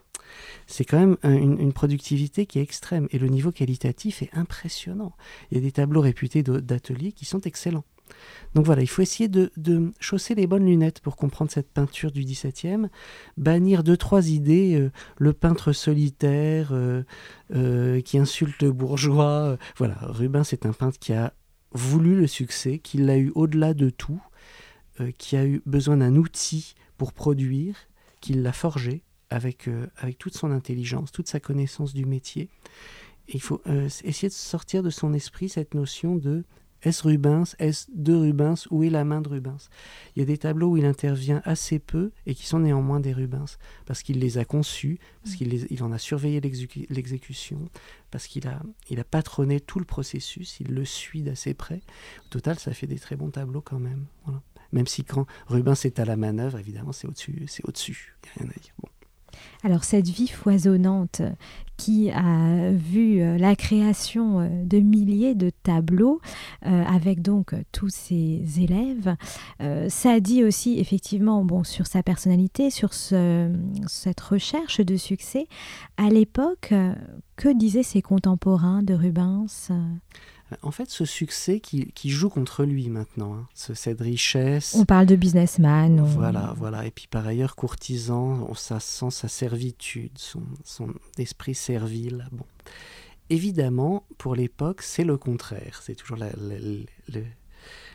c'est 0.70 0.85
quand 0.85 0.98
même 0.98 1.16
une, 1.24 1.72
productivité 1.72 2.46
qui 2.46 2.59
est 2.59 2.62
extrême 2.62 3.09
et 3.11 3.18
le 3.18 3.26
niveau 3.26 3.50
qualitatif 3.50 4.22
est 4.22 4.30
impressionnant. 4.33 5.12
Il 5.50 5.56
y 5.56 5.61
a 5.61 5.62
des 5.62 5.72
tableaux 5.72 6.00
réputés 6.00 6.42
d'ateliers 6.42 7.12
qui 7.12 7.24
sont 7.24 7.40
excellents. 7.40 7.85
Donc 8.54 8.66
voilà, 8.66 8.83
il 8.83 8.88
faut 8.88 9.02
essayer 9.02 9.28
de, 9.28 9.50
chausser 10.00 10.35
les 10.35 10.46
bonnes 10.46 10.66
lunettes 10.66 11.00
pour 11.00 11.16
comprendre 11.16 11.50
cette 11.50 11.70
peinture 11.70 12.12
du 12.12 12.24
XVIIe, 12.24 12.88
bannir 13.37 13.85
deux, 13.85 13.96
trois 13.96 14.28
idées, 14.28 14.74
euh, 14.74 14.90
le 15.18 15.33
peintre 15.33 15.72
solitaire 15.72 16.70
euh, 16.72 17.02
euh, 17.54 18.00
qui 18.00 18.18
insulte 18.18 18.62
le 18.62 18.72
bourgeois. 18.72 19.56
voilà, 19.76 19.96
Rubens 20.02 20.44
c'est 20.44 20.66
un 20.66 20.72
peintre 20.72 20.98
qui 20.98 21.12
a 21.12 21.33
voulu 21.72 22.16
le 22.16 22.26
succès, 22.26 22.78
qui 22.78 22.98
l'a 22.98 23.16
eu 23.16 23.30
au-delà 23.35 23.74
de 23.74 23.90
tout, 23.90 24.20
qui 25.16 25.37
a 25.37 25.46
eu 25.46 25.62
besoin 25.64 25.96
d'un 25.98 26.16
outil 26.16 26.74
pour 26.98 27.12
produire, 27.12 27.76
qui 28.20 28.35
l'a 28.35 28.52
forgé, 28.52 29.02
avec, 29.31 29.69
euh, 29.69 29.87
avec 29.97 30.19
toute 30.19 30.37
son 30.37 30.51
intelligence, 30.51 31.12
toute 31.12 31.29
sa 31.29 31.40
connaissance 31.40 31.95
du 31.95 32.05
métier. 32.05 32.49
il 33.29 33.40
faut 33.40 33.62
euh, 33.66 33.88
essayer 34.05 34.29
de 34.29 34.35
sortir 34.35 34.83
de 34.83 34.90
son 34.90 35.12
esprit 35.14 35.49
cette 35.49 35.75
notion 35.75 36.16
de 36.16 36.45
est-ce 36.83 37.03
Rubens 37.03 37.44
Est-ce 37.59 37.88
de 37.94 38.15
Rubens 38.15 38.67
Où 38.71 38.85
est 38.85 38.90
la 38.90 39.04
main 39.04 39.21
de 39.21 39.29
Rubens 39.29 39.69
Il 40.17 40.21
y 40.21 40.23
a 40.23 40.25
des 40.25 40.38
tableaux 40.38 40.71
où 40.71 40.77
il 40.79 40.87
intervient 40.87 41.42
assez 41.44 41.79
peu 41.79 42.11
et 42.25 42.35
qui 42.35 42.46
sont 42.46 42.61
néanmoins 42.61 43.00
des 43.00 43.13
Rubens, 43.13 43.59
parce 43.85 44.02
qu'il 44.02 44.19
les 44.19 44.38
a 44.38 44.46
conçus, 44.46 44.98
parce 45.23 45.37
qu'il 45.37 45.67
il 45.71 45.83
en 45.83 45.92
a 45.92 45.98
surveillé 45.98 46.40
l'exécution, 46.40 47.69
parce 48.11 48.27
qu'il 48.27 48.48
a, 48.48 48.63
il 48.88 48.98
a 48.98 49.04
patronné 49.04 49.61
tout 49.61 49.79
le 49.79 49.85
processus, 49.85 50.59
il 50.61 50.69
le 50.69 50.87
suit 50.87 51.23
d'assez 51.23 51.52
près. 51.52 51.83
Au 52.25 52.29
total, 52.31 52.59
ça 52.59 52.73
fait 52.73 52.87
des 52.87 52.98
très 52.98 53.17
bons 53.17 53.31
tableaux 53.31 53.61
quand 53.61 53.81
même. 53.81 54.07
Même 54.73 54.87
si 54.87 55.04
quand 55.04 55.27
Rubens 55.48 55.85
est 55.85 55.98
à 55.98 56.04
la 56.07 56.17
manœuvre, 56.17 56.59
évidemment, 56.59 56.92
c'est 56.92 57.07
au-dessus. 57.07 57.44
C'est 57.46 57.67
au-dessus. 57.69 58.17
Il 58.23 58.27
n'y 58.27 58.31
a 58.31 58.44
rien 58.44 58.52
à 58.57 58.61
dire. 58.61 58.75
Bon. 58.79 58.88
Alors 59.64 59.85
cette 59.85 60.08
vie 60.08 60.28
foisonnante 60.28 61.22
qui 61.76 62.10
a 62.10 62.70
vu 62.72 63.22
euh, 63.22 63.38
la 63.38 63.56
création 63.56 64.40
euh, 64.40 64.48
de 64.64 64.78
milliers 64.78 65.35
de 65.35 65.50
tableaux 65.62 66.20
avec 66.62 67.22
donc 67.22 67.54
tous 67.72 67.88
ses 67.88 68.42
élèves. 68.58 69.16
ça 69.88 70.20
dit 70.20 70.44
aussi 70.44 70.78
effectivement 70.78 71.44
bon, 71.44 71.64
sur 71.64 71.87
sa 71.87 72.02
personnalité, 72.02 72.70
sur 72.70 72.92
ce, 72.92 73.50
cette 73.87 74.20
recherche 74.20 74.81
de 74.81 74.96
succès. 74.96 75.46
À 75.96 76.10
l'époque, 76.10 76.74
que 77.37 77.48
disaient 77.48 77.83
ses 77.83 78.02
contemporains 78.02 78.83
de 78.83 78.94
Rubens? 78.94 79.70
En 80.63 80.71
fait, 80.71 80.90
ce 80.90 81.05
succès 81.05 81.61
qui, 81.61 82.11
joue 82.11 82.29
contre 82.29 82.65
lui 82.65 82.88
maintenant, 82.88 83.35
hein, 83.35 83.48
cette 83.55 84.01
richesse. 84.01 84.75
On 84.79 84.85
parle 84.85 85.07
de 85.07 85.17
businessman. 85.17 86.01
Voilà, 86.01 86.55
voilà. 86.57 86.87
Et 86.87 86.90
puis 86.90 87.07
par 87.07 87.27
ailleurs, 87.27 87.57
courtisan, 87.57 88.53
ça 88.55 88.81
sent 88.81 89.11
sa 89.11 89.29
servitude, 89.29 90.17
son, 90.19 90.94
esprit 91.19 91.55
servile. 91.55 92.29
Bon. 92.33 92.44
Évidemment, 93.29 94.05
pour 94.19 94.35
l'époque, 94.35 94.83
c'est 94.83 95.05
le 95.05 95.17
contraire. 95.17 95.81
C'est 95.85 95.94
toujours 95.94 96.19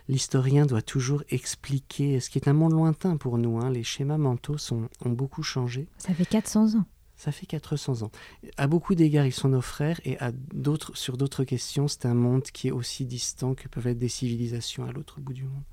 L'historien 0.07 0.67
doit 0.67 0.83
toujours 0.83 1.23
expliquer, 1.29 2.19
ce 2.19 2.29
qui 2.29 2.37
est 2.37 2.47
un 2.47 2.53
monde 2.53 2.73
lointain 2.73 3.17
pour 3.17 3.39
nous. 3.39 3.57
Hein. 3.57 3.71
Les 3.71 3.83
schémas 3.83 4.19
mentaux 4.19 4.59
sont, 4.59 4.87
ont 5.03 5.09
beaucoup 5.09 5.41
changé. 5.41 5.87
Ça 5.97 6.13
fait 6.13 6.25
400 6.25 6.75
ans. 6.75 6.85
Ça 7.17 7.31
fait 7.31 7.45
400 7.45 8.03
ans. 8.03 8.11
À 8.57 8.67
beaucoup 8.67 8.93
d'égards, 8.93 9.25
ils 9.25 9.31
sont 9.31 9.49
nos 9.49 9.61
frères, 9.61 10.01
et 10.03 10.19
à 10.19 10.31
d'autres, 10.53 10.95
sur 10.97 11.17
d'autres 11.17 11.45
questions, 11.45 11.87
c'est 11.87 12.05
un 12.05 12.13
monde 12.13 12.43
qui 12.43 12.67
est 12.67 12.71
aussi 12.71 13.05
distant 13.05 13.55
que 13.55 13.67
peuvent 13.69 13.87
être 13.87 13.99
des 13.99 14.09
civilisations 14.09 14.85
à 14.85 14.91
l'autre 14.91 15.21
bout 15.21 15.33
du 15.33 15.43
monde. 15.43 15.63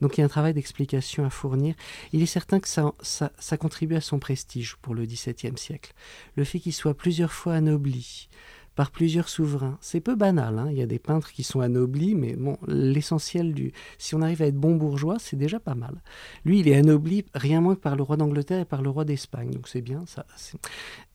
Donc 0.00 0.16
il 0.16 0.20
y 0.20 0.22
a 0.22 0.26
un 0.26 0.28
travail 0.28 0.54
d'explication 0.54 1.24
à 1.24 1.30
fournir. 1.30 1.74
Il 2.12 2.22
est 2.22 2.26
certain 2.26 2.60
que 2.60 2.68
ça, 2.68 2.92
ça, 3.00 3.32
ça 3.38 3.56
contribue 3.56 3.96
à 3.96 4.00
son 4.00 4.18
prestige 4.18 4.76
pour 4.82 4.94
le 4.94 5.04
XVIIe 5.04 5.58
siècle. 5.58 5.92
Le 6.36 6.44
fait 6.44 6.60
qu'il 6.60 6.72
soit 6.72 6.94
plusieurs 6.94 7.32
fois 7.32 7.54
anobli, 7.54 8.28
par 8.74 8.90
plusieurs 8.90 9.28
souverains. 9.28 9.78
C'est 9.80 10.00
peu 10.00 10.14
banal, 10.14 10.58
hein. 10.58 10.68
il 10.70 10.76
y 10.76 10.82
a 10.82 10.86
des 10.86 10.98
peintres 10.98 11.32
qui 11.32 11.42
sont 11.42 11.60
anoblis, 11.60 12.14
mais 12.14 12.34
bon, 12.34 12.58
l'essentiel 12.66 13.54
du... 13.54 13.72
Si 13.98 14.14
on 14.14 14.22
arrive 14.22 14.42
à 14.42 14.46
être 14.46 14.56
bon 14.56 14.76
bourgeois, 14.76 15.18
c'est 15.18 15.36
déjà 15.36 15.60
pas 15.60 15.74
mal. 15.74 16.02
Lui, 16.44 16.60
il 16.60 16.68
est 16.68 16.76
anobli 16.76 17.24
rien 17.34 17.60
moins 17.60 17.74
que 17.74 17.80
par 17.80 17.96
le 17.96 18.02
roi 18.02 18.16
d'Angleterre 18.16 18.60
et 18.60 18.64
par 18.64 18.82
le 18.82 18.90
roi 18.90 19.04
d'Espagne, 19.04 19.50
donc 19.50 19.68
c'est 19.68 19.82
bien 19.82 20.04
ça. 20.06 20.26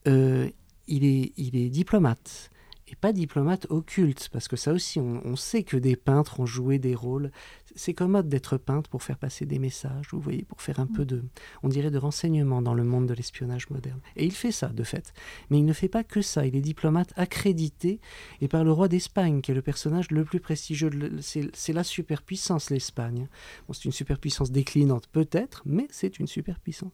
Euh, 0.08 0.48
il, 0.88 1.04
est, 1.04 1.32
il 1.36 1.56
est 1.56 1.68
diplomate 1.68 2.50
et 2.90 2.96
pas 2.96 3.12
diplomate 3.12 3.66
occulte, 3.70 4.28
parce 4.32 4.48
que 4.48 4.56
ça 4.56 4.72
aussi, 4.72 4.98
on, 4.98 5.36
sait 5.36 5.62
que 5.62 5.76
des 5.76 5.94
peintres 5.94 6.40
ont 6.40 6.46
joué 6.46 6.78
des 6.78 6.94
rôles. 6.94 7.30
C'est 7.76 7.94
commode 7.94 8.28
d'être 8.28 8.56
peintre 8.56 8.90
pour 8.90 9.04
faire 9.04 9.16
passer 9.16 9.46
des 9.46 9.60
messages, 9.60 10.08
vous 10.10 10.20
voyez, 10.20 10.42
pour 10.42 10.60
faire 10.60 10.80
un 10.80 10.86
mm. 10.86 10.92
peu 10.92 11.04
de, 11.04 11.22
on 11.62 11.68
dirait, 11.68 11.92
de 11.92 11.98
renseignement 11.98 12.62
dans 12.62 12.74
le 12.74 12.82
monde 12.82 13.06
de 13.06 13.14
l'espionnage 13.14 13.70
moderne. 13.70 14.00
Et 14.16 14.24
il 14.24 14.32
fait 14.32 14.50
ça, 14.50 14.68
de 14.68 14.82
fait. 14.82 15.12
Mais 15.50 15.58
il 15.58 15.64
ne 15.64 15.72
fait 15.72 15.88
pas 15.88 16.02
que 16.02 16.20
ça. 16.20 16.46
Il 16.46 16.56
est 16.56 16.60
diplomate 16.60 17.12
accrédité, 17.16 18.00
et 18.40 18.48
par 18.48 18.64
le 18.64 18.72
roi 18.72 18.88
d'Espagne, 18.88 19.40
qui 19.40 19.52
est 19.52 19.54
le 19.54 19.62
personnage 19.62 20.10
le 20.10 20.24
plus 20.24 20.40
prestigieux. 20.40 20.90
C'est 21.20 21.72
la 21.72 21.84
superpuissance, 21.84 22.70
l'Espagne. 22.70 23.28
Bon, 23.68 23.72
c'est 23.72 23.84
une 23.84 23.92
superpuissance 23.92 24.50
déclinante, 24.50 25.06
peut-être, 25.06 25.62
mais 25.64 25.86
c'est 25.90 26.18
une 26.18 26.26
superpuissance. 26.26 26.92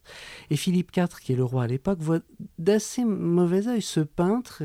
Et 0.51 0.57
Philippe 0.57 0.95
IV, 0.95 1.21
qui 1.23 1.33
est 1.33 1.37
le 1.37 1.45
roi 1.45 1.63
à 1.63 1.67
l'époque, 1.67 2.01
voit 2.01 2.21
d'assez 2.59 3.05
mauvais 3.05 3.67
œil 3.67 3.83
ce 3.83 4.01
peintre 4.01 4.63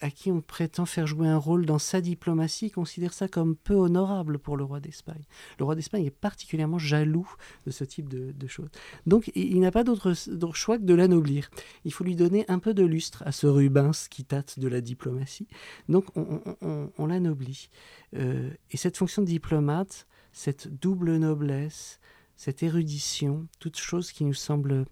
à 0.00 0.10
qui 0.10 0.30
on 0.30 0.42
prétend 0.42 0.84
faire 0.84 1.06
jouer 1.06 1.26
un 1.26 1.38
rôle 1.38 1.64
dans 1.64 1.78
sa 1.78 2.00
diplomatie, 2.00 2.70
considère 2.70 3.14
ça 3.14 3.28
comme 3.28 3.56
peu 3.56 3.74
honorable 3.74 4.38
pour 4.38 4.56
le 4.56 4.64
roi 4.64 4.78
d'Espagne. 4.78 5.22
Le 5.58 5.64
roi 5.64 5.74
d'Espagne 5.74 6.04
est 6.04 6.10
particulièrement 6.10 6.78
jaloux 6.78 7.28
de 7.64 7.70
ce 7.70 7.84
type 7.84 8.08
de, 8.08 8.46
choses. 8.46 8.68
Donc 9.06 9.32
il, 9.34 9.58
n'a 9.60 9.70
pas 9.70 9.84
d'autre 9.84 10.12
choix 10.52 10.78
que 10.78 10.84
de 10.84 10.94
l'anoblir. 10.94 11.48
Il 11.84 11.92
faut 11.92 12.04
lui 12.04 12.14
donner 12.14 12.44
un 12.48 12.58
peu 12.58 12.74
de 12.74 12.84
lustre 12.84 13.22
à 13.26 13.32
ce 13.32 13.46
Rubens 13.46 14.08
qui 14.10 14.24
tâte 14.24 14.58
de 14.58 14.68
la 14.68 14.82
diplomatie. 14.82 15.48
Donc 15.88 16.06
on, 16.14 17.06
l'anoblit. 17.06 17.70
Euh, 18.16 18.50
et 18.70 18.76
cette 18.76 18.98
fonction 18.98 19.22
de 19.22 19.26
diplomate, 19.26 20.06
cette 20.32 20.68
double 20.68 21.16
noblesse, 21.16 22.00
cette 22.36 22.62
érudition, 22.62 23.46
toutes 23.60 23.78
choses 23.78 24.12
qui 24.12 24.24
nous 24.24 24.34
semblent... 24.34 24.84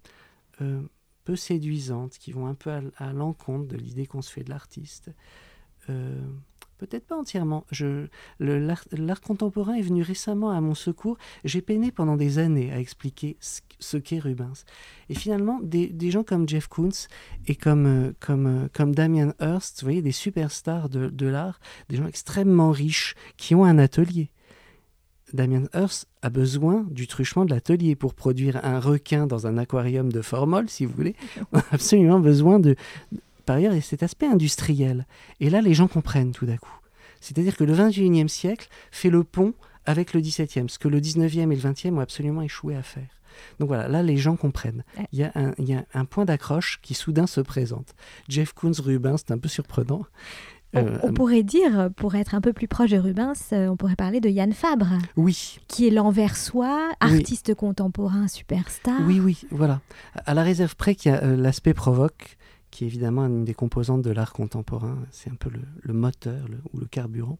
Euh, 0.61 0.83
peu 1.25 1.37
séduisantes, 1.37 2.19
qui 2.19 2.33
vont 2.33 2.47
un 2.47 2.55
peu 2.55 2.71
à, 2.97 3.13
l'encontre 3.13 3.69
de 3.69 3.77
l'idée 3.77 4.07
qu'on 4.07 4.23
se 4.23 4.33
fait 4.33 4.45
de 4.45 4.51
l'artiste. 4.51 5.11
Euh, 5.91 6.21
peut-être 6.79 7.07
pas 7.07 7.17
entièrement. 7.17 7.65
L'art, 8.41 9.21
contemporain 9.21 9.75
est 9.75 9.83
venu 9.83 10.03
récemment 10.03 10.51
à 10.51 10.61
mon 10.61 10.75
secours. 10.75 11.17
J'ai 11.45 11.63
peiné 11.63 11.93
pendant 11.93 12.17
des 12.17 12.39
années 12.39 12.73
à 12.73 12.81
expliquer 12.81 13.37
ce, 13.41 13.97
qu'est 13.97 14.19
Rubens. 14.19 14.65
Et 15.09 15.15
finalement, 15.15 15.61
des, 15.63 16.11
gens 16.11 16.25
comme 16.25 16.49
Jeff 16.49 16.67
Koons 16.67 17.07
et 17.47 17.55
comme, 17.55 17.87
euh, 17.87 18.13
comme, 18.21 18.47
euh, 18.47 18.69
comme 18.73 18.95
Damien 18.95 19.33
Hirst, 19.41 19.81
vous 19.81 19.87
voyez, 19.87 20.03
des 20.03 20.13
superstars 20.13 20.89
de, 20.89 21.09
de 21.09 21.27
l'art, 21.27 21.61
des 21.89 21.97
gens 21.97 22.07
extrêmement 22.07 22.71
riches 22.71 23.15
qui 23.37 23.55
ont 23.55 23.65
un 23.65 23.79
atelier. 23.79 24.31
Damien 25.33 25.65
Hirst 25.75 26.09
a 26.23 26.31
besoin 26.31 26.87
du 26.91 27.07
truchement 27.07 27.45
de 27.45 27.55
l'atelier 27.55 27.97
pour 27.97 28.15
produire 28.15 28.65
un 28.65 28.81
requin 28.81 29.27
dans 29.27 29.47
un 29.47 29.59
aquarium 29.59 30.13
de 30.13 30.23
formol, 30.23 30.69
si 30.69 30.85
vous 30.85 30.95
voulez. 30.95 31.17
On 31.53 31.59
a 31.59 31.65
absolument 31.73 32.21
besoin 32.21 32.59
de. 32.59 32.77
Par 33.47 33.57
ailleurs, 33.57 33.73
il 33.73 33.77
y 33.77 33.79
a 33.79 33.83
cet 33.83 34.03
aspect 34.03 34.27
industriel. 34.27 35.07
Et 35.41 35.51
là, 35.51 35.61
les 35.61 35.75
gens 35.75 35.89
comprennent 35.89 36.33
tout 36.33 36.47
d'un 36.47 36.57
coup. 36.57 36.79
C'est-à-dire 37.21 37.57
que 37.57 37.65
le 37.65 37.75
21e 37.75 38.29
siècle 38.29 38.69
fait 38.91 39.11
le 39.11 39.25
pont 39.25 39.55
avec 39.85 40.15
le 40.15 40.21
17e, 40.21 40.69
ce 40.69 40.79
que 40.79 40.89
le 40.89 41.01
19e 41.01 41.51
et 41.53 41.57
le 41.57 41.63
20e 41.63 41.95
ont 41.95 42.01
absolument 42.01 42.43
échoué 42.43 42.77
à 42.77 42.83
faire. 42.83 43.09
Donc 43.59 43.69
voilà, 43.69 43.89
là 43.89 44.03
les 44.03 44.17
gens 44.17 44.37
comprennent. 44.37 44.85
Il 45.13 45.19
y 45.19 45.25
a 45.25 45.33
un, 45.35 45.53
il 45.59 45.69
y 45.69 45.75
a 45.75 45.85
un 45.95 46.05
point 46.05 46.25
d'accroche 46.25 46.81
qui 46.83 46.95
soudain 46.95 47.27
se 47.27 47.41
présente. 47.41 47.95
Jeff 48.29 48.53
Koons 48.53 48.73
Rubin, 48.79 49.17
c'est 49.17 49.31
un 49.31 49.39
peu 49.39 49.49
surprenant. 49.49 50.05
Euh, 50.75 50.99
on, 51.03 51.13
pourrait 51.13 51.43
dire, 51.43 51.91
pour 51.97 52.15
être 52.15 52.35
un 52.35 52.41
peu 52.41 52.53
plus 52.53 52.69
proche 52.69 52.91
de 52.91 52.99
Rubens, 52.99 53.35
euh, 53.53 53.69
on 53.69 53.77
pourrait 53.77 53.97
parler 53.97 54.21
de 54.21 54.31
Yann 54.31 54.53
Fabre. 54.53 54.99
Oui. 55.17 55.59
Qui 55.69 55.87
est 55.87 55.91
l'envers-soi, 55.91 56.91
artiste 57.01 57.55
contemporain, 57.55 58.27
superstar. 58.27 59.01
Oui, 59.07 59.21
oui, 59.21 59.43
voilà. 59.51 59.81
À 60.15 60.35
la 60.35 60.43
réserve 60.43 60.75
près 60.77 60.95
qu'il 60.95 61.13
y 61.13 61.15
a 61.15 61.23
euh, 61.23 61.37
l'aspect 61.37 61.75
provoque, 61.75 62.39
qui 62.71 62.85
est 62.85 62.87
évidemment 62.87 63.27
une 63.27 63.45
des 63.45 63.55
composantes 63.55 64.03
de 64.03 64.11
l'art 64.11 64.33
contemporain. 64.33 64.99
C'est 65.11 65.31
un 65.31 65.35
peu 65.35 65.51
le, 65.83 65.93
moteur 65.93 66.47
ou 66.73 66.79
le 66.79 66.87
carburant. 66.87 67.39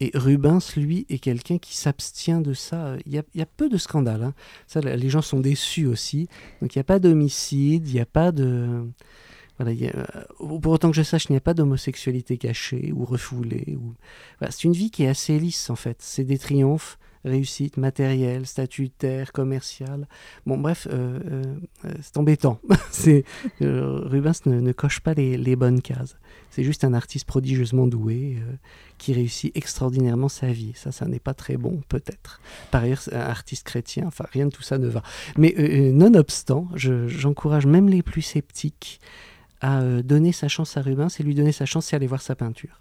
Et 0.00 0.10
Rubens, 0.14 0.60
lui, 0.76 1.06
est 1.08 1.18
quelqu'un 1.18 1.58
qui 1.58 1.76
s'abstient 1.76 2.40
de 2.42 2.52
ça. 2.52 2.96
Il 3.06 3.12
y, 3.12 3.18
a, 3.18 3.46
peu 3.46 3.68
de 3.68 3.76
scandales. 3.78 4.22
Hein. 4.22 4.34
Ça, 4.66 4.80
les 4.80 5.08
gens 5.10 5.20
sont 5.22 5.40
déçus 5.40 5.86
aussi. 5.86 6.28
Donc 6.60 6.74
il 6.74 6.78
n'y 6.78 6.80
a 6.80 6.84
pas 6.84 6.98
d'homicide, 6.98 7.88
il 7.88 7.94
n'y 7.94 8.00
a 8.00 8.06
pas 8.06 8.32
de... 8.32 8.86
Euh, 9.60 10.04
pour 10.38 10.72
autant 10.72 10.90
que 10.90 10.96
je 10.96 11.02
sache, 11.02 11.26
il 11.28 11.32
n'y 11.32 11.38
a 11.38 11.42
pas 11.42 11.54
d'homosexualité 11.54 12.38
cachée 12.38 12.92
ou 12.94 13.04
refoulée. 13.04 13.76
Ou... 13.80 13.94
c'est 14.48 14.64
une 14.64 14.72
vie 14.72 14.90
qui 14.90 15.04
est 15.04 15.08
assez 15.08 15.38
lisse 15.38 15.70
en 15.70 15.76
fait. 15.76 15.96
C'est 16.00 16.24
des 16.24 16.38
triomphes, 16.38 16.98
réussites 17.24 17.76
matérielles, 17.76 18.46
statutaires, 18.46 19.32
commerciales. 19.32 20.08
Bon, 20.46 20.56
bref, 20.56 20.88
euh, 20.90 21.20
euh, 21.84 21.94
c'est 22.00 22.16
embêtant. 22.16 22.58
c'est, 22.90 23.24
Rubens 23.60 24.46
ne, 24.46 24.72
coche 24.72 25.00
pas 25.00 25.12
les, 25.12 25.56
bonnes 25.56 25.82
cases. 25.82 26.16
C'est 26.50 26.64
juste 26.64 26.84
un 26.84 26.94
artiste 26.94 27.26
prodigieusement 27.26 27.86
doué 27.86 28.38
qui 28.98 29.12
réussit 29.12 29.54
extraordinairement 29.56 30.28
sa 30.28 30.48
vie. 30.48 30.72
Ça, 30.74 30.90
ça 30.90 31.06
n'est 31.06 31.20
pas 31.20 31.34
très 31.34 31.56
bon, 31.58 31.80
peut-être. 31.88 32.40
Par 32.70 32.82
ailleurs, 32.82 33.02
un 33.12 33.18
artiste 33.18 33.64
chrétien, 33.66 34.04
enfin, 34.06 34.24
rien 34.32 34.46
de 34.46 34.50
tout 34.50 34.62
ça 34.62 34.78
ne 34.78 34.88
va. 34.88 35.02
Mais 35.36 35.54
nonobstant, 35.92 36.68
j'encourage 36.74 37.66
même 37.66 37.88
les 37.88 38.02
plus 38.02 38.22
sceptiques 38.22 39.00
à 39.60 39.80
euh, 39.80 40.02
donner 40.02 40.32
sa 40.32 40.48
chance 40.48 40.76
à 40.76 40.82
Rubens 40.82 41.08
et 41.18 41.22
lui 41.22 41.34
donner 41.34 41.52
sa 41.52 41.66
chance, 41.66 41.86
c'est 41.86 41.96
aller 41.96 42.06
voir 42.06 42.22
sa 42.22 42.34
peinture. 42.34 42.80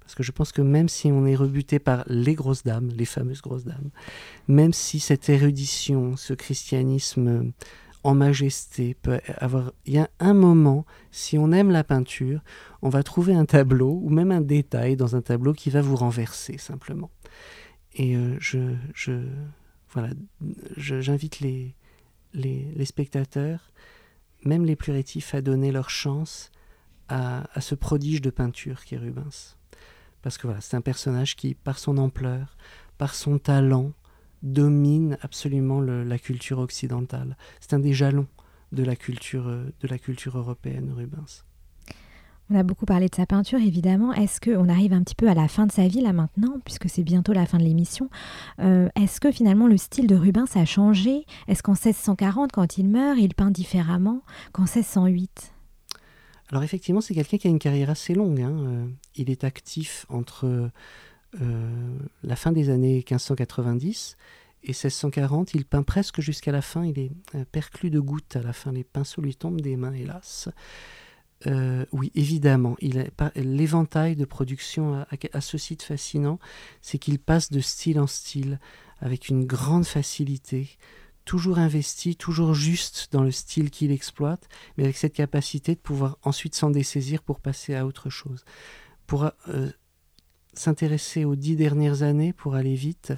Parce 0.00 0.14
que 0.14 0.22
je 0.22 0.32
pense 0.32 0.52
que 0.52 0.60
même 0.60 0.88
si 0.88 1.10
on 1.10 1.24
est 1.26 1.34
rebuté 1.34 1.78
par 1.78 2.04
les 2.06 2.34
grosses 2.34 2.62
dames, 2.62 2.88
les 2.88 3.06
fameuses 3.06 3.40
grosses 3.40 3.64
dames, 3.64 3.90
même 4.48 4.72
si 4.72 5.00
cette 5.00 5.28
érudition, 5.28 6.16
ce 6.16 6.34
christianisme 6.34 7.52
en 8.02 8.14
majesté 8.14 8.94
peut 8.94 9.18
avoir... 9.38 9.72
Il 9.86 9.94
y 9.94 9.98
a 9.98 10.10
un 10.20 10.34
moment, 10.34 10.84
si 11.10 11.38
on 11.38 11.52
aime 11.52 11.70
la 11.70 11.84
peinture, 11.84 12.40
on 12.82 12.90
va 12.90 13.02
trouver 13.02 13.34
un 13.34 13.46
tableau 13.46 13.98
ou 14.02 14.10
même 14.10 14.30
un 14.30 14.42
détail 14.42 14.96
dans 14.96 15.16
un 15.16 15.22
tableau 15.22 15.54
qui 15.54 15.70
va 15.70 15.80
vous 15.80 15.96
renverser 15.96 16.58
simplement. 16.58 17.10
Et 17.94 18.14
euh, 18.14 18.36
je, 18.40 18.74
je, 18.94 19.12
voilà, 19.90 20.10
j'invite 20.76 21.40
les, 21.40 21.74
les 22.34 22.84
spectateurs 22.84 23.70
même 24.44 24.64
les 24.64 24.76
plus 24.76 24.92
rétifs, 24.92 25.34
à 25.34 25.40
donner 25.40 25.72
leur 25.72 25.90
chance 25.90 26.50
à, 27.08 27.44
ce 27.60 27.74
prodige 27.74 28.22
de 28.22 28.30
peinture 28.30 28.84
qui 28.84 28.94
est 28.94 28.98
Rubens. 28.98 29.56
Parce 30.22 30.38
que 30.38 30.46
voilà, 30.46 30.60
c'est 30.60 30.76
un 30.76 30.80
personnage 30.80 31.36
qui, 31.36 31.54
par 31.54 31.78
son 31.78 31.98
ampleur, 31.98 32.56
par 32.98 33.14
son 33.14 33.38
talent, 33.38 33.92
domine 34.42 35.18
absolument 35.22 35.80
la 35.80 36.18
culture 36.18 36.58
occidentale. 36.58 37.36
C'est 37.60 37.74
un 37.74 37.78
des 37.78 37.92
jalons 37.92 38.28
de 38.72 38.82
la 38.82 38.96
culture, 38.96 39.44
de 39.44 39.88
la 39.88 39.98
culture 39.98 40.38
européenne, 40.38 40.92
Rubens. 40.94 41.44
On 42.50 42.56
a 42.56 42.62
beaucoup 42.62 42.84
parlé 42.84 43.08
de 43.08 43.14
sa 43.14 43.24
peinture, 43.24 43.58
évidemment. 43.58 44.12
Est-ce 44.12 44.38
qu'on 44.38 44.68
arrive 44.68 44.92
un 44.92 45.02
petit 45.02 45.14
peu 45.14 45.28
à 45.28 45.34
la 45.34 45.48
fin 45.48 45.66
de 45.66 45.72
sa 45.72 45.88
vie, 45.88 46.02
là, 46.02 46.12
maintenant, 46.12 46.58
puisque 46.64 46.90
c'est 46.90 47.02
bientôt 47.02 47.32
la 47.32 47.46
fin 47.46 47.56
de 47.56 47.62
l'émission 47.62 48.10
euh, 48.60 48.88
Est-ce 48.96 49.18
que 49.18 49.32
finalement 49.32 49.66
le 49.66 49.78
style 49.78 50.06
de 50.06 50.14
Rubens 50.14 50.54
a 50.54 50.66
changé? 50.66 51.24
Est-ce 51.48 51.62
qu'en 51.62 51.72
1640, 51.72 52.52
quand 52.52 52.76
il 52.76 52.88
meurt, 52.88 53.18
il 53.18 53.34
peint 53.34 53.50
différemment 53.50 54.20
qu'en 54.52 54.64
1608 54.64 55.54
Alors 56.50 56.62
effectivement, 56.62 57.00
c'est 57.00 57.14
quelqu'un 57.14 57.38
qui 57.38 57.46
a 57.46 57.50
une 57.50 57.58
carrière 57.58 57.88
assez 57.88 58.12
longue. 58.14 58.42
Hein. 58.42 58.88
il 59.16 59.30
est 59.30 59.44
actif 59.44 60.04
entre 60.10 60.70
la 62.22 62.36
fin 62.36 62.52
des 62.52 62.68
années 62.68 62.96
1590 62.96 64.16
et 64.64 64.68
1640, 64.68 65.54
il 65.54 65.64
peint 65.64 65.82
presque 65.82 66.20
jusqu'à 66.20 66.52
la 66.52 66.62
fin, 66.62 66.84
il 66.84 66.98
est 66.98 67.10
perclus 67.52 67.90
de 67.90 68.00
gouttes 68.00 68.36
à 68.36 68.42
la 68.42 68.52
fin, 68.52 68.70
les 68.72 68.84
pinceaux 68.84 69.20
lui 69.20 69.34
tombent 69.34 69.60
des 69.60 69.76
mains, 69.76 69.92
hélas. 69.92 70.48
Euh, 71.46 71.84
oui, 71.92 72.10
évidemment. 72.14 72.76
L'éventail 73.34 74.16
de 74.16 74.24
production 74.24 75.04
a, 75.32 75.40
ce 75.40 75.58
site 75.58 75.82
fascinant, 75.82 76.38
c'est 76.80 76.98
qu'il 76.98 77.18
passe 77.18 77.50
de 77.50 77.60
style 77.60 78.00
en 78.00 78.06
style 78.06 78.58
avec 79.00 79.28
une 79.28 79.44
grande 79.44 79.84
facilité, 79.84 80.78
toujours 81.24 81.58
investi, 81.58 82.16
toujours 82.16 82.54
juste 82.54 83.08
dans 83.12 83.22
le 83.22 83.30
style 83.30 83.70
qu'il 83.70 83.92
exploite, 83.92 84.48
mais 84.76 84.84
avec 84.84 84.96
cette 84.96 85.14
capacité 85.14 85.74
de 85.74 85.80
pouvoir 85.80 86.18
ensuite 86.22 86.54
s'en 86.54 86.70
dessaisir 86.70 87.22
pour 87.22 87.40
passer 87.40 87.74
à 87.74 87.86
autre 87.86 88.08
chose. 88.08 88.44
Pour 89.06 89.30
euh, 89.48 89.70
s'intéresser 90.54 91.24
aux 91.24 91.36
dix 91.36 91.56
dernières 91.56 92.02
années, 92.02 92.32
pour 92.32 92.54
aller 92.54 92.74
vite, 92.74 93.12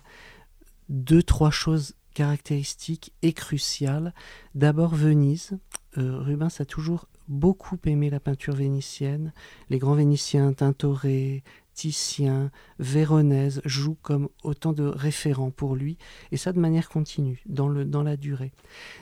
deux, 0.88 1.22
trois 1.22 1.50
choses 1.50 1.94
caractéristiques 2.14 3.12
et 3.22 3.32
cruciales. 3.34 4.14
D'abord 4.54 4.94
Venise. 4.94 5.58
Euh, 5.98 6.18
Rubens 6.18 6.60
a 6.60 6.64
toujours 6.64 7.06
beaucoup 7.28 7.78
aimé 7.84 8.10
la 8.10 8.20
peinture 8.20 8.54
vénitienne. 8.54 9.32
Les 9.70 9.78
grands 9.78 9.94
Vénitiens, 9.94 10.52
Tintoret, 10.52 11.42
Titien, 11.74 12.50
Véronèse 12.78 13.60
jouent 13.64 13.98
comme 14.00 14.28
autant 14.42 14.72
de 14.72 14.84
référents 14.84 15.50
pour 15.50 15.76
lui, 15.76 15.98
et 16.32 16.38
ça 16.38 16.52
de 16.52 16.58
manière 16.58 16.88
continue, 16.88 17.42
dans, 17.46 17.68
le, 17.68 17.84
dans 17.84 18.02
la 18.02 18.16
durée. 18.16 18.52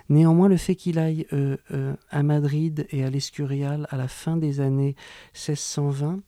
Néanmoins, 0.08 0.48
le 0.48 0.56
fait 0.56 0.74
qu'il 0.74 0.98
aille 0.98 1.26
euh, 1.32 1.56
euh, 1.70 1.94
à 2.10 2.22
Madrid 2.22 2.86
et 2.90 3.04
à 3.04 3.10
l'Escurial 3.10 3.86
à 3.90 3.96
la 3.96 4.08
fin 4.08 4.36
des 4.36 4.60
années 4.60 4.96
1620 5.34 6.20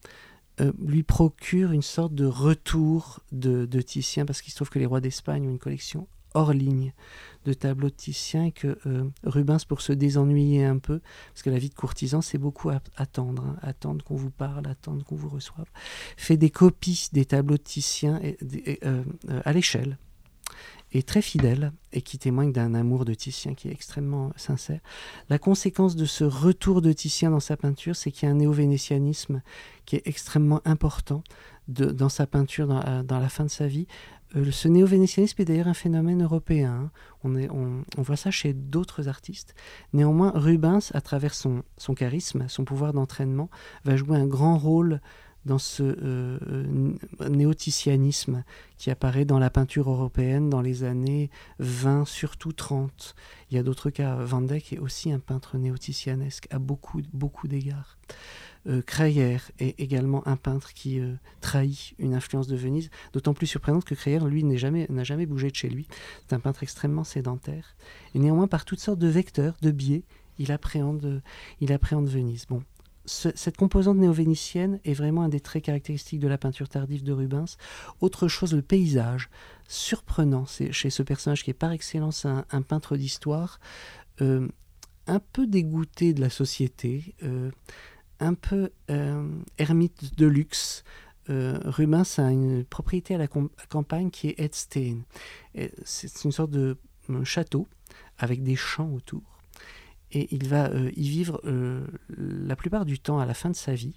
euh, 0.61 0.72
lui 0.82 1.03
procure 1.03 1.72
une 1.72 1.82
sorte 1.82 2.14
de 2.14 2.24
retour 2.24 3.20
de, 3.32 3.66
de 3.66 3.80
Titien, 3.80 4.24
parce 4.24 4.40
qu'il 4.40 4.53
se 4.53 4.57
trouve 4.57 4.70
que 4.70 4.78
les 4.78 4.86
rois 4.86 5.01
d'Espagne 5.01 5.47
ont 5.47 5.51
une 5.51 5.59
collection 5.59 6.07
hors 6.37 6.53
ligne 6.53 6.93
de 7.47 7.89
Titien 7.89 8.51
que 8.51 8.78
euh, 8.87 9.05
Rubens, 9.24 9.64
pour 9.64 9.80
se 9.80 9.93
désennuyer 9.93 10.64
un 10.64 10.78
peu, 10.78 11.01
parce 11.32 11.43
que 11.43 11.51
la 11.51 11.59
vie 11.59 11.68
de 11.68 11.74
courtisan, 11.74 12.20
c'est 12.20 12.39
beaucoup 12.39 12.70
attendre, 12.97 13.45
hein, 13.47 13.57
attendre 13.62 14.05
qu'on 14.05 14.16
vous 14.16 14.30
parle, 14.30 14.66
attendre 14.66 15.05
qu'on 15.05 15.16
vous 15.16 15.28
reçoive, 15.28 15.66
fait 16.16 16.37
des 16.37 16.51
copies 16.51 17.09
des 17.12 17.24
tableaux 17.24 17.57
de 17.57 17.62
Titien 17.62 18.20
et, 18.22 18.37
euh, 18.84 19.03
euh, 19.30 19.41
à 19.45 19.53
l'échelle, 19.53 19.97
et 20.93 21.03
très 21.03 21.22
fidèle, 21.22 21.72
et 21.93 22.03
qui 22.03 22.18
témoigne 22.18 22.53
d'un 22.53 22.74
amour 22.74 23.05
de 23.05 23.14
Titien 23.14 23.55
qui 23.55 23.68
est 23.68 23.72
extrêmement 23.72 24.32
sincère. 24.37 24.80
La 25.28 25.39
conséquence 25.39 25.97
de 25.97 26.05
ce 26.05 26.24
retour 26.24 26.82
de 26.82 26.93
Titien 26.93 27.30
dans 27.30 27.41
sa 27.41 27.57
peinture, 27.57 27.97
c'est 27.97 28.11
qu'il 28.11 28.26
y 28.26 28.30
a 28.30 28.32
un 28.32 28.39
néo-vénétianisme 28.39 29.43
qui 29.84 29.97
est 29.97 30.07
extrêmement 30.07 30.61
important 30.64 31.22
dans 31.68 32.09
sa 32.09 32.28
peinture 32.28 32.68
dans 32.68 33.18
la 33.18 33.28
fin 33.28 33.45
de 33.45 33.51
sa 33.51 33.66
vie, 33.66 33.89
euh, 34.35 34.51
ce 34.51 34.68
néo-vénétianisme 34.68 35.41
est 35.43 35.45
d'ailleurs 35.45 35.68
un 35.68 35.74
phénomène 35.74 36.22
européen. 36.22 36.91
Hein. 36.91 36.91
On, 37.24 38.03
voit 38.03 38.16
ça 38.16 38.31
chez 38.31 38.53
d'autres 38.53 39.09
artistes. 39.09 39.55
Néanmoins, 39.93 40.33
Rubens, 40.35 40.91
à 40.95 41.01
travers 41.01 41.35
son, 41.35 41.62
charisme, 41.97 42.47
son 42.49 42.64
pouvoir 42.64 42.93
d'entraînement, 42.93 43.51
va 43.85 43.97
jouer 43.97 44.16
un 44.16 44.27
grand 44.27 44.59
rôle 44.59 45.01
dans 45.45 45.59
ce 45.59 45.83
euh, 45.83 46.39
euh, 46.49 47.29
néoticianisme 47.29 48.43
qui 48.79 48.91
apparaît 48.91 49.24
dans 49.24 49.39
la 49.39 49.49
peinture 49.49 49.89
européenne 49.89 50.51
dans 50.51 50.61
les 50.61 50.83
années 50.83 51.31
20, 51.61 52.05
surtout 52.05 52.53
30. 52.53 53.14
Il 53.51 53.57
y 53.57 53.61
a 53.61 53.62
d'autres 53.62 53.91
cas. 53.91 54.16
Van 54.16 54.43
Dyck 54.43 54.72
est 54.72 54.79
aussi 54.79 55.12
un 55.12 55.20
peintre 55.20 55.57
néoticianesque 55.57 56.49
à 56.51 56.59
beaucoup, 56.59 57.01
beaucoup 57.12 57.47
d'égards. 57.47 57.97
Euh, 58.68 58.82
Crayer 58.82 59.38
est 59.58 59.78
également 59.78 60.26
un 60.26 60.36
peintre 60.36 60.72
qui 60.72 60.98
euh, 61.00 61.14
trahit 61.40 61.94
une 61.98 62.14
influence 62.14 62.48
de 62.48 62.56
Venise, 62.56 62.90
d'autant 63.12 63.34
plus 63.34 63.46
surprenante 63.46 63.84
que 63.84 63.94
Crayer, 63.94 64.20
lui, 64.26 64.42
n'a 64.42 64.56
jamais, 64.56 64.88
jamais 65.04 65.26
bougé 65.26 65.50
de 65.50 65.54
chez 65.54 65.68
lui. 65.68 65.86
C'est 66.26 66.34
un 66.34 66.40
peintre 66.40 66.62
extrêmement 66.62 67.04
sédentaire. 67.04 67.76
Et 68.14 68.18
néanmoins, 68.18 68.48
par 68.48 68.64
toutes 68.64 68.80
sortes 68.80 68.98
de 68.98 69.08
vecteurs, 69.08 69.56
de 69.62 69.70
biais, 69.70 70.02
il 70.38 70.52
appréhende, 70.52 71.22
il 71.60 71.72
appréhende 71.72 72.08
Venise. 72.08 72.46
Bon, 72.46 72.62
cette 73.06 73.56
composante 73.56 73.98
néo-vénitienne 73.98 74.80
est 74.84 74.92
vraiment 74.92 75.22
un 75.22 75.28
des 75.28 75.40
traits 75.40 75.64
caractéristiques 75.64 76.20
de 76.20 76.28
la 76.28 76.38
peinture 76.38 76.68
tardive 76.68 77.04
de 77.04 77.12
Rubens. 77.12 77.56
Autre 78.00 78.26
chose, 78.26 78.52
le 78.52 78.62
paysage, 78.62 79.30
surprenant 79.68 80.44
chez 80.46 80.90
ce 80.90 81.02
personnage 81.02 81.44
qui 81.44 81.50
est 81.50 81.54
par 81.54 81.70
excellence 81.70 82.26
un, 82.26 82.62
peintre 82.62 82.96
d'histoire, 82.96 83.60
euh, 84.20 84.48
un 85.06 85.20
peu 85.20 85.46
dégoûté 85.46 86.14
de 86.14 86.20
la 86.20 86.30
société 86.30 87.14
un 88.20 88.34
peu 88.34 88.70
euh, 88.90 89.28
ermite 89.58 90.16
de 90.16 90.26
luxe. 90.26 90.84
Euh, 91.28 91.58
Rubens 91.64 92.18
a 92.18 92.30
une 92.30 92.64
propriété 92.64 93.14
à 93.14 93.18
la 93.18 93.28
campagne 93.68 94.10
qui 94.10 94.28
est 94.28 94.40
Edstein. 94.40 95.02
C'est 95.84 96.24
une 96.24 96.32
sorte 96.32 96.50
de 96.50 96.76
euh, 97.10 97.24
château 97.24 97.66
avec 98.18 98.42
des 98.42 98.56
champs 98.56 98.90
autour. 98.92 99.22
Et 100.12 100.28
il 100.34 100.48
va 100.48 100.70
y 100.96 101.08
vivre 101.08 101.42
la 102.16 102.54
plupart 102.54 102.86
du 102.86 103.00
temps 103.00 103.18
à 103.18 103.26
la 103.26 103.34
fin 103.34 103.50
de 103.50 103.56
sa 103.56 103.74
vie 103.74 103.92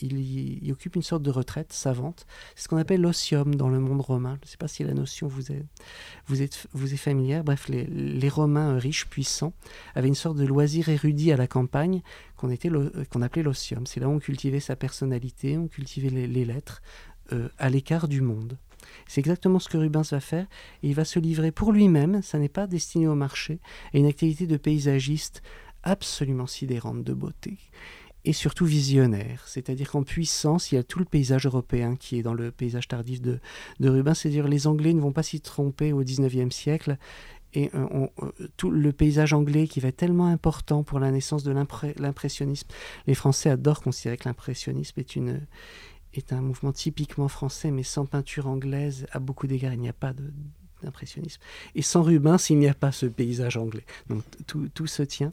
il, 0.00 0.66
y, 0.66 0.72
occupe 0.72 0.96
une 0.96 1.02
sorte 1.02 1.22
de 1.22 1.30
retraite 1.30 1.72
savante. 1.72 2.26
C'est 2.54 2.64
ce 2.64 2.68
qu'on 2.68 2.76
appelle 2.76 3.00
l'osium 3.00 3.54
dans 3.54 3.68
le 3.68 3.78
monde 3.78 4.00
romain. 4.00 4.36
Je 4.42 4.46
ne 4.46 4.50
sais 4.50 4.56
pas 4.56 4.68
si 4.68 4.84
la 4.84 4.94
notion 4.94 5.28
vous 5.28 5.52
est, 5.52 6.96
familière. 6.96 7.44
Bref, 7.44 7.68
les, 7.68 8.28
Romains 8.28 8.78
riches, 8.78 9.06
puissants, 9.06 9.52
avaient 9.94 10.08
une 10.08 10.14
sorte 10.14 10.36
de 10.36 10.44
loisir 10.44 10.88
érudit 10.88 11.30
à 11.32 11.36
la 11.36 11.46
campagne 11.46 12.02
qu'on 12.36 12.52
qu'on 13.10 13.22
appelait 13.22 13.42
l'osium. 13.42 13.86
C'est 13.86 14.00
là 14.00 14.08
où 14.08 14.12
on 14.12 14.18
cultivait 14.18 14.60
sa 14.60 14.76
personnalité, 14.76 15.56
on 15.56 15.68
cultivait 15.68 16.10
les, 16.10 16.44
lettres, 16.44 16.82
euh, 17.32 17.48
à 17.58 17.70
l'écart 17.70 18.08
du 18.08 18.20
monde. 18.20 18.58
C'est 19.06 19.20
exactement 19.20 19.58
ce 19.58 19.68
que 19.68 19.78
Rubens 19.78 20.10
va 20.10 20.20
faire 20.20 20.46
il 20.82 20.94
va 20.94 21.04
se 21.04 21.18
livrer 21.18 21.52
pour 21.52 21.72
lui-même, 21.72 22.22
ça 22.22 22.38
n'est 22.38 22.48
pas 22.48 22.66
destiné 22.66 23.08
au 23.08 23.14
marché, 23.14 23.60
à 23.92 23.98
une 23.98 24.06
activité 24.06 24.46
de 24.46 24.56
paysagiste 24.56 25.42
absolument 25.82 26.46
sidérante 26.46 27.04
de 27.04 27.12
beauté 27.12 27.58
et 28.24 28.32
surtout 28.32 28.64
visionnaire. 28.64 29.42
C'est-à-dire 29.46 29.90
qu'en 29.90 30.02
puissance, 30.02 30.72
il 30.72 30.76
y 30.76 30.78
a 30.78 30.82
tout 30.82 30.98
le 30.98 31.04
paysage 31.04 31.46
européen 31.46 31.96
qui 31.96 32.18
est 32.18 32.22
dans 32.22 32.34
le 32.34 32.50
paysage 32.50 32.88
tardif 32.88 33.20
de, 33.20 33.38
de 33.80 33.88
Rubens. 33.88 34.14
C'est-à-dire 34.14 34.48
les 34.48 34.66
Anglais 34.66 34.94
ne 34.94 35.00
vont 35.00 35.12
pas 35.12 35.22
s'y 35.22 35.40
tromper 35.40 35.92
au 35.92 36.02
XIXe 36.02 36.54
siècle. 36.54 36.96
Et 37.56 37.70
euh, 37.74 38.08
euh, 38.22 38.30
tout 38.56 38.70
le 38.70 38.92
paysage 38.92 39.32
anglais 39.32 39.68
qui 39.68 39.78
va 39.78 39.88
être 39.88 39.96
tellement 39.96 40.26
important 40.26 40.82
pour 40.82 40.98
la 40.98 41.12
naissance 41.12 41.44
de 41.44 41.52
l'impressionnisme. 41.52 42.66
Les 43.06 43.14
Français 43.14 43.48
adorent 43.48 43.80
considérer 43.80 44.16
que 44.16 44.28
l'impressionnisme 44.28 44.98
est, 44.98 45.16
est 46.14 46.32
un 46.32 46.40
mouvement 46.40 46.72
typiquement 46.72 47.28
français, 47.28 47.70
mais 47.70 47.84
sans 47.84 48.06
peinture 48.06 48.48
anglaise, 48.48 49.06
à 49.12 49.20
beaucoup 49.20 49.46
d'égards, 49.46 49.72
il 49.72 49.80
n'y 49.80 49.88
a 49.88 49.92
pas 49.92 50.12
de, 50.12 50.32
d'impressionnisme. 50.84 51.40
Et 51.74 51.82
sans 51.82 52.02
Rubens, 52.02 52.38
il 52.50 52.58
n'y 52.58 52.68
a 52.68 52.74
pas 52.74 52.92
ce 52.92 53.06
paysage 53.06 53.56
anglais. 53.56 53.84
Donc 54.08 54.22
tout, 54.46 54.68
tout 54.74 54.86
se 54.86 55.02
tient. 55.02 55.32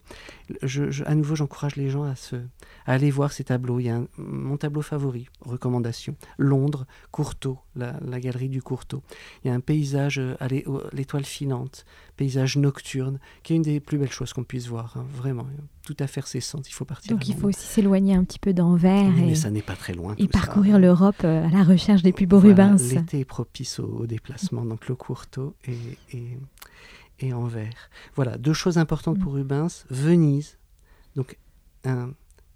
Je, 0.64 1.04
à 1.06 1.16
nouveau, 1.16 1.36
j'encourage 1.36 1.76
les 1.76 1.90
gens 1.90 2.04
à, 2.04 2.16
se, 2.16 2.38
aller 2.86 3.12
voir 3.12 3.32
ces 3.32 3.44
tableaux. 3.44 3.80
Il 3.80 3.86
y 3.86 3.90
a 3.90 4.02
mon 4.18 4.58
tableau 4.58 4.82
favori, 4.82 5.28
recommandation, 5.42 6.16
Londres, 6.38 6.86
Courtauld, 7.12 7.58
la, 7.76 8.00
la, 8.06 8.20
galerie 8.20 8.50
du 8.50 8.62
Courtauld. 8.62 9.02
Il 9.44 9.48
y 9.48 9.52
a 9.52 9.54
un 9.54 9.60
paysage 9.60 10.20
euh, 10.20 10.36
à 10.40 10.48
l'étoile 10.48 11.26
filante, 11.26 11.86
paysage 12.18 12.58
nocturne, 12.58 13.20
qui 13.44 13.54
est 13.54 13.56
une 13.58 13.62
des 13.62 13.80
plus 13.80 13.98
belles 13.98 14.12
choses 14.12 14.34
qu'on 14.34 14.44
puisse 14.44 14.68
voir. 14.68 14.98
Hein. 14.98 15.06
vraiment, 15.14 15.48
tout 15.94 16.04
à 16.04 16.08
fait 16.08 16.26
cessante. 16.26 16.70
Il 16.70 16.74
faut 16.74 16.86
partir. 16.86 17.12
Donc 17.12 17.28
il 17.28 17.36
faut 17.36 17.48
aussi 17.48 17.66
s'éloigner 17.66 18.16
un 18.16 18.24
petit 18.24 18.40
peu 18.40 18.54
d'envers. 18.54 19.18
et, 19.18 19.22
mais 19.22 19.36
ça 19.36 19.50
n'est 19.50 19.62
pas 19.62 19.76
très 19.76 19.94
loin. 19.94 20.16
Et 20.18 20.28
parcourir 20.28 20.80
l'Europe 20.80 21.24
euh, 21.24 21.46
à 21.46 21.50
la 21.50 21.64
recherche 21.64 22.02
des 22.02 22.12
plus 22.12 22.28
beaux 22.28 22.40
Rubens. 22.40 22.94
L'été 22.94 23.20
est 23.20 23.26
propice 23.26 23.80
au, 23.80 24.06
déplacement, 24.06 24.66
donc 24.66 24.88
le 24.88 24.96
Courtauld 24.96 25.54
et, 25.66 25.78
et, 26.14 26.38
et 27.20 27.34
Anvers. 27.34 27.90
Voilà, 28.16 28.38
deux 28.38 28.54
choses 28.54 28.78
importantes 28.78 29.20
pour 29.20 29.34
mm. 29.34 29.36
Rubens. 29.36 29.86
Venise, 29.90 30.58
donc 31.16 31.38
un, 31.84 32.14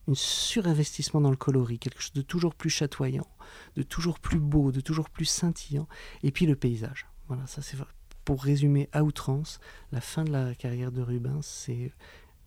une 0.07 0.15
surinvestissement 0.15 1.21
dans 1.21 1.31
le 1.31 1.35
coloris, 1.35 1.79
quelque 1.79 2.01
chose 2.01 2.13
de 2.13 2.21
toujours 2.21 2.55
plus 2.55 2.69
chatoyant, 2.69 3.27
de 3.75 3.83
toujours 3.83 4.19
plus 4.19 4.39
beau, 4.39 4.71
de 4.71 4.81
toujours 4.81 5.09
plus 5.09 5.25
scintillant, 5.25 5.87
et 6.23 6.31
puis 6.31 6.45
le 6.45 6.55
paysage. 6.55 7.07
Voilà, 7.27 7.45
ça 7.47 7.61
c'est 7.61 7.77
pour 8.23 8.43
résumer 8.43 8.89
à 8.91 9.03
outrance, 9.03 9.59
la 9.91 10.01
fin 10.01 10.23
de 10.23 10.31
la 10.31 10.55
carrière 10.55 10.91
de 10.91 11.01
Rubens, 11.01 11.43
c'est 11.43 11.91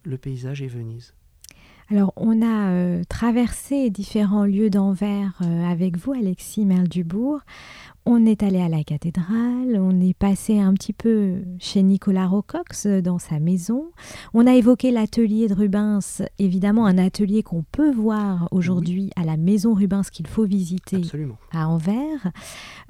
le 0.05 0.19
paysage 0.19 0.63
et 0.63 0.69
Venise. 0.69 1.15
Alors, 1.91 2.13
on 2.17 2.43
a 2.43 2.71
euh, 2.71 3.03
traversé 3.09 3.89
différents 3.89 4.45
lieux 4.45 4.69
d'Anvers 4.69 5.33
euh, 5.41 5.65
avec 5.65 5.97
vous, 5.97 6.13
Alexis 6.13 6.67
Merle-Dubourg. 6.67 7.41
On 8.05 8.27
est 8.27 8.43
allé 8.43 8.61
à 8.61 8.69
la 8.69 8.85
cathédrale, 8.85 9.79
on 9.79 9.99
est 10.01 10.17
passé 10.17 10.61
un 10.61 10.75
petit 10.75 10.93
peu 10.93 11.37
chez 11.59 11.83
Nicolas 11.83 12.27
Rocox 12.27 12.85
euh, 12.85 13.01
dans 13.01 13.19
sa 13.19 13.39
maison. 13.39 13.91
On 14.35 14.47
a 14.47 14.55
évoqué 14.55 14.91
l'atelier 14.91 15.49
de 15.49 15.55
Rubens, 15.55 16.23
évidemment 16.39 16.85
un 16.85 16.99
atelier 16.99 17.43
qu'on 17.43 17.63
peut 17.63 17.91
voir 17.91 18.49
aujourd'hui 18.51 19.11
à 19.17 19.25
la 19.25 19.39
maison 19.39 19.73
Rubens 19.73 20.11
qu'il 20.13 20.27
faut 20.27 20.45
visiter 20.45 21.01
à 21.53 21.69
Anvers. 21.69 22.31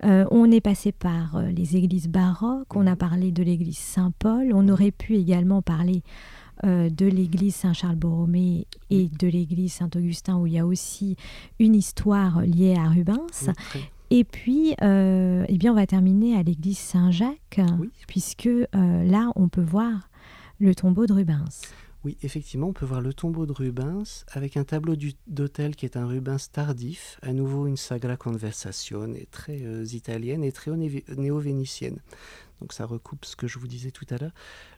on 0.03 0.51
est 0.51 0.61
passé 0.61 0.91
par 0.91 1.41
les 1.43 1.77
églises 1.77 2.09
baroques, 2.09 2.75
on 2.75 2.87
a 2.87 2.97
parlé 2.97 3.31
de 3.31 3.45
l'église 3.45 3.79
Saint-Paul, 3.79 4.51
on 4.53 4.69
aurait 4.69 4.91
pu 4.93 5.15
également 5.17 5.63
parler 5.63 6.03
euh, 6.65 6.91
de 6.91 7.07
l'église 7.07 7.55
Saint-Charles-Borromée 7.57 8.67
et 8.91 9.09
de 9.09 9.29
l'église 9.29 9.75
Saint-Augustin, 9.75 10.37
où 10.39 10.47
il 10.47 10.55
y 10.55 10.59
a 10.59 10.67
aussi 10.67 11.17
une 11.59 11.75
histoire 11.75 12.43
liée 12.43 12.77
à 12.77 12.89
Rubens. 12.89 13.51
Et 14.11 14.25
puis, 14.25 14.75
euh, 14.83 15.45
eh 15.49 15.59
bien, 15.59 15.73
on 15.73 15.75
va 15.75 15.87
terminer 15.87 16.37
à 16.37 16.43
l'église 16.43 16.79
Saint-Jacques, 16.79 17.61
puisque 18.07 18.47
euh, 18.47 18.67
là, 18.75 19.31
on 19.37 19.49
peut 19.49 19.63
voir 19.63 20.09
le 20.61 20.75
tombeau 20.75 21.07
de 21.07 21.13
Rubens. 21.13 21.63
Oui, 22.05 22.16
effectivement, 22.22 22.68
on 22.68 22.72
peut 22.72 22.86
voir 22.86 23.01
le 23.01 23.12
tombeau 23.12 23.44
de 23.44 23.53
Rubens 23.53 24.24
avec 24.28 24.57
un 24.57 24.64
tableau 24.64 24.94
d'autel 25.26 25.74
qui 25.74 25.84
est 25.84 25.96
un 25.96 26.07
Rubens 26.07 26.38
tardif, 26.53 27.18
à 27.22 27.32
nouveau 27.32 27.66
une 27.66 27.76
Sagra 27.76 28.16
Conversazione 28.16 29.16
très 29.32 29.62
euh, 29.62 29.84
italienne 29.84 30.44
et 30.44 30.53
très 30.53 30.70
néo-vénitienne. 30.70 31.99
Donc 32.61 32.72
ça 32.72 32.86
recoupe 32.86 33.24
ce 33.24 33.34
que 33.34 33.49
je 33.49 33.59
vous 33.59 33.66
disais 33.66 33.90
tout 33.90 34.07
à 34.11 34.18
l'heure. 34.18 34.32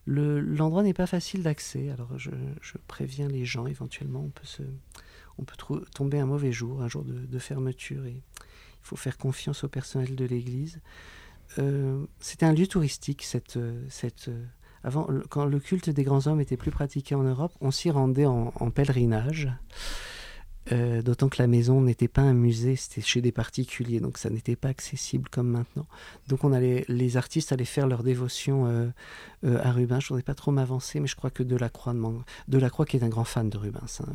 L'endroit 0.07 0.83
n'est 0.83 0.95
pas 0.95 1.07
facile 1.07 1.43
d'accès, 1.43 1.91
alors 1.91 2.19
je, 2.19 2.31
préviens 2.87 3.29
les 3.29 3.45
gens, 3.45 3.67
éventuellement 3.67 4.23
on 4.25 4.31
peut, 4.31 4.47
se, 4.47 4.63
on 5.39 5.45
peut 5.45 5.57
tomber 5.95 6.19
un 6.19 6.27
mauvais 6.27 6.53
jour, 6.53 6.83
un 6.83 6.89
jour 6.89 7.05
de 7.05 7.39
fermeture 7.39 8.07
et 8.07 8.23
il 8.81 8.87
faut 8.87 8.97
faire 8.97 9.19
confiance 9.19 9.65
au 9.65 9.69
personnel 9.69 10.17
de 10.17 10.25
l'Église. 10.25 10.81
Euh, 11.59 12.05
c'était 12.21 12.47
un 12.47 12.53
lieu 12.53 12.67
touristique, 12.67 13.23
cette, 13.23 13.59
cette, 13.89 14.31
avant, 14.83 15.09
quand 15.29 15.45
le 15.45 15.59
culte 15.59 15.91
des 15.91 16.05
grands 16.05 16.27
hommes 16.27 16.41
était 16.41 16.57
plus 16.57 16.71
pratiqué 16.71 17.15
en 17.15 17.23
Europe, 17.23 17.53
on 17.61 17.71
s'y 17.71 17.91
rendait 17.91 18.27
en, 18.27 18.51
pèlerinage. 18.71 19.51
Euh, 20.73 21.03
d'autant 21.03 21.29
que 21.29 21.43
la 21.43 21.49
maison 21.49 21.81
n'était 21.81 22.07
pas 22.07 22.21
un 22.21 22.35
musée, 22.35 22.77
c'était 22.77 23.01
chez 23.01 23.21
des 23.21 23.33
particuliers, 23.33 23.99
donc 23.99 24.19
ça 24.19 24.31
n'était 24.31 24.57
pas 24.57 24.69
accessible 24.69 25.29
comme 25.29 25.49
maintenant. 25.49 25.87
Donc 26.29 26.45
on 26.45 26.53
allait, 26.53 26.85
les 26.87 27.17
artistes 27.17 27.51
allaient 27.51 27.65
faire 27.65 27.89
leur 27.89 28.05
dévotion 28.05 28.67
euh, 28.67 28.91
à 29.43 29.73
Rubens. 29.73 30.01
Je 30.01 30.07
ne 30.07 30.09
voudrais 30.09 30.23
pas 30.23 30.35
trop 30.35 30.53
m'avancer, 30.53 31.01
mais 31.01 31.09
je 31.09 31.17
crois 31.17 31.31
que 31.31 31.43
Delacroix, 31.43 32.87
qui 32.87 32.97
est 32.97 33.03
un 33.03 33.09
grand 33.09 33.25
fan 33.25 33.49
de 33.49 33.59
Rubens, 33.59 34.01
hein, 34.01 34.13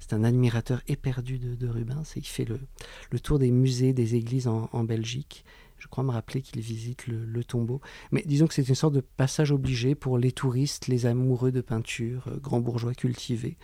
c'est 0.00 0.12
un 0.12 0.24
admirateur 0.24 0.82
éperdu 0.88 1.38
de, 1.38 1.54
de, 1.54 1.68
Rubens, 1.68 2.04
et 2.16 2.18
il 2.18 2.26
fait 2.26 2.44
le, 2.44 3.20
tour 3.20 3.38
des 3.38 3.50
musées, 3.50 3.92
des 3.92 4.16
églises 4.16 4.48
en, 4.48 4.84
Belgique. 4.84 5.44
Je 5.78 5.88
crois 5.88 6.04
me 6.04 6.10
rappeler 6.10 6.42
qu'il 6.42 6.60
visite 6.60 7.06
le, 7.06 7.44
tombeau. 7.44 7.80
Mais 8.10 8.22
disons 8.26 8.46
que 8.46 8.54
c'est 8.54 8.68
une 8.68 8.74
sorte 8.74 8.94
de 8.94 9.00
passage 9.00 9.52
obligé 9.52 9.94
pour 9.94 10.18
les 10.18 10.32
touristes, 10.32 10.88
les 10.88 11.06
amoureux 11.06 11.52
de 11.52 11.60
peinture, 11.60 12.28
euh, 12.28 12.36
grands 12.38 12.60
bourgeois 12.60 12.94
cultivés. 12.94 13.56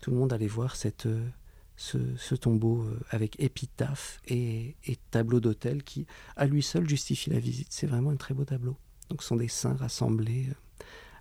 Tout 0.00 0.10
le 0.10 0.16
monde 0.16 0.32
allait 0.32 0.46
voir 0.46 0.76
cette, 0.76 1.06
euh, 1.06 1.28
ce, 1.76 2.34
tombeau 2.34 2.82
euh, 2.82 2.98
avec 3.10 3.40
épitaphe 3.40 4.20
et, 4.26 4.76
et 4.86 4.96
tableau 5.10 5.40
d'autel 5.40 5.82
qui, 5.82 6.06
à 6.36 6.46
lui 6.46 6.62
seul, 6.62 6.88
justifie 6.88 7.30
la 7.30 7.38
visite. 7.38 7.68
C'est 7.70 7.86
vraiment 7.86 8.10
un 8.10 8.16
très 8.16 8.34
beau 8.34 8.44
tableau. 8.44 8.76
Donc 9.10 9.22
ce 9.22 9.28
sont 9.28 9.36
des 9.36 9.48
saints 9.48 9.76
rassemblés, 9.76 10.48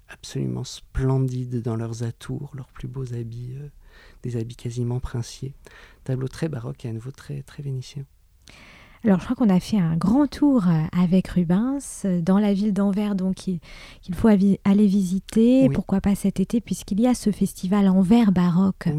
absolument 0.09 0.63
splendides 0.63 1.61
dans 1.61 1.75
leurs 1.75 2.03
atours, 2.03 2.51
leurs 2.55 2.69
plus 2.69 2.87
beaux 2.87 3.13
habits 3.13 3.55
des 4.23 4.37
habits 4.37 4.55
quasiment 4.55 4.99
princiers. 4.99 5.53
Tableau 6.03 6.27
très 6.27 6.49
baroque 6.49 6.85
et 6.85 6.89
à 6.89 6.93
nouveau 6.93 7.11
très, 7.11 7.43
très 7.43 7.63
vénitien. 7.63 8.05
Alors, 9.07 9.21
je 9.21 9.23
crois 9.23 9.37
qu'on 9.37 9.49
a 9.49 9.61
fait 9.61 9.77
un 9.77 9.95
grand 9.95 10.27
tour 10.27 10.67
euh, 10.67 10.81
avec 10.91 11.29
Rubens 11.29 11.79
euh, 12.03 12.19
dans 12.19 12.39
la 12.39 12.53
ville 12.53 12.73
d'Anvers, 12.73 13.15
donc 13.15 13.35
qu'il 13.35 13.59
faut 14.13 14.27
aller 14.27 14.59
visiter. 14.85 15.69
Pourquoi 15.69 16.01
pas 16.01 16.13
cet 16.13 16.41
été, 16.41 16.59
puisqu'il 16.59 16.99
y 16.99 17.07
a 17.07 17.13
ce 17.13 17.31
festival 17.31 17.87
Anvers 17.87 18.33
baroque 18.33 18.89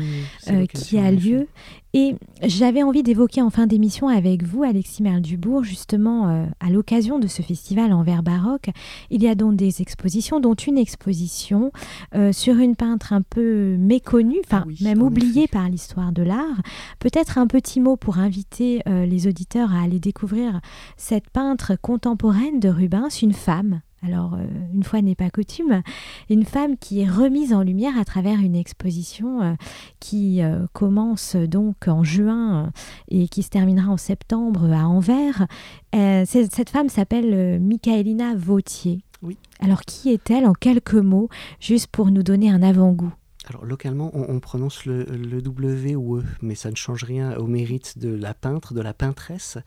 euh, 0.49 0.65
qui 0.65 0.99
a 0.99 1.11
lieu. 1.11 1.47
Et 1.95 2.17
j'avais 2.43 2.83
envie 2.83 3.03
d'évoquer 3.03 3.41
en 3.41 3.49
fin 3.49 3.67
d'émission 3.67 4.09
avec 4.09 4.43
vous, 4.43 4.63
Alexis 4.63 5.03
Merle-Dubourg, 5.03 5.65
justement 5.65 6.29
euh, 6.29 6.45
à 6.61 6.69
l'occasion 6.69 7.19
de 7.19 7.27
ce 7.27 7.41
festival 7.41 7.95
en 7.95 8.03
verre 8.03 8.23
baroque, 8.23 8.69
il 9.11 9.23
y 9.23 9.29
a 9.29 9.35
donc 9.35 9.57
des 9.57 9.81
expositions, 9.81 10.39
dont 10.39 10.55
une 10.55 10.77
exposition 10.77 11.73
euh, 12.15 12.33
sur 12.33 12.57
une 12.57 12.77
peintre 12.77 13.15
un 13.15 13.23
peu 13.23 13.77
méconnue, 13.79 14.41
enfin 14.45 14.65
même 14.83 15.01
oubliée 15.03 15.49
par 15.49 15.69
l'histoire 15.69 16.13
de 16.13 16.23
l'art. 16.23 16.61
Peut-être 16.99 17.39
un 17.39 17.47
petit 17.47 17.81
mot 17.81 17.97
pour 17.97 18.19
inviter 18.19 18.83
euh, 18.87 19.07
les 19.07 19.27
auditeurs 19.27 19.73
à 19.73 19.83
aller 19.83 19.99
découvrir 19.99 20.61
cette 20.99 21.31
peintre 21.31 21.73
contemporaine 21.81 22.61
de 22.61 22.69
Rubens, 22.69 23.09
une 23.23 23.33
femme 23.33 23.81
alors, 24.03 24.35
euh, 24.35 24.45
une 24.75 24.85
fois 24.85 25.03
n'est 25.03 25.17
pas 25.17 25.31
coutume, 25.31 25.83
une 26.31 26.45
femme 26.45 26.77
qui 26.77 27.01
est 27.01 27.09
remise 27.09 27.53
en 27.53 27.63
lumière 27.63 27.99
à 27.99 28.05
travers 28.05 28.39
une 28.39 28.55
exposition 28.55 29.43
euh, 29.43 29.55
qui 29.99 30.43
euh, 30.43 30.67
commence 30.73 31.35
donc 31.35 31.89
en 31.89 32.05
juin 32.05 32.71
et 33.09 33.29
qui 33.29 33.43
se 33.43 33.51
terminera 33.51 33.91
en 33.91 33.97
septembre 33.97 34.73
à 34.73 34.87
Anvers. 34.87 35.47
cette 35.93 36.71
femme 36.71 36.89
s'appelle 36.89 37.61
Michaelina 37.61 38.35
Vautier. 38.37 39.03
Oui. 39.23 39.37
Alors, 39.59 39.81
qui 39.81 40.11
est-elle 40.11 40.47
en 40.47 40.53
quelques 40.53 40.95
mots, 40.95 41.29
juste 41.59 41.89
pour 41.89 42.13
nous 42.13 42.23
donner 42.23 42.51
un 42.51 42.63
avant-goût? 42.63 43.13
Alors 43.49 43.65
localement, 43.65 44.11
on, 44.13 44.41
prononce 44.41 44.85
le, 44.85 45.05
W 45.41 45.97
ou 45.97 46.19
E, 46.19 46.25
mais 46.43 46.55
ça 46.55 46.71
ne 46.71 46.77
change 46.77 47.05
rien 47.05 47.37
au 47.37 47.47
mérite 47.47 47.99
de 47.99 48.15
la 48.15 48.35
peintre, 48.35 48.75
de 48.75 48.81
la 48.81 48.93
peintresse. 48.93 49.59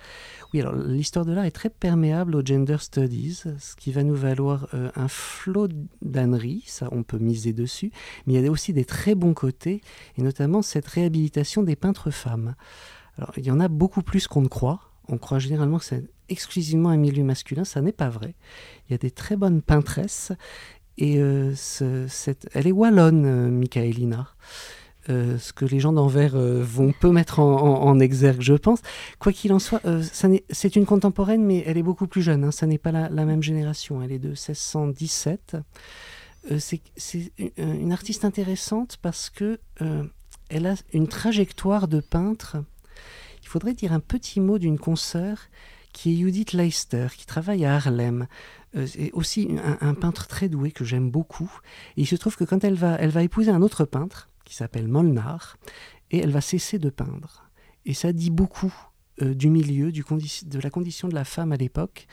Oui, 0.53 0.61
alors 0.61 0.75
l'histoire 0.75 1.25
de 1.25 1.33
l'art 1.33 1.45
est 1.45 1.51
très 1.51 1.69
perméable 1.69 2.35
aux 2.35 2.45
gender 2.45 2.77
studies, 2.79 3.43
ce 3.57 3.75
qui 3.75 3.91
va 3.91 4.03
nous 4.03 4.15
valoir 4.15 4.67
euh, 4.73 4.91
un 4.95 5.07
flot 5.07 5.67
d'âneries, 6.01 6.63
ça 6.67 6.89
on 6.91 7.03
peut 7.03 7.17
miser 7.17 7.53
dessus, 7.53 7.91
mais 8.25 8.33
il 8.33 8.43
y 8.43 8.47
a 8.47 8.51
aussi 8.51 8.73
des 8.73 8.85
très 8.85 9.15
bons 9.15 9.33
côtés, 9.33 9.81
et 10.17 10.21
notamment 10.21 10.61
cette 10.61 10.87
réhabilitation 10.87 11.63
des 11.63 11.75
peintres 11.75 12.11
femmes. 12.11 12.55
Alors 13.17 13.33
il 13.37 13.45
y 13.45 13.51
en 13.51 13.59
a 13.59 13.67
beaucoup 13.67 14.03
plus 14.03 14.27
qu'on 14.27 14.41
ne 14.41 14.47
croit. 14.47 14.79
On 15.07 15.17
croit 15.17 15.39
généralement 15.39 15.79
que 15.79 15.85
c'est 15.85 16.03
exclusivement 16.29 16.89
un 16.89 16.97
milieu 16.97 17.23
masculin, 17.23 17.65
ça 17.65 17.81
n'est 17.81 17.91
pas 17.91 18.09
vrai. 18.09 18.35
Il 18.87 18.93
y 18.93 18.95
a 18.95 18.97
des 18.97 19.11
très 19.11 19.35
bonnes 19.35 19.61
peintresses 19.61 20.31
et 20.97 21.17
euh, 21.19 21.53
elle 22.53 22.67
est 22.67 22.71
wallonne, 22.71 23.25
euh, 23.25 23.49
Michaelina. 23.49 24.27
Euh, 25.09 25.39
ce 25.39 25.51
que 25.51 25.65
les 25.65 25.79
gens 25.79 25.93
d'Anvers 25.93 26.37
vont 26.37 26.93
peu 26.93 27.11
mettre 27.11 27.39
en, 27.39 27.99
exergue, 27.99 28.41
je 28.41 28.53
pense. 28.53 28.81
Quoi 29.17 29.31
qu'il 29.31 29.51
en 29.51 29.57
soit, 29.57 29.81
c'est 30.49 30.75
une 30.75 30.85
contemporaine, 30.85 31.43
mais 31.43 31.63
elle 31.65 31.77
est 31.77 31.83
beaucoup 31.83 32.05
plus 32.05 32.21
jeune. 32.21 32.43
Hein, 32.43 32.51
ça 32.51 32.67
n'est 32.67 32.77
pas 32.77 32.91
la, 32.91 33.09
même 33.09 33.41
génération. 33.41 34.03
Elle 34.03 34.11
est 34.11 34.19
de 34.19 34.29
1617. 34.29 35.57
c'est 36.59 36.81
une 37.57 37.91
artiste 37.91 38.25
intéressante 38.25 38.97
parce 39.01 39.31
que 39.31 39.59
elle 40.49 40.67
a 40.67 40.75
une 40.93 41.07
trajectoire 41.07 41.87
de 41.87 41.99
peintre. 41.99 42.57
Il 43.41 43.47
faudrait 43.47 43.73
dire 43.73 43.93
un 43.93 43.99
petit 43.99 44.39
mot 44.39 44.59
d'une 44.59 44.77
consoeur 44.77 45.39
qui 45.93 46.13
est 46.13 46.17
Judith 46.17 46.53
Leister, 46.53 47.07
qui 47.17 47.25
travaille 47.25 47.65
à 47.65 47.75
Harlem. 47.75 48.27
Euh, 48.75 48.87
c'est 48.87 49.11
aussi 49.11 49.49
un, 49.81 49.93
peintre 49.93 50.27
très 50.27 50.49
doué 50.49 50.71
que 50.71 50.85
j'aime 50.85 51.09
beaucoup. 51.09 51.51
Il 51.97 52.07
se 52.07 52.15
trouve 52.15 52.35
que 52.35 52.43
quand 52.43 52.63
elle 52.63 52.75
va, 52.75 52.95
elle 52.95 53.09
va 53.09 53.23
épouser 53.23 53.51
un 53.51 53.61
autre 53.61 53.85
peintre 53.85 54.29
qui 54.45 54.55
s'appelle 54.55 54.87
Molnar, 54.87 55.57
et 56.09 56.19
elle 56.19 56.31
va 56.31 56.41
cesser 56.41 56.79
de 56.79 56.89
peindre. 56.89 57.49
Et 57.85 57.93
ça 57.93 58.13
dit 58.13 58.29
beaucoup 58.29 58.73
euh, 59.21 59.33
du 59.33 59.49
milieu, 59.49 59.91
du 59.91 60.03
de 60.03 60.59
la 60.59 60.69
condition 60.69 61.07
de 61.07 61.15
la 61.15 61.25
femme 61.25 61.51
à 61.51 61.57
l'époque. 61.57 62.07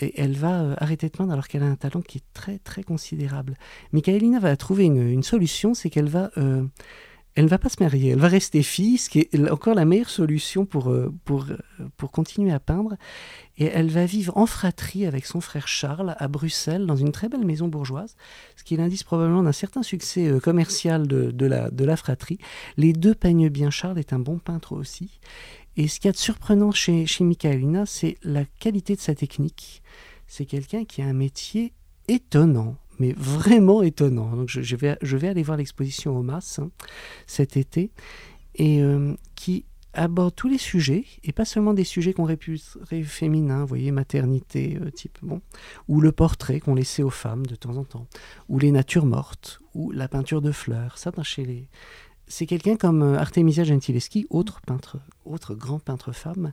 Et 0.00 0.20
elle 0.20 0.36
va 0.36 0.62
euh, 0.62 0.74
arrêter 0.78 1.08
de 1.08 1.16
peindre 1.16 1.32
alors 1.32 1.48
qu'elle 1.48 1.62
a 1.62 1.66
un 1.66 1.76
talent 1.76 2.02
qui 2.02 2.18
est 2.18 2.32
très 2.32 2.58
très 2.58 2.82
considérable. 2.82 3.56
Michaelina 3.92 4.38
va 4.38 4.56
trouver 4.56 4.84
une, 4.84 5.22
solution, 5.22 5.74
c'est 5.74 5.90
qu'elle 5.90 6.08
va 6.08 6.30
elle 7.34 7.44
ne 7.44 7.48
va 7.48 7.58
pas 7.58 7.68
se 7.68 7.80
marier, 7.80 8.10
elle 8.10 8.18
va 8.18 8.28
rester 8.28 8.62
fille, 8.62 8.98
ce 8.98 9.08
qui 9.08 9.20
est 9.20 9.50
encore 9.50 9.74
la 9.74 9.84
meilleure 9.84 10.10
solution 10.10 10.66
pour, 10.66 10.90
euh, 10.90 11.12
pour, 11.24 11.44
euh, 11.44 11.56
pour 11.96 12.10
continuer 12.10 12.52
à 12.52 12.58
peindre. 12.58 12.96
Et 13.58 13.66
elle 13.66 13.90
va 13.90 14.06
vivre 14.06 14.36
en 14.36 14.46
fratrie 14.46 15.06
avec 15.06 15.24
son 15.24 15.40
frère 15.40 15.68
Charles 15.68 16.16
à 16.18 16.28
Bruxelles, 16.28 16.86
dans 16.86 16.96
une 16.96 17.12
très 17.12 17.28
belle 17.28 17.44
maison 17.44 17.68
bourgeoise, 17.68 18.16
ce 18.56 18.64
qui 18.64 18.76
l'indice 18.76 19.04
probablement 19.04 19.42
d'un 19.42 19.52
certain 19.52 19.82
succès 19.82 20.26
euh, 20.26 20.40
commercial 20.40 21.06
de, 21.06 21.30
de, 21.30 21.46
la, 21.46 21.70
de 21.70 21.84
la 21.84 21.96
fratrie. 21.96 22.38
Les 22.76 22.92
deux 22.92 23.14
peignent 23.14 23.48
bien, 23.48 23.70
Charles 23.70 23.98
est 23.98 24.12
un 24.12 24.18
bon 24.18 24.38
peintre 24.38 24.72
aussi. 24.72 25.20
Et 25.76 25.86
ce 25.86 26.00
qu'il 26.00 26.08
y 26.08 26.10
a 26.10 26.12
de 26.12 26.16
surprenant 26.16 26.72
chez, 26.72 27.06
chez 27.06 27.22
Michaelina, 27.22 27.86
c'est 27.86 28.16
la 28.24 28.44
qualité 28.58 28.96
de 28.96 29.00
sa 29.00 29.14
technique. 29.14 29.82
C'est 30.26 30.44
quelqu'un 30.44 30.84
qui 30.84 31.02
a 31.02 31.06
un 31.06 31.12
métier 31.12 31.72
étonnant 32.08 32.76
mais 32.98 33.12
vraiment 33.12 33.82
étonnant. 33.82 34.34
Donc 34.34 34.48
je, 34.48 34.76
vais, 34.76 35.28
aller 35.28 35.42
voir 35.42 35.56
l'exposition 35.56 36.16
au 36.16 36.22
MAS 36.22 36.58
hein, 36.60 36.70
cet 37.26 37.56
été, 37.56 37.90
et 38.54 38.82
euh, 38.82 39.14
qui 39.34 39.64
aborde 39.94 40.34
tous 40.34 40.48
les 40.48 40.58
sujets, 40.58 41.04
et 41.24 41.32
pas 41.32 41.44
seulement 41.44 41.74
des 41.74 41.84
sujets 41.84 42.12
qu'on 42.12 42.24
réputerait 42.24 43.02
féminins, 43.02 43.62
vous 43.62 43.68
voyez, 43.68 43.90
maternité, 43.90 44.78
euh, 44.80 44.90
type, 44.90 45.18
bon, 45.22 45.40
ou 45.88 46.00
le 46.00 46.12
portrait 46.12 46.60
qu'on 46.60 46.74
laissait 46.74 47.02
aux 47.02 47.10
femmes 47.10 47.46
de 47.46 47.56
temps 47.56 47.76
en 47.76 47.84
temps, 47.84 48.06
ou 48.48 48.58
les 48.58 48.70
natures 48.70 49.06
mortes, 49.06 49.60
ou 49.74 49.90
la 49.90 50.06
peinture 50.06 50.42
de 50.42 50.52
fleurs, 50.52 50.98
ça 50.98 51.10
chez 51.22 51.44
les... 51.44 51.68
C'est 52.30 52.44
quelqu'un 52.44 52.76
comme 52.76 53.02
euh, 53.02 53.18
Artemisia 53.18 53.64
Gentileschi, 53.64 54.26
autre 54.28 54.60
peintre, 54.60 54.98
autre 55.24 55.54
grand 55.54 55.78
peintre 55.78 56.12
femme, 56.12 56.52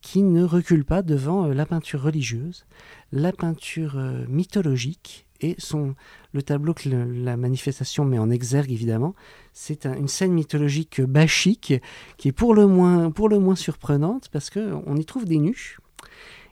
qui 0.00 0.22
ne 0.22 0.44
recule 0.44 0.84
pas 0.84 1.02
devant 1.02 1.48
la 1.48 1.66
peinture 1.66 2.02
religieuse, 2.02 2.64
la 3.10 3.32
peinture 3.32 4.00
mythologique 4.28 5.27
et 5.40 5.54
son, 5.58 5.94
le 6.32 6.42
tableau 6.42 6.74
que 6.74 6.88
la 6.88 7.36
manifestation 7.36 8.04
met 8.04 8.18
en 8.18 8.30
exergue, 8.30 8.72
évidemment, 8.72 9.14
c'est 9.52 9.86
une 9.86 10.08
scène 10.08 10.32
mythologique 10.32 11.00
bachique 11.00 11.74
qui 12.16 12.28
est 12.28 12.32
pour 12.32 12.54
le 12.54 12.66
moins, 12.66 13.10
pour 13.10 13.28
le 13.28 13.38
moins 13.38 13.56
surprenante 13.56 14.28
parce 14.32 14.50
qu'on 14.50 14.96
y 14.96 15.04
trouve 15.04 15.24
des 15.24 15.38
nus. 15.38 15.78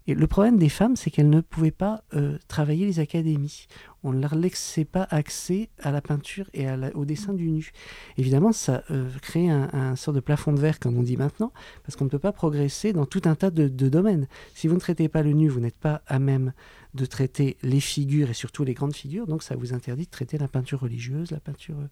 Et 0.06 0.14
le 0.14 0.26
problème 0.28 0.56
des 0.56 0.68
femmes, 0.68 0.94
c'est 0.94 1.10
qu'elles 1.10 1.30
ne 1.30 1.40
pouvaient 1.40 1.72
pas 1.72 2.04
euh, 2.14 2.38
travailler 2.46 2.86
les 2.86 3.00
académies. 3.00 3.66
On 4.06 4.12
ne 4.12 4.20
leur 4.20 4.36
laissait 4.36 4.84
pas 4.84 5.06
accès 5.10 5.68
à 5.82 5.90
la 5.90 6.00
peinture 6.00 6.46
et 6.54 6.66
au 6.94 7.04
dessin 7.04 7.34
du 7.34 7.50
nu. 7.50 7.72
Évidemment, 8.16 8.52
ça 8.52 8.84
euh, 8.90 9.08
crée 9.20 9.50
un, 9.50 9.68
un, 9.72 9.96
sort 9.96 10.14
de 10.14 10.20
plafond 10.20 10.52
de 10.52 10.60
verre, 10.60 10.78
comme 10.78 10.96
on 10.96 11.02
dit 11.02 11.16
maintenant, 11.16 11.52
parce 11.84 11.96
qu'on 11.96 12.04
ne 12.04 12.10
peut 12.10 12.20
pas 12.20 12.32
progresser 12.32 12.92
dans 12.92 13.04
tout 13.04 13.22
un 13.24 13.34
tas 13.34 13.50
de, 13.50 13.68
domaines. 13.68 14.28
Si 14.54 14.68
vous 14.68 14.74
ne 14.74 14.80
traitez 14.80 15.08
pas 15.08 15.22
le 15.22 15.32
nu, 15.32 15.48
vous 15.48 15.60
n'êtes 15.60 15.76
pas 15.76 16.02
à 16.06 16.18
même 16.18 16.52
de 16.94 17.04
traiter 17.04 17.56
les 17.62 17.80
figures 17.80 18.30
et 18.30 18.34
surtout 18.34 18.64
les 18.64 18.74
grandes 18.74 18.94
figures, 18.94 19.26
donc 19.26 19.42
ça 19.42 19.54
vous 19.54 19.74
interdit 19.74 20.06
de 20.06 20.10
traiter 20.10 20.38
la 20.38 20.48
peinture 20.48 20.80
religieuse, 20.80 21.30
la 21.30 21.40
peinture 21.40 21.76
euh, 21.78 21.88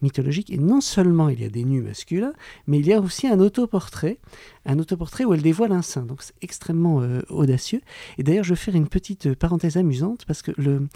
mythologique. 0.00 0.50
Et 0.50 0.58
non 0.58 0.80
seulement 0.80 1.28
il 1.28 1.40
y 1.40 1.44
a 1.44 1.48
des 1.48 1.64
nus 1.64 1.82
masculins, 1.82 2.32
mais 2.66 2.78
il 2.78 2.86
y 2.86 2.92
a 2.92 3.00
aussi 3.00 3.26
un 3.26 3.40
autoportrait, 3.40 4.18
un 4.64 4.78
autoportrait 4.78 5.24
où 5.24 5.34
elle 5.34 5.42
dévoile 5.42 5.72
un 5.72 5.82
sein. 5.82 6.02
Donc 6.02 6.22
c'est 6.22 6.34
extrêmement 6.40 7.02
euh, 7.02 7.20
audacieux. 7.28 7.80
Et 8.16 8.22
d'ailleurs, 8.22 8.44
je 8.44 8.50
vais 8.50 8.60
faire 8.60 8.76
une 8.76 8.88
petite 8.88 9.34
parenthèse 9.34 9.76
amusante 9.76 10.24
parce 10.24 10.42
que 10.42 10.52
le, 10.56 10.88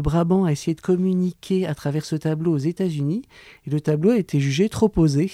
Brabant 0.00 0.44
a 0.44 0.52
essayé 0.52 0.74
de 0.74 0.80
communiquer 0.80 1.66
à 1.66 1.74
travers 1.74 2.04
ce 2.04 2.16
tableau 2.16 2.52
aux 2.52 2.58
États-Unis 2.58 3.22
et 3.66 3.70
le 3.70 3.80
tableau 3.80 4.10
a 4.10 4.18
été 4.18 4.40
jugé 4.40 4.68
trop 4.68 4.88
posé. 4.88 5.30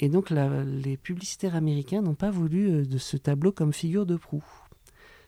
Et 0.00 0.08
donc 0.08 0.30
les 0.30 0.96
publicitaires 0.96 1.54
américains 1.54 2.02
n'ont 2.02 2.14
pas 2.14 2.30
voulu 2.30 2.86
de 2.86 2.98
ce 2.98 3.16
tableau 3.16 3.52
comme 3.52 3.72
figure 3.72 4.06
de 4.06 4.16
proue 4.16 4.44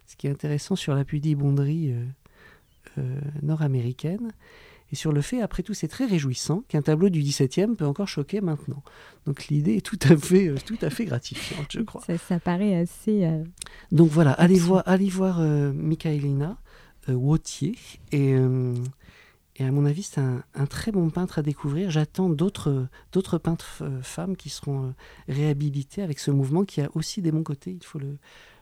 ce 0.07 0.17
qui 0.17 0.27
est 0.27 0.31
intéressant 0.31 0.77
sur 0.77 0.95
la 0.95 1.05
pudibonderie 1.05 1.93
euh, 1.93 2.05
euh, 2.99 3.21
nord-américaine, 3.43 4.33
et 4.93 4.95
sur 4.95 5.11
le 5.11 5.21
fait, 5.21 5.43
après 5.43 5.65
tout, 5.65 5.75
c'est 5.75 5.89
très 5.89 6.07
réjouissant 6.07 6.63
qu'un 6.69 6.81
tableau 6.81 7.09
du 7.09 7.21
XVIIe 7.21 7.75
peut 7.77 7.87
encore 7.87 8.07
choquer 8.07 8.41
maintenant. 8.41 8.85
Donc 9.27 9.49
l'idée 9.49 9.75
est 9.75 9.81
tout 9.85 9.99
à 10.09 10.17
fait, 10.17 10.47
euh, 10.47 10.57
tout 10.65 10.79
à 10.81 10.91
fait 10.91 11.05
gratifiante, 11.05 11.67
je 11.71 11.81
crois. 11.81 12.05
Ça, 12.29 12.39
paraît 12.39 12.77
assez. 12.77 13.29
Donc 13.91 14.11
voilà, 14.11 14.31
allez 14.33 14.61
voir, 14.61 14.85
allez 14.87 15.09
voir 15.09 15.41
Michaelina 15.41 16.57
Wautier 17.09 17.77
et 18.13 18.35
et 19.59 19.65
à 19.65 19.73
mon 19.73 19.87
avis, 19.87 20.03
c'est 20.03 20.21
un, 20.21 20.45
un, 20.55 20.67
très 20.67 20.93
bon 20.93 21.09
peintre 21.09 21.39
à 21.39 21.43
découvrir. 21.43 21.91
J'attends 21.91 22.29
d'autres, 22.29 22.89
d'autres 23.13 23.39
peintres 23.39 23.83
femmes 24.03 24.37
qui 24.37 24.51
seront 24.51 24.93
réhabilitées 25.29 26.03
avec 26.03 26.19
ce 26.19 26.31
mouvement 26.31 26.67
qui 26.67 26.83
a 26.83 26.91
aussi 26.93 27.23
des 27.23 27.33
bons 27.33 27.43
côtés, 27.43 27.71
il 27.71 27.83
faut 27.83 27.99
le, 27.99 28.19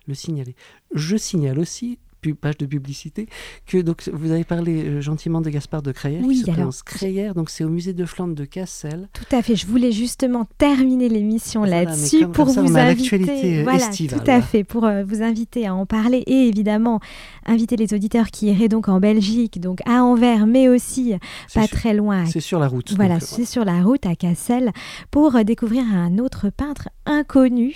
le 0.06 0.14
signaler. 0.14 0.54
Je 0.94 1.16
signale 1.16 1.58
aussi 1.58 1.98
page 2.32 2.56
de 2.56 2.66
publicité, 2.66 3.26
que 3.66 3.78
donc 3.78 4.08
vous 4.12 4.30
avez 4.30 4.44
parlé 4.44 4.84
euh, 4.84 5.00
gentiment 5.00 5.40
de 5.40 5.50
Gaspard 5.50 5.82
de 5.82 5.92
Creyer, 5.92 6.20
oui, 6.22 6.42
qui 6.42 6.50
se 6.50 6.82
Creyer, 6.84 7.32
donc 7.34 7.50
c'est 7.50 7.64
au 7.64 7.68
musée 7.68 7.92
de 7.92 8.04
Flandre 8.04 8.34
de 8.34 8.44
Cassel. 8.44 9.08
Tout 9.12 9.36
à 9.36 9.42
fait, 9.42 9.56
je 9.56 9.66
voulais 9.66 9.92
justement 9.92 10.46
terminer 10.58 11.08
l'émission 11.08 11.64
là-dessus 11.64 12.26
pour 12.28 12.46
vous 12.46 12.76
inviter, 12.76 13.60
euh, 13.60 13.62
voilà, 13.64 13.88
tout 13.88 14.30
à 14.30 14.40
fait, 14.40 14.64
pour 14.64 14.84
euh, 14.84 15.04
vous 15.04 15.22
inviter 15.22 15.66
à 15.66 15.74
en 15.74 15.86
parler 15.86 16.18
et 16.26 16.48
évidemment 16.48 17.00
inviter 17.46 17.76
les 17.76 17.92
auditeurs 17.92 18.28
qui 18.30 18.46
iraient 18.46 18.68
donc 18.68 18.88
en 18.88 19.00
Belgique, 19.00 19.60
donc 19.60 19.80
à 19.86 20.04
Anvers, 20.04 20.46
mais 20.46 20.68
aussi 20.68 21.14
pas 21.52 21.66
très 21.66 21.94
loin. 21.94 22.24
C'est 22.26 22.40
sur 22.40 22.58
la 22.58 22.68
route. 22.68 22.94
Voilà, 22.94 23.20
c'est 23.20 23.44
sur 23.44 23.64
la 23.64 23.82
route 23.82 24.06
à 24.06 24.14
Cassel 24.14 24.70
pour 25.10 25.32
découvrir 25.44 25.84
un 25.92 26.18
autre 26.18 26.50
peintre 26.50 26.88
inconnu 27.06 27.72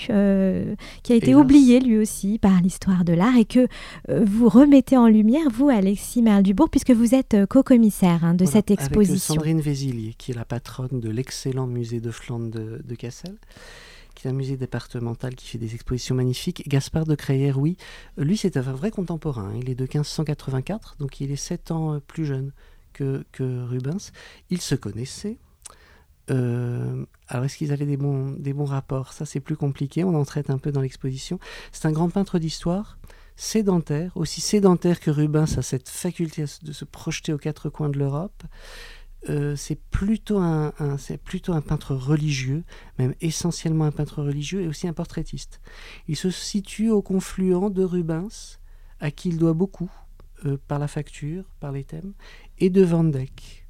qui 1.03 1.13
a 1.13 1.17
été 1.17 1.35
oublié 1.35 1.81
lui 1.81 1.99
aussi 1.99 2.39
par 2.39 2.61
l'histoire 2.63 3.05
de 3.05 3.13
l'art 3.13 3.37
et 3.37 3.45
que 3.45 3.67
vous 4.09 4.38
vous 4.39 4.49
remettez 4.49 4.97
en 4.97 5.09
lumière, 5.09 5.51
vous, 5.53 5.69
Alexis 5.69 6.23
Merle-Dubourg, 6.23 6.71
puisque 6.71 6.93
vous 6.93 7.13
êtes 7.13 7.35
euh, 7.35 7.47
co-commissaire 7.47 8.25
hein, 8.25 8.35
de 8.35 8.45
cette 8.45 8.71
exposition. 8.71 9.35
Avec 9.35 9.41
Sandrine 9.41 9.61
Vézilier, 9.61 10.15
qui 10.17 10.31
est 10.31 10.35
la 10.35 10.45
patronne 10.45 11.01
de 11.01 11.11
l'excellent 11.11 11.67
musée 11.67 12.01
de 12.01 12.13
Flandre 12.13 12.49
de, 12.49 12.95
Cassel 12.95 13.37
qui 14.15 14.27
est 14.27 14.31
un 14.31 14.35
musée 14.35 14.57
départemental 14.57 15.35
qui 15.37 15.47
fait 15.47 15.59
des 15.59 15.75
expositions 15.75 16.15
magnifiques. 16.15 16.69
Gaspard 16.69 17.05
de 17.05 17.15
Creyer, 17.15 17.53
oui, 17.53 17.77
lui 18.17 18.37
c'est 18.37 18.57
un 18.57 18.63
vrai 18.63 18.91
contemporain. 18.91 19.53
Il 19.57 19.71
est 19.71 19.77
de 19.77 19.85
1584, 19.85 20.97
donc 20.99 21.21
il 21.21 21.31
est 21.31 21.37
7 21.37 21.71
ans 21.73 21.95
euh, 21.95 21.99
plus 22.01 22.25
jeune 22.25 22.53
que, 22.93 23.25
que 23.33 23.65
Rubens. 23.65 24.13
Ils 24.51 24.61
se 24.61 24.77
connaissaient. 24.77 25.39
Euh, 26.31 27.05
alors 27.29 27.45
est-ce 27.45 27.57
qu'ils 27.57 27.73
avaient 27.73 27.87
des 27.87 27.97
bons, 27.97 28.31
des 28.39 28.53
bons 28.53 28.67
rapports? 28.67 29.13
Ça 29.13 29.25
c'est 29.25 29.41
plus 29.41 29.57
compliqué, 29.57 30.05
on 30.05 30.15
en 30.15 30.25
traite 30.25 30.51
un 30.51 30.59
peu 30.59 30.71
dans 30.71 30.81
l'exposition. 30.81 31.41
C'est 31.73 31.87
un 31.87 31.93
grand 31.93 32.09
peintre 32.09 32.39
d'histoire 32.39 32.99
sédentaire, 33.39 34.17
aussi 34.17 34.41
sédentaire 34.41 34.99
que 34.99 35.13
Rubens 35.13 35.59
a 35.59 35.63
cette 35.63 35.89
faculté 35.89 36.45
de 36.63 36.73
se 36.73 36.85
projeter 36.85 37.33
aux 37.33 37.39
quatre 37.39 37.71
coins 37.71 37.89
de 37.89 37.97
l'Europe. 37.97 38.43
Euh, 39.31 39.55
c'est 39.55 39.81
plutôt 39.81 40.39
un, 40.39 40.73
peintre 41.65 41.95
religieux, 41.95 42.65
même 42.99 43.15
essentiellement 43.21 43.85
un 43.85 43.93
peintre 43.93 44.25
religieux 44.25 44.63
et 44.63 44.67
aussi 44.67 44.89
un 44.89 44.93
portraitiste. 44.93 45.61
Il 46.09 46.17
se 46.17 46.31
situe 46.31 46.91
au 46.91 47.01
confluent 47.01 47.71
de 47.71 47.85
Rubens, 47.85 48.59
à 48.99 49.13
qui 49.13 49.29
il 49.29 49.39
doit 49.39 49.55
beaucoup 49.55 49.91
euh, 50.45 50.59
par 50.67 50.81
la 50.81 50.89
facture, 50.89 51.45
par 51.61 51.71
les 51.71 51.85
thèmes, 51.85 52.15
et 52.59 52.71
de 52.71 52.83
Van 52.83 53.05
Dyck. 53.05 53.67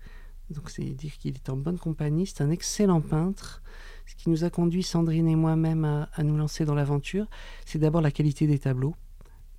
Donc 0.49 0.71
c'est 0.71 0.83
dire 0.83 1.19
qu'il 1.19 1.35
est 1.35 1.51
en 1.51 1.59
bonne 1.59 1.79
compagnie, 1.79 2.27
c'est 2.27 2.43
un 2.43 2.51
excellent 2.51 3.03
peintre. 3.03 3.63
Ce 4.07 4.15
qui 4.15 4.31
nous 4.31 4.45
a 4.45 4.51
conduit, 4.51 4.83
Sandrine 4.83 5.29
et 5.29 5.37
moi-même, 5.37 5.85
à 6.11 6.23
nous 6.23 6.39
lancer 6.39 6.65
dans 6.65 6.75
l'aventure, 6.75 7.27
c'est 7.67 7.79
d'abord 7.79 8.01
la 8.01 8.11
qualité 8.11 8.47
des 8.47 8.59
tableaux. 8.59 8.97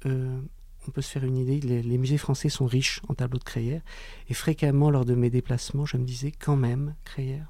Euh, 0.05 0.39
on 0.87 0.91
peut 0.91 1.01
se 1.01 1.11
faire 1.11 1.23
une 1.23 1.37
idée, 1.37 1.59
les, 1.59 1.97
musées 1.97 2.17
français 2.17 2.49
sont 2.49 2.65
riches 2.65 3.01
en 3.09 3.13
tableaux 3.13 3.39
de 3.39 3.43
Creyer, 3.43 3.81
et 4.29 4.33
fréquemment 4.33 4.89
lors 4.89 5.05
de 5.05 5.13
mes 5.13 5.29
déplacements, 5.29 5.85
je 5.85 5.97
me 5.97 6.05
disais 6.05 6.31
quand 6.31 6.55
même, 6.55 6.95
Creyer. 7.03 7.41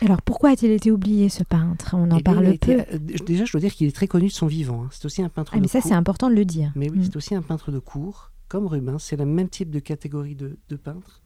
Alors 0.00 0.22
pourquoi 0.22 0.50
a-t-il 0.50 0.72
été 0.72 0.90
oublié 0.90 1.28
ce 1.28 1.42
peintre? 1.42 1.94
On 1.94 2.10
en 2.10 2.18
eh 2.18 2.22
parle 2.22 2.56
peu. 2.58 2.80
Euh, 2.92 2.98
déjà, 3.26 3.44
je 3.44 3.52
dois 3.52 3.60
dire 3.60 3.74
qu'il 3.74 3.86
est 3.86 3.94
très 3.94 4.06
connu 4.06 4.28
de 4.28 4.32
son 4.32 4.46
vivant. 4.46 4.84
Hein. 4.84 4.88
C'est 4.92 5.04
aussi 5.04 5.22
un 5.22 5.28
peintre. 5.28 5.52
Ah, 5.54 5.60
mais 5.60 5.68
ça, 5.68 5.80
c'est 5.80 5.94
important 5.94 6.28
de 6.30 6.34
le 6.34 6.44
dire. 6.44 6.72
Mais 6.76 6.90
oui, 6.90 6.98
mm. 6.98 7.04
c'est 7.04 7.16
aussi 7.16 7.34
un 7.34 7.42
peintre 7.42 7.72
de 7.72 7.78
cour, 7.78 8.30
comme 8.48 8.66
Rubens. 8.66 8.98
C'est 8.98 9.16
le 9.16 9.24
même 9.24 9.48
type 9.48 9.70
de 9.70 9.80
catégorie 9.80 10.34
de, 10.34 10.58
de 10.68 10.76
peintre. 10.76 11.22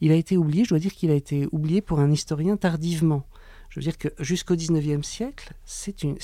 Il 0.00 0.12
a 0.12 0.14
été 0.14 0.36
oublié. 0.36 0.64
Je 0.64 0.70
dois 0.70 0.78
dire 0.78 0.94
qu'il 0.94 1.10
a 1.10 1.14
été 1.14 1.48
oublié 1.52 1.80
pour 1.80 2.00
un 2.00 2.10
historien 2.10 2.56
tardivement. 2.56 3.26
Je 3.68 3.80
veux 3.80 3.84
dire 3.84 3.98
que 3.98 4.08
jusqu'au 4.20 4.56
XIXe 4.56 5.06
siècle, 5.06 5.52
c'est 5.64 6.02
une, 6.02 6.16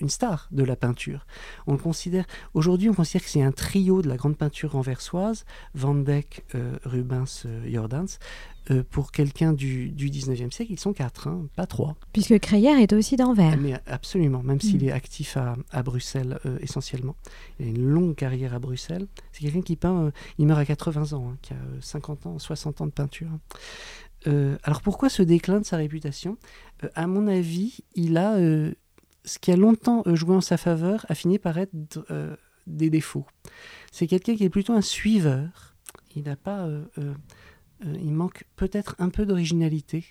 une 0.00 0.08
star 0.08 0.48
de 0.50 0.64
la 0.64 0.76
peinture. 0.76 1.26
On 1.66 1.72
le 1.72 1.78
considère 1.78 2.24
aujourd'hui, 2.54 2.88
on 2.88 2.94
considère 2.94 3.22
que 3.22 3.30
c'est 3.30 3.42
un 3.42 3.52
trio 3.52 4.02
de 4.02 4.08
la 4.08 4.16
grande 4.16 4.36
peinture 4.36 4.72
renversoise, 4.72 5.44
Van 5.74 5.94
Dyck, 5.94 6.44
euh, 6.54 6.76
Rubens, 6.84 7.44
euh, 7.46 7.70
Jordans. 7.70 8.06
Euh, 8.70 8.84
pour 8.88 9.10
quelqu'un 9.10 9.52
du, 9.52 9.88
du 9.88 10.10
19e 10.10 10.52
siècle, 10.52 10.70
ils 10.70 10.78
sont 10.78 10.92
quatre, 10.92 11.28
hein, 11.28 11.46
pas 11.56 11.66
trois. 11.66 11.96
Puisque 12.12 12.38
Creyer 12.38 12.80
est 12.82 12.92
aussi 12.92 13.16
d'Anvers. 13.16 13.56
Mais 13.56 13.74
absolument, 13.86 14.42
même 14.42 14.60
s'il 14.60 14.84
mm. 14.84 14.88
est 14.88 14.92
actif 14.92 15.36
à, 15.36 15.82
Bruxelles 15.82 16.38
essentiellement. 16.60 17.16
Il 17.58 17.66
a 17.66 17.68
une 17.70 17.88
longue 17.88 18.14
carrière 18.14 18.54
à 18.54 18.58
Bruxelles. 18.58 19.06
C'est 19.32 19.40
quelqu'un 19.40 19.62
qui 19.62 19.76
peint, 19.76 20.12
il 20.38 20.46
meurt 20.46 20.60
à 20.60 20.66
80 20.66 21.14
ans, 21.14 21.30
hein, 21.32 21.38
qui 21.40 21.54
a 21.54 21.56
50 21.80 22.26
ans, 22.26 22.38
60 22.38 22.82
ans 22.82 22.86
de 22.86 22.92
peinture. 22.92 23.30
alors 24.26 24.82
pourquoi 24.82 25.08
ce 25.08 25.22
déclin 25.22 25.60
de 25.60 25.64
sa 25.64 25.78
réputation? 25.78 26.36
À 26.94 27.06
mon 27.06 27.26
avis, 27.28 27.80
il 27.94 28.18
a 28.18 28.36
ce 29.24 29.38
qui 29.38 29.50
a 29.52 29.56
longtemps 29.56 30.02
euh, 30.06 30.14
joué 30.14 30.34
en 30.34 30.40
sa 30.40 30.56
faveur 30.56 31.04
a 31.08 31.14
fini 31.14 31.38
par 31.38 31.58
être 31.58 31.74
euh, 32.10 32.36
des 32.66 32.90
défauts. 32.90 33.26
C'est 33.92 34.06
quelqu'un 34.06 34.36
qui 34.36 34.44
est 34.44 34.50
plutôt 34.50 34.72
un 34.72 34.82
suiveur. 34.82 35.74
Il 36.14 36.24
n'a 36.24 36.36
pas, 36.36 36.66
euh, 36.66 36.84
il 37.82 38.12
manque 38.12 38.44
peut-être 38.56 38.96
un 38.98 39.08
peu 39.08 39.26
d'originalité. 39.26 40.04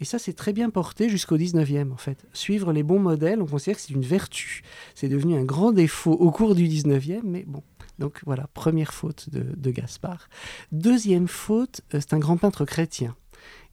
Et 0.00 0.04
ça, 0.04 0.18
c'est 0.18 0.34
très 0.34 0.52
bien 0.52 0.68
porté 0.68 1.08
jusqu'au 1.08 1.38
19e, 1.38 1.90
en 1.90 1.96
fait. 1.96 2.26
Suivre 2.32 2.72
les 2.72 2.82
bons 2.82 2.98
modèles, 2.98 3.40
on 3.40 3.46
considère 3.46 3.76
que 3.76 3.82
c'est 3.82 3.94
une 3.94 4.02
vertu. 4.02 4.62
C'est 4.94 5.08
devenu 5.08 5.36
un 5.36 5.44
grand 5.44 5.72
défaut 5.72 6.12
au 6.12 6.30
cours 6.30 6.54
du 6.54 6.68
19e, 6.68 7.22
mais 7.24 7.44
bon. 7.46 7.62
Donc 7.98 8.20
voilà, 8.26 8.46
première 8.52 8.92
faute 8.92 9.30
de, 9.30 9.42
de 9.56 9.70
Gaspard. 9.70 10.28
Deuxième 10.70 11.28
faute, 11.28 11.80
c'est 11.92 12.12
un 12.12 12.18
grand 12.18 12.36
peintre 12.36 12.66
chrétien. 12.66 13.16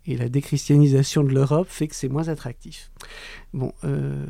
Et 0.06 0.18
la 0.18 0.30
déchristianisation 0.30 1.24
de 1.24 1.34
l'Europe 1.34 1.68
fait 1.70 1.88
que 1.88 1.96
c'est 1.96 2.10
moins 2.10 2.28
attractif. 2.28 2.92
Bon, 3.54 3.72
euh, 3.84 4.26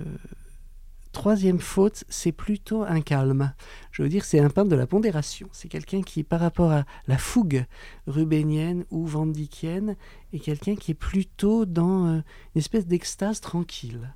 troisième 1.12 1.60
faute, 1.60 2.04
c'est 2.10 2.32
plutôt 2.32 2.84
un 2.84 3.02
calme. 3.02 3.54
Je 3.92 4.04
veux 4.04 4.10
dire, 4.10 4.24
c'est 4.24 4.40
un 4.40 4.50
peintre 4.50 4.70
de 4.70 4.76
la 4.76 4.86
pondération. 4.86 5.48
C'est 5.52 5.70
quelqu'un 5.70 6.02
qui, 6.02 6.24
par 6.24 6.40
rapport 6.42 6.72
à 6.72 6.86
la 7.08 7.18
fougue 7.18 7.66
rubénienne 8.06 8.86
ou 8.92 9.06
vandykienne, 9.06 9.96
est 10.32 10.40
quelqu'un 10.40 10.76
qui 10.76 10.92
est 10.92 10.96
plutôt 10.96 11.66
dans 11.66 12.08
euh, 12.08 12.22
une 12.54 12.60
espèce 12.60 12.86
d'extase 12.86 13.42
tranquille. 13.42 14.14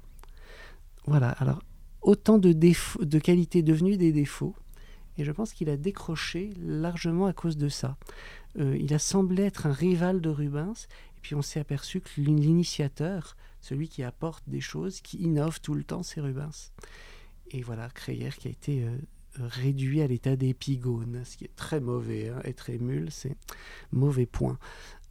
Voilà, 1.05 1.29
alors 1.29 1.61
autant 2.01 2.37
de, 2.37 2.53
de 2.53 3.19
qualités 3.19 3.63
devenues 3.63 3.97
des 3.97 4.11
défauts. 4.11 4.55
Et 5.17 5.23
je 5.23 5.31
pense 5.31 5.53
qu'il 5.53 5.69
a 5.69 5.77
décroché 5.77 6.51
largement 6.59 7.25
à 7.25 7.33
cause 7.33 7.57
de 7.57 7.69
ça. 7.69 7.97
Euh, 8.59 8.77
il 8.79 8.93
a 8.93 8.99
semblé 8.99 9.43
être 9.43 9.65
un 9.65 9.71
rival 9.71 10.21
de 10.21 10.29
Rubens, 10.29 10.87
puis 11.27 11.35
on 11.35 11.41
s'est 11.41 11.59
aperçu 11.59 11.99
que 11.99 12.21
l'initiateur, 12.21 13.35
celui 13.59 13.89
qui 13.89 14.01
apporte 14.01 14.45
des 14.47 14.61
choses, 14.61 15.01
qui 15.01 15.17
innove 15.17 15.59
tout 15.59 15.73
le 15.73 15.83
temps, 15.83 16.01
c'est 16.01 16.21
Rubens. 16.21 16.71
Et 17.51 17.61
voilà, 17.63 17.89
Creyer 17.89 18.29
qui 18.29 18.47
a 18.47 18.51
été 18.51 18.85
euh, 18.85 18.97
réduit 19.37 20.01
à 20.01 20.07
l'état 20.07 20.37
d'épigone, 20.37 21.23
ce 21.25 21.35
qui 21.35 21.43
est 21.43 21.55
très 21.57 21.81
mauvais. 21.81 22.29
Hein, 22.29 22.39
être 22.45 22.69
émule, 22.69 23.11
c'est 23.11 23.35
mauvais 23.91 24.25
point. 24.25 24.57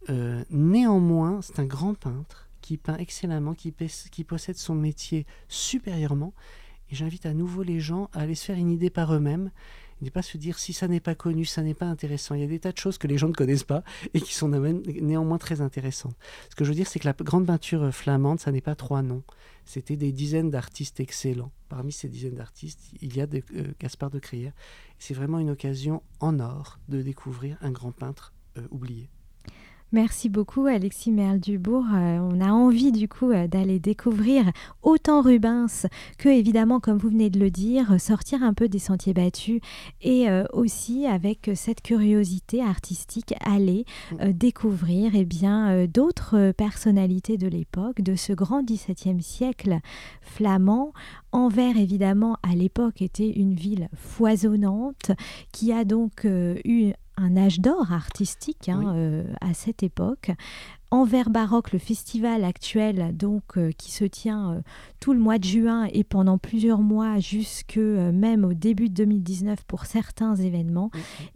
Euh, 0.09 0.43
néanmoins, 0.49 1.43
c'est 1.43 1.59
un 1.59 1.67
grand 1.67 1.93
peintre 1.93 2.49
qui 2.61 2.77
peint 2.77 2.97
excellemment, 2.97 3.53
qui, 3.53 3.71
qui 4.09 4.23
possède 4.23 4.57
son 4.57 4.73
métier 4.73 5.27
supérieurement. 5.49 6.33
Et 6.89 6.95
j'invite 6.95 7.27
à 7.27 7.35
nouveau 7.35 7.61
les 7.61 7.79
gens 7.79 8.09
à 8.13 8.21
aller 8.21 8.33
se 8.33 8.45
faire 8.45 8.57
une 8.57 8.71
idée 8.71 8.89
par 8.89 9.13
eux-mêmes 9.13 9.51
et 10.01 10.05
ne 10.05 10.09
pas 10.09 10.21
se 10.21 10.37
dire 10.37 10.59
si 10.59 10.73
ça 10.73 10.87
n'est 10.87 10.99
pas 10.99 11.15
connu, 11.15 11.45
ça 11.45 11.61
n'est 11.61 11.73
pas 11.73 11.85
intéressant. 11.85 12.35
Il 12.35 12.41
y 12.41 12.43
a 12.43 12.47
des 12.47 12.59
tas 12.59 12.71
de 12.71 12.77
choses 12.77 12.97
que 12.97 13.07
les 13.07 13.17
gens 13.17 13.27
ne 13.27 13.33
connaissent 13.33 13.63
pas 13.63 13.83
et 14.13 14.21
qui 14.21 14.33
sont 14.33 14.49
néanmoins 14.49 15.37
très 15.37 15.61
intéressantes. 15.61 16.15
Ce 16.49 16.55
que 16.55 16.63
je 16.63 16.69
veux 16.69 16.75
dire, 16.75 16.87
c'est 16.87 16.99
que 16.99 17.07
la 17.07 17.13
grande 17.13 17.47
peinture 17.47 17.93
flamande, 17.93 18.39
ça 18.39 18.51
n'est 18.51 18.61
pas 18.61 18.75
trois 18.75 19.01
noms. 19.01 19.23
C'était 19.65 19.97
des 19.97 20.11
dizaines 20.11 20.49
d'artistes 20.49 20.99
excellents. 20.99 21.51
Parmi 21.67 21.91
ces 21.91 22.07
dizaines 22.07 22.35
d'artistes, 22.35 22.79
il 23.01 23.15
y 23.17 23.21
a 23.21 23.27
de, 23.27 23.43
euh, 23.55 23.73
Gaspard 23.79 24.11
de 24.11 24.19
Crière. 24.19 24.53
C'est 24.99 25.13
vraiment 25.13 25.39
une 25.39 25.49
occasion 25.49 26.03
en 26.19 26.39
or 26.39 26.79
de 26.87 27.01
découvrir 27.01 27.57
un 27.61 27.71
grand 27.71 27.91
peintre 27.91 28.33
euh, 28.57 28.61
oublié. 28.71 29.09
Merci 29.93 30.27
beaucoup 30.27 30.65
Alexis 30.65 31.11
Merle-Dubourg. 31.11 31.85
Euh, 31.93 32.19
on 32.19 32.41
a 32.41 32.51
envie 32.51 32.91
du 32.91 33.07
coup 33.07 33.31
euh, 33.31 33.47
d'aller 33.47 33.79
découvrir 33.79 34.43
autant 34.83 35.21
Rubens 35.21 35.87
que 36.17 36.27
évidemment, 36.27 36.81
comme 36.81 36.97
vous 36.97 37.07
venez 37.07 37.29
de 37.29 37.39
le 37.39 37.49
dire, 37.49 37.95
sortir 37.97 38.43
un 38.43 38.53
peu 38.53 38.67
des 38.67 38.79
sentiers 38.79 39.13
battus 39.13 39.61
et 40.01 40.29
euh, 40.29 40.43
aussi 40.51 41.05
avec 41.05 41.51
cette 41.55 41.81
curiosité 41.81 42.61
artistique 42.61 43.33
aller 43.39 43.85
mm. 44.11 44.33
découvrir 44.33 45.11
eh 45.15 45.23
bien 45.23 45.85
d'autres 45.85 46.51
personnalités 46.51 47.37
de 47.37 47.47
l'époque, 47.47 48.01
de 48.01 48.15
ce 48.15 48.33
grand 48.33 48.63
XVIIe 48.63 49.21
siècle 49.21 49.79
flamand. 50.21 50.91
Anvers, 51.31 51.77
évidemment, 51.77 52.35
à 52.43 52.55
l'époque 52.55 53.01
était 53.01 53.29
une 53.29 53.53
ville 53.53 53.87
foisonnante 53.95 55.11
qui 55.53 55.71
a 55.71 55.85
donc 55.85 56.25
eu 56.25 56.91
un 57.17 57.35
âge 57.35 57.59
d'or 57.59 57.91
artistique 57.91 58.69
hein, 58.69 58.95
euh, 58.95 59.23
à 59.41 59.53
cette 59.53 59.83
époque. 59.83 60.31
Envers 60.89 61.29
Baroque, 61.29 61.73
le 61.73 61.79
festival 61.79 62.45
actuel, 62.45 63.11
donc 63.13 63.57
euh, 63.57 63.71
qui 63.77 63.91
se 63.91 64.05
tient 64.05 64.53
euh, 64.53 64.61
tout 65.01 65.11
le 65.11 65.19
mois 65.19 65.37
de 65.37 65.43
juin 65.43 65.85
et 65.91 66.05
pendant 66.05 66.37
plusieurs 66.37 66.79
mois 66.79 67.19
jusque 67.19 67.75
euh, 67.75 68.13
même 68.13 68.45
au 68.45 68.53
début 68.53 68.87
de 68.87 68.93
2019 68.93 69.65
pour 69.65 69.85
certains 69.85 70.35
événements, 70.35 70.89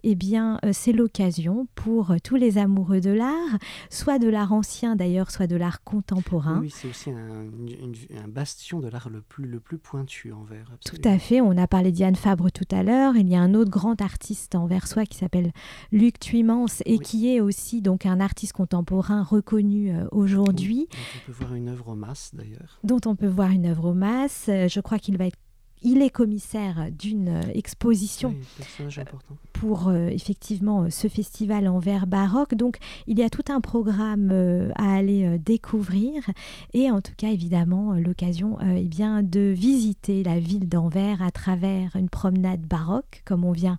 eh 0.04 0.14
bien 0.14 0.58
c'est 0.72 0.92
l'occasion 0.92 1.66
pour 1.74 2.14
tous 2.24 2.36
les 2.36 2.56
amoureux 2.56 3.00
de 3.00 3.10
l'art, 3.10 3.58
soit 3.90 4.18
de 4.18 4.28
l'art 4.28 4.54
ancien 4.54 4.96
d'ailleurs, 4.96 5.30
soit 5.30 5.46
de 5.46 5.56
l'art 5.56 5.84
contemporain. 5.84 6.60
Oui, 6.60 6.70
c'est 6.70 6.88
aussi 6.88 7.10
un, 7.10 8.28
bastion 8.28 8.80
de 8.80 8.88
l'art 8.88 9.10
le 9.10 9.20
plus, 9.20 9.44
le 9.44 9.60
plus 9.60 9.76
pointu 9.76 10.32
Anvers. 10.32 10.70
Tout 10.86 10.96
à 11.04 11.18
fait. 11.18 11.42
On 11.42 11.58
a 11.58 11.66
parlé 11.66 11.92
d'Yann 11.92 12.16
Fabre 12.16 12.50
tout 12.50 12.64
à 12.70 12.82
l'heure. 12.82 13.16
Il 13.16 13.28
y 13.28 13.36
a 13.36 13.40
un 13.40 13.52
autre 13.52 13.70
grand 13.70 14.00
artiste 14.00 14.54
anversois 14.54 15.04
qui 15.04 15.18
s'appelle 15.18 15.52
Luc 15.90 16.18
Tuymans 16.18 16.80
et 16.86 16.98
qui 16.98 17.28
est 17.34 17.40
aussi 17.40 17.82
donc 17.82 18.06
un 18.06 18.18
artiste 18.18 18.54
contemporain 18.54 19.22
euh, 19.90 20.06
aujourd'hui. 20.10 20.88
on 20.90 21.26
peut 21.26 21.38
voir 21.38 21.54
une 21.54 21.68
œuvre 21.68 21.88
au 21.88 21.94
masse 21.94 22.30
d'ailleurs. 22.34 22.78
Dont 22.84 23.00
on 23.06 23.16
peut 23.16 23.26
voir 23.26 23.50
une 23.50 23.66
œuvre 23.66 23.90
au 23.90 23.94
masse. 23.94 24.46
Euh, 24.48 24.68
je 24.68 24.80
crois 24.80 24.98
qu'il 24.98 25.16
va 25.16 25.26
être 25.26 25.38
il 25.84 26.02
est 26.02 26.10
commissaire 26.10 26.88
d'une 26.96 27.28
euh, 27.28 27.42
exposition 27.54 28.34
pour 29.52 29.88
euh, 29.88 30.08
effectivement 30.08 30.88
ce 30.90 31.08
festival 31.08 31.68
en 31.68 31.78
verre 31.78 32.06
baroque. 32.06 32.54
Donc 32.54 32.78
il 33.06 33.18
y 33.18 33.22
a 33.22 33.30
tout 33.30 33.44
un 33.48 33.60
programme 33.60 34.30
à 34.76 34.94
aller 34.94 35.38
découvrir 35.38 36.22
et 36.72 36.90
en 36.90 37.00
tout 37.00 37.12
cas 37.16 37.28
évidemment 37.28 37.94
l'occasion 37.94 38.58
eh 38.60 38.84
bien 38.84 39.22
de 39.22 39.40
visiter 39.40 40.22
la 40.22 40.38
ville 40.38 40.68
d'Anvers 40.68 41.22
à 41.22 41.30
travers 41.30 41.96
une 41.96 42.08
promenade 42.08 42.62
baroque 42.62 43.22
comme 43.24 43.44
on 43.44 43.52
vient 43.52 43.78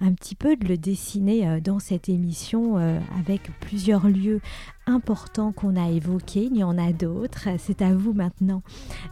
un 0.00 0.12
petit 0.12 0.34
peu 0.34 0.56
de 0.56 0.66
le 0.66 0.76
dessiner 0.76 1.60
dans 1.60 1.78
cette 1.78 2.08
émission 2.08 2.76
avec 3.18 3.50
plusieurs 3.60 4.08
lieux 4.08 4.40
importants 4.86 5.52
qu'on 5.52 5.76
a 5.76 5.90
évoqués. 5.90 6.48
Il 6.50 6.56
y 6.56 6.64
en 6.64 6.78
a 6.78 6.92
d'autres. 6.92 7.48
C'est 7.58 7.82
à 7.82 7.94
vous 7.94 8.12
maintenant 8.12 8.62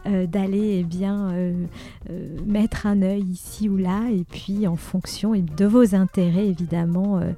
d'aller 0.05 0.79
eh 0.79 0.83
bien 0.83 1.33
mettre 2.45 2.85
un 2.85 3.01
œil 3.01 3.23
ici 3.23 3.69
ou 3.69 3.77
là 3.77 4.09
et 4.11 4.23
puis 4.23 4.67
en 4.67 4.75
fonction 4.75 5.33
de 5.33 5.65
vos 5.65 5.95
intérêts 5.95 6.47
évidemment 6.47 7.17
euh, 7.17 7.31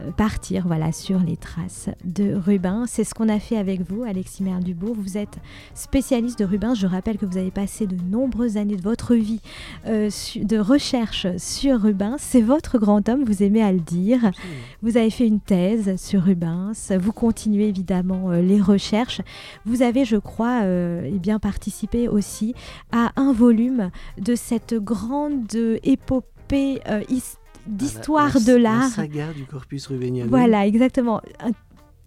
euh, 0.00 0.10
partir 0.12 0.66
voilà 0.66 0.92
sur 0.92 1.20
les 1.20 1.36
traces 1.36 1.88
de 2.04 2.34
Rubens. 2.34 2.86
C'est 2.86 3.04
ce 3.04 3.14
qu'on 3.14 3.28
a 3.28 3.38
fait 3.38 3.56
avec 3.56 3.82
vous 3.82 4.02
Alexis 4.02 4.42
Merle-Dubourg. 4.42 4.96
Vous 4.98 5.18
êtes 5.18 5.38
spécialiste 5.74 6.38
de 6.38 6.44
Rubens. 6.44 6.74
Je 6.74 6.86
rappelle 6.86 7.18
que 7.18 7.26
vous 7.26 7.38
avez 7.38 7.50
passé 7.50 7.86
de 7.86 7.96
nombreuses 8.10 8.56
années 8.56 8.76
de 8.76 8.82
votre 8.82 9.14
vie 9.14 9.40
euh, 9.86 10.10
de 10.36 10.58
recherche 10.58 11.26
sur 11.36 11.80
Rubens. 11.80 12.16
C'est 12.18 12.40
votre 12.40 12.78
grand 12.78 13.08
homme, 13.08 13.24
vous 13.24 13.42
aimez 13.42 13.62
à 13.62 13.72
le 13.72 13.80
dire. 13.80 14.30
Vous 14.82 14.96
avez 14.96 15.10
fait 15.10 15.26
une 15.26 15.40
thèse 15.40 16.00
sur 16.00 16.22
Rubens. 16.22 16.72
Vous 16.98 17.12
continuez 17.12 17.68
évidemment 17.68 17.81
les 17.90 18.60
recherches. 18.60 19.20
Vous 19.64 19.82
avez, 19.82 20.04
je 20.04 20.16
crois, 20.16 20.62
eh 20.64 21.18
bien 21.18 21.38
participé 21.38 22.08
aussi 22.08 22.54
à 22.92 23.12
un 23.16 23.32
volume 23.32 23.90
de 24.18 24.34
cette 24.34 24.74
grande 24.74 25.54
épopée 25.82 26.80
euh, 26.88 27.02
d'histoire 27.66 28.40
de 28.40 28.54
l'art. 28.54 28.82
La 28.82 28.88
saga 28.88 29.32
du 29.32 29.44
corpus 29.44 29.86
rubénianum. 29.86 30.30
Voilà, 30.30 30.66
exactement. 30.66 31.20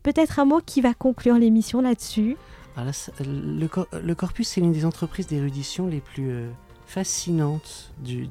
Peut-être 0.03 0.39
un 0.39 0.45
mot 0.45 0.61
qui 0.63 0.81
va 0.81 0.93
conclure 0.93 1.37
l'émission 1.37 1.81
là-dessus. 1.81 2.37
le, 2.77 4.13
corpus, 4.13 4.47
c'est 4.47 4.61
l'une 4.61 4.73
des 4.73 4.85
entreprises 4.85 5.27
d'érudition 5.27 5.87
les 5.87 6.01
plus 6.01 6.29
euh, 6.29 6.49
fascinantes 6.85 7.91
du, 7.99 8.29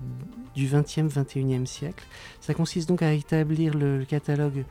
du 0.55 0.67
20e, 0.69 1.09
21e 1.09 1.67
siècle. 1.67 2.05
Ça 2.41 2.55
consiste 2.55 2.89
donc 2.89 3.03
à 3.03 3.13
établir 3.13 3.75
le, 3.75 4.05
catalogue 4.05 4.65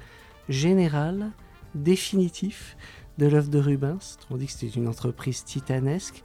général, 0.49 1.31
définitif, 1.75 2.77
de 3.17 3.27
l'œuvre 3.27 3.49
de 3.49 3.59
Rubens. 3.59 4.17
On 4.29 4.37
dit 4.37 4.47
que 4.47 4.51
c'était 4.51 4.75
une 4.75 4.87
entreprise 4.87 5.43
titanesque. 5.43 6.23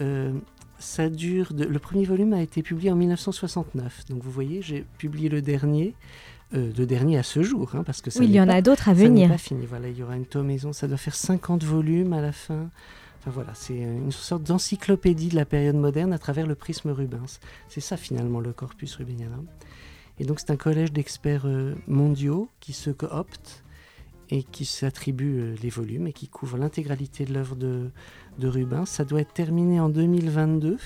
Euh, 0.00 0.32
ça 0.78 1.10
dure. 1.10 1.52
le 1.54 1.78
premier 1.78 2.04
volume 2.04 2.32
a 2.32 2.40
été 2.40 2.62
publié 2.62 2.90
en 2.90 2.96
1969. 2.96 4.06
Donc 4.08 4.22
vous 4.22 4.30
voyez, 4.30 4.62
j'ai 4.62 4.84
publié 4.98 5.28
le 5.28 5.42
dernier. 5.42 5.94
Euh, 6.52 6.72
le 6.76 6.84
dernier 6.84 7.16
à 7.16 7.22
ce 7.22 7.44
jour, 7.44 7.76
hein, 7.76 7.84
parce 7.84 8.02
que 8.02 8.10
ça 8.10 8.18
oui, 8.18 8.26
il 8.26 8.32
y 8.32 8.40
en 8.40 8.48
a 8.48 8.60
d'autres 8.60 8.88
à 8.88 8.92
venir. 8.92 9.28
Ça 9.28 9.34
pas 9.34 9.38
fini. 9.38 9.66
Voilà, 9.66 9.88
il 9.88 9.96
y 9.96 10.02
aura 10.02 10.16
une 10.16 10.42
maison. 10.42 10.72
Ça 10.72 10.88
doit 10.88 10.96
faire 10.96 11.14
50 11.14 11.62
volumes 11.62 12.12
à 12.12 12.20
la 12.20 12.32
fin. 12.32 12.70
Enfin 13.20 13.30
voilà, 13.30 13.52
c'est 13.54 13.76
une 13.76 14.10
sorte 14.10 14.42
d'encyclopédie 14.42 15.28
de 15.28 15.36
la 15.36 15.44
période 15.44 15.76
moderne 15.76 16.12
à 16.12 16.18
travers 16.18 16.48
le 16.48 16.56
prisme 16.56 16.90
Rubens. 16.90 17.38
C'est 17.68 17.80
ça 17.80 17.96
finalement 17.96 18.40
le 18.40 18.52
corpus 18.52 18.96
rubénianum. 18.96 19.46
Et 20.18 20.24
donc 20.24 20.40
c'est 20.40 20.50
un 20.50 20.56
collège 20.56 20.92
d'experts 20.92 21.46
euh, 21.46 21.74
mondiaux 21.86 22.48
qui 22.58 22.72
se 22.72 22.90
cooptent 22.90 23.62
et 24.30 24.42
qui 24.44 24.64
s'attribue 24.64 25.40
euh, 25.40 25.56
les 25.62 25.70
volumes 25.70 26.06
et 26.06 26.12
qui 26.12 26.28
couvre 26.28 26.56
l'intégralité 26.56 27.24
de 27.24 27.34
l'œuvre 27.34 27.56
de, 27.56 27.90
de 28.38 28.48
Rubens. 28.48 28.86
Ça 28.86 29.04
doit 29.04 29.20
être 29.20 29.32
terminé 29.32 29.80
en 29.80 29.88
2022. 29.88 30.78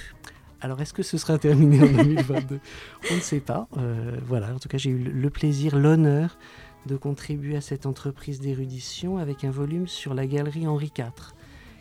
Alors, 0.61 0.80
est-ce 0.80 0.95
que 0.95 1.03
ce 1.03 1.18
sera 1.18 1.38
terminé 1.38 1.82
en 1.82 1.92
2022 2.05 2.59
On 3.11 3.14
ne 3.14 3.20
sait 3.20 3.40
pas. 3.40 3.68
Euh, 3.76 4.18
voilà, 4.24 4.55
en 4.55 4.59
tout 4.59 4.68
cas, 4.68 4.78
j'ai 4.78 4.90
eu 4.90 4.99
le 4.99 5.30
plaisir, 5.30 5.76
l'honneur 5.76 6.38
de 6.86 6.97
contribuer 6.97 7.57
à 7.57 7.61
cette 7.61 7.86
entreprise 7.86 8.40
d'érudition 8.40 9.18
avec 9.18 9.45
un 9.45 9.51
volume 9.51 9.86
sur 9.86 10.14
la 10.14 10.26
galerie 10.26 10.66
Henri 10.66 10.90
IV, 10.97 11.34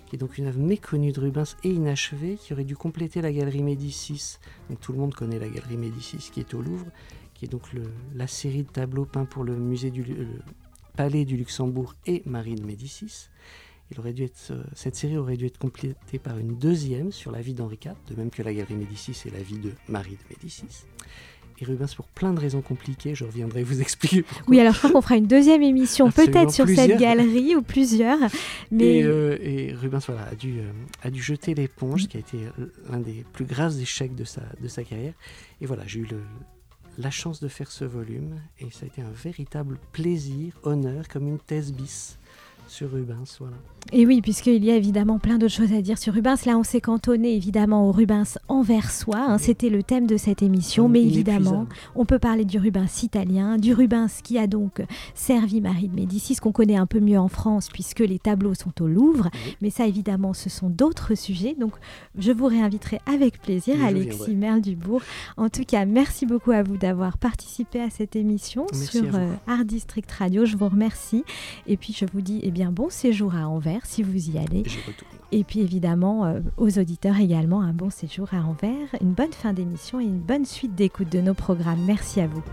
qui 0.05 0.15
est 0.15 0.19
donc 0.19 0.37
une 0.37 0.47
œuvre 0.47 0.59
méconnue 0.59 1.11
de 1.11 1.19
Rubens 1.19 1.55
et 1.63 1.69
inachevée, 1.69 2.35
qui 2.35 2.51
aurait 2.51 2.63
dû 2.65 2.75
compléter 2.75 3.21
la 3.21 3.31
galerie 3.31 3.63
Médicis. 3.63 4.37
Donc, 4.69 4.81
tout 4.81 4.91
le 4.91 4.97
monde 4.97 5.13
connaît 5.13 5.39
la 5.39 5.47
galerie 5.47 5.77
Médicis 5.77 6.29
qui 6.31 6.41
est 6.41 6.53
au 6.53 6.61
Louvre, 6.61 6.87
qui 7.33 7.45
est 7.45 7.49
donc 7.49 7.63
la 8.15 8.27
série 8.27 8.63
de 8.63 8.69
tableaux 8.69 9.05
peints 9.05 9.25
pour 9.25 9.45
le 9.45 9.55
musée 9.55 9.91
du 9.91 10.03
Palais 10.95 11.25
du 11.25 11.37
Luxembourg 11.37 11.95
et 12.05 12.21
Marie 12.25 12.55
de 12.55 12.65
Médicis. 12.65 13.29
Il 13.91 13.99
aurait 13.99 14.13
dû 14.13 14.23
être, 14.23 14.51
euh, 14.51 14.63
cette 14.73 14.95
série 14.95 15.17
aurait 15.17 15.37
dû 15.37 15.45
être 15.45 15.57
complétée 15.57 16.19
par 16.19 16.37
une 16.37 16.55
deuxième 16.57 17.11
sur 17.11 17.31
la 17.31 17.41
vie 17.41 17.53
d'Henri 17.53 17.79
IV, 17.83 17.93
de 18.09 18.15
même 18.15 18.29
que 18.29 18.41
la 18.41 18.53
galerie 18.53 18.75
Médicis 18.75 19.15
et 19.25 19.29
la 19.29 19.41
vie 19.41 19.57
de 19.57 19.71
Marie 19.87 20.11
de 20.11 20.29
Médicis. 20.29 20.85
Et 21.59 21.65
Rubens, 21.65 21.93
pour 21.95 22.07
plein 22.07 22.33
de 22.33 22.39
raisons 22.39 22.61
compliquées, 22.61 23.13
je 23.13 23.25
reviendrai 23.25 23.63
vous 23.63 23.81
expliquer. 23.81 24.23
Oui, 24.47 24.59
alors 24.59 24.73
je 24.73 24.79
crois 24.79 24.91
qu'on 24.91 25.01
fera 25.01 25.17
une 25.17 25.27
deuxième 25.27 25.61
émission, 25.61 26.09
peut-être 26.11 26.51
sur 26.51 26.67
cette 26.67 26.99
galerie 26.99 27.55
ou 27.55 27.61
plusieurs. 27.61 28.19
Mais... 28.71 28.99
Et, 28.99 29.03
euh, 29.03 29.75
Rubens 29.79 30.01
voilà, 30.07 30.27
a, 30.27 30.35
dû, 30.35 30.59
euh, 30.59 30.71
a 31.03 31.09
dû 31.09 31.21
jeter 31.21 31.53
l'éponge, 31.53 32.03
ce 32.03 32.07
qui 32.07 32.17
a 32.17 32.21
été 32.21 32.37
l'un 32.89 32.99
des 32.99 33.23
plus 33.33 33.45
graves 33.45 33.79
échecs 33.79 34.15
de 34.15 34.23
sa, 34.23 34.41
de 34.59 34.67
sa 34.67 34.83
carrière. 34.83 35.13
Et 35.61 35.65
voilà, 35.65 35.83
j'ai 35.85 35.99
eu 35.99 36.07
le, 36.09 36.21
la 36.97 37.11
chance 37.11 37.39
de 37.39 37.47
faire 37.47 37.71
ce 37.71 37.85
volume 37.85 38.39
et 38.59 38.69
ça 38.71 38.85
a 38.85 38.87
été 38.87 39.01
un 39.01 39.11
véritable 39.11 39.79
plaisir, 39.91 40.59
honneur, 40.63 41.07
comme 41.07 41.27
une 41.27 41.39
thèse 41.39 41.73
bis 41.73 42.17
sur 42.73 42.91
Rubens. 42.91 43.37
Voilà. 43.39 43.55
Et 43.91 44.07
oui, 44.07 44.21
puisqu'il 44.21 44.63
y 44.63 44.71
a 44.71 44.75
évidemment 44.75 45.19
plein 45.19 45.37
d'autres 45.37 45.53
choses 45.53 45.73
à 45.73 45.81
dire 45.81 45.97
sur 45.97 46.13
Rubens. 46.13 46.45
Là, 46.45 46.57
on 46.57 46.63
s'est 46.63 46.81
cantonné 46.81 47.35
évidemment 47.35 47.87
au 47.87 47.91
Rubens 47.91 48.39
anversois. 48.47 49.19
Hein, 49.19 49.37
C'était 49.37 49.69
le 49.69 49.83
thème 49.83 50.07
de 50.07 50.17
cette 50.17 50.41
émission. 50.41 50.89
Mais 50.89 51.03
évidemment, 51.03 51.67
on 51.95 52.05
peut 52.05 52.17
parler 52.17 52.45
du 52.45 52.57
Rubens 52.57 53.03
italien, 53.03 53.57
du 53.57 53.73
Rubens 53.73 54.09
qui 54.23 54.39
a 54.39 54.47
donc 54.47 54.81
servi 55.13 55.61
Marie 55.61 55.89
de 55.89 55.95
Médicis, 55.95 56.37
qu'on 56.37 56.51
connaît 56.51 56.77
un 56.77 56.87
peu 56.87 56.99
mieux 56.99 57.19
en 57.19 57.27
France 57.27 57.69
puisque 57.71 57.99
les 57.99 58.17
tableaux 58.17 58.55
sont 58.55 58.81
au 58.81 58.87
Louvre. 58.87 59.29
Mais 59.61 59.69
ça, 59.69 59.85
évidemment, 59.85 60.33
ce 60.33 60.49
sont 60.49 60.69
d'autres 60.69 61.13
sujets. 61.13 61.55
Donc, 61.59 61.73
je 62.17 62.31
vous 62.31 62.47
réinviterai 62.47 62.99
avec 63.05 63.41
plaisir, 63.41 63.75
Alexis 63.85 64.33
Merle-Dubourg. 64.33 65.01
En 65.37 65.49
tout 65.49 65.65
cas, 65.65 65.85
merci 65.85 66.25
beaucoup 66.25 66.51
à 66.51 66.63
vous 66.63 66.77
d'avoir 66.77 67.17
participé 67.17 67.81
à 67.81 67.91
cette 67.91 68.15
émission 68.15 68.65
sur 68.73 69.15
euh, 69.15 69.33
Art 69.45 69.65
District 69.65 70.09
Radio. 70.11 70.45
Je 70.45 70.57
vous 70.57 70.69
remercie. 70.69 71.23
Et 71.67 71.77
puis, 71.77 71.93
je 71.93 72.05
vous 72.11 72.21
dis 72.21 72.39
eh 72.41 72.51
bien, 72.63 72.71
bon 72.71 72.89
séjour 72.89 73.35
à 73.35 73.49
Anvers 73.49 73.85
si 73.85 74.03
vous 74.03 74.29
y 74.29 74.37
allez. 74.37 74.63
Et 75.33 75.43
puis 75.43 75.59
évidemment, 75.59 76.25
euh, 76.25 76.39
aux 76.55 76.79
auditeurs 76.79 77.19
également, 77.19 77.61
un 77.61 77.73
bon 77.73 77.89
séjour 77.89 78.29
à 78.33 78.37
Anvers, 78.37 78.87
une 79.01 79.11
bonne 79.11 79.33
fin 79.33 79.51
d'émission 79.51 79.99
et 79.99 80.05
une 80.05 80.19
bonne 80.19 80.45
suite 80.45 80.73
d'écoute 80.73 81.11
de 81.11 81.19
nos 81.19 81.33
programmes. 81.33 81.83
Merci 81.85 82.21
à 82.21 82.27
vous. 82.27 82.43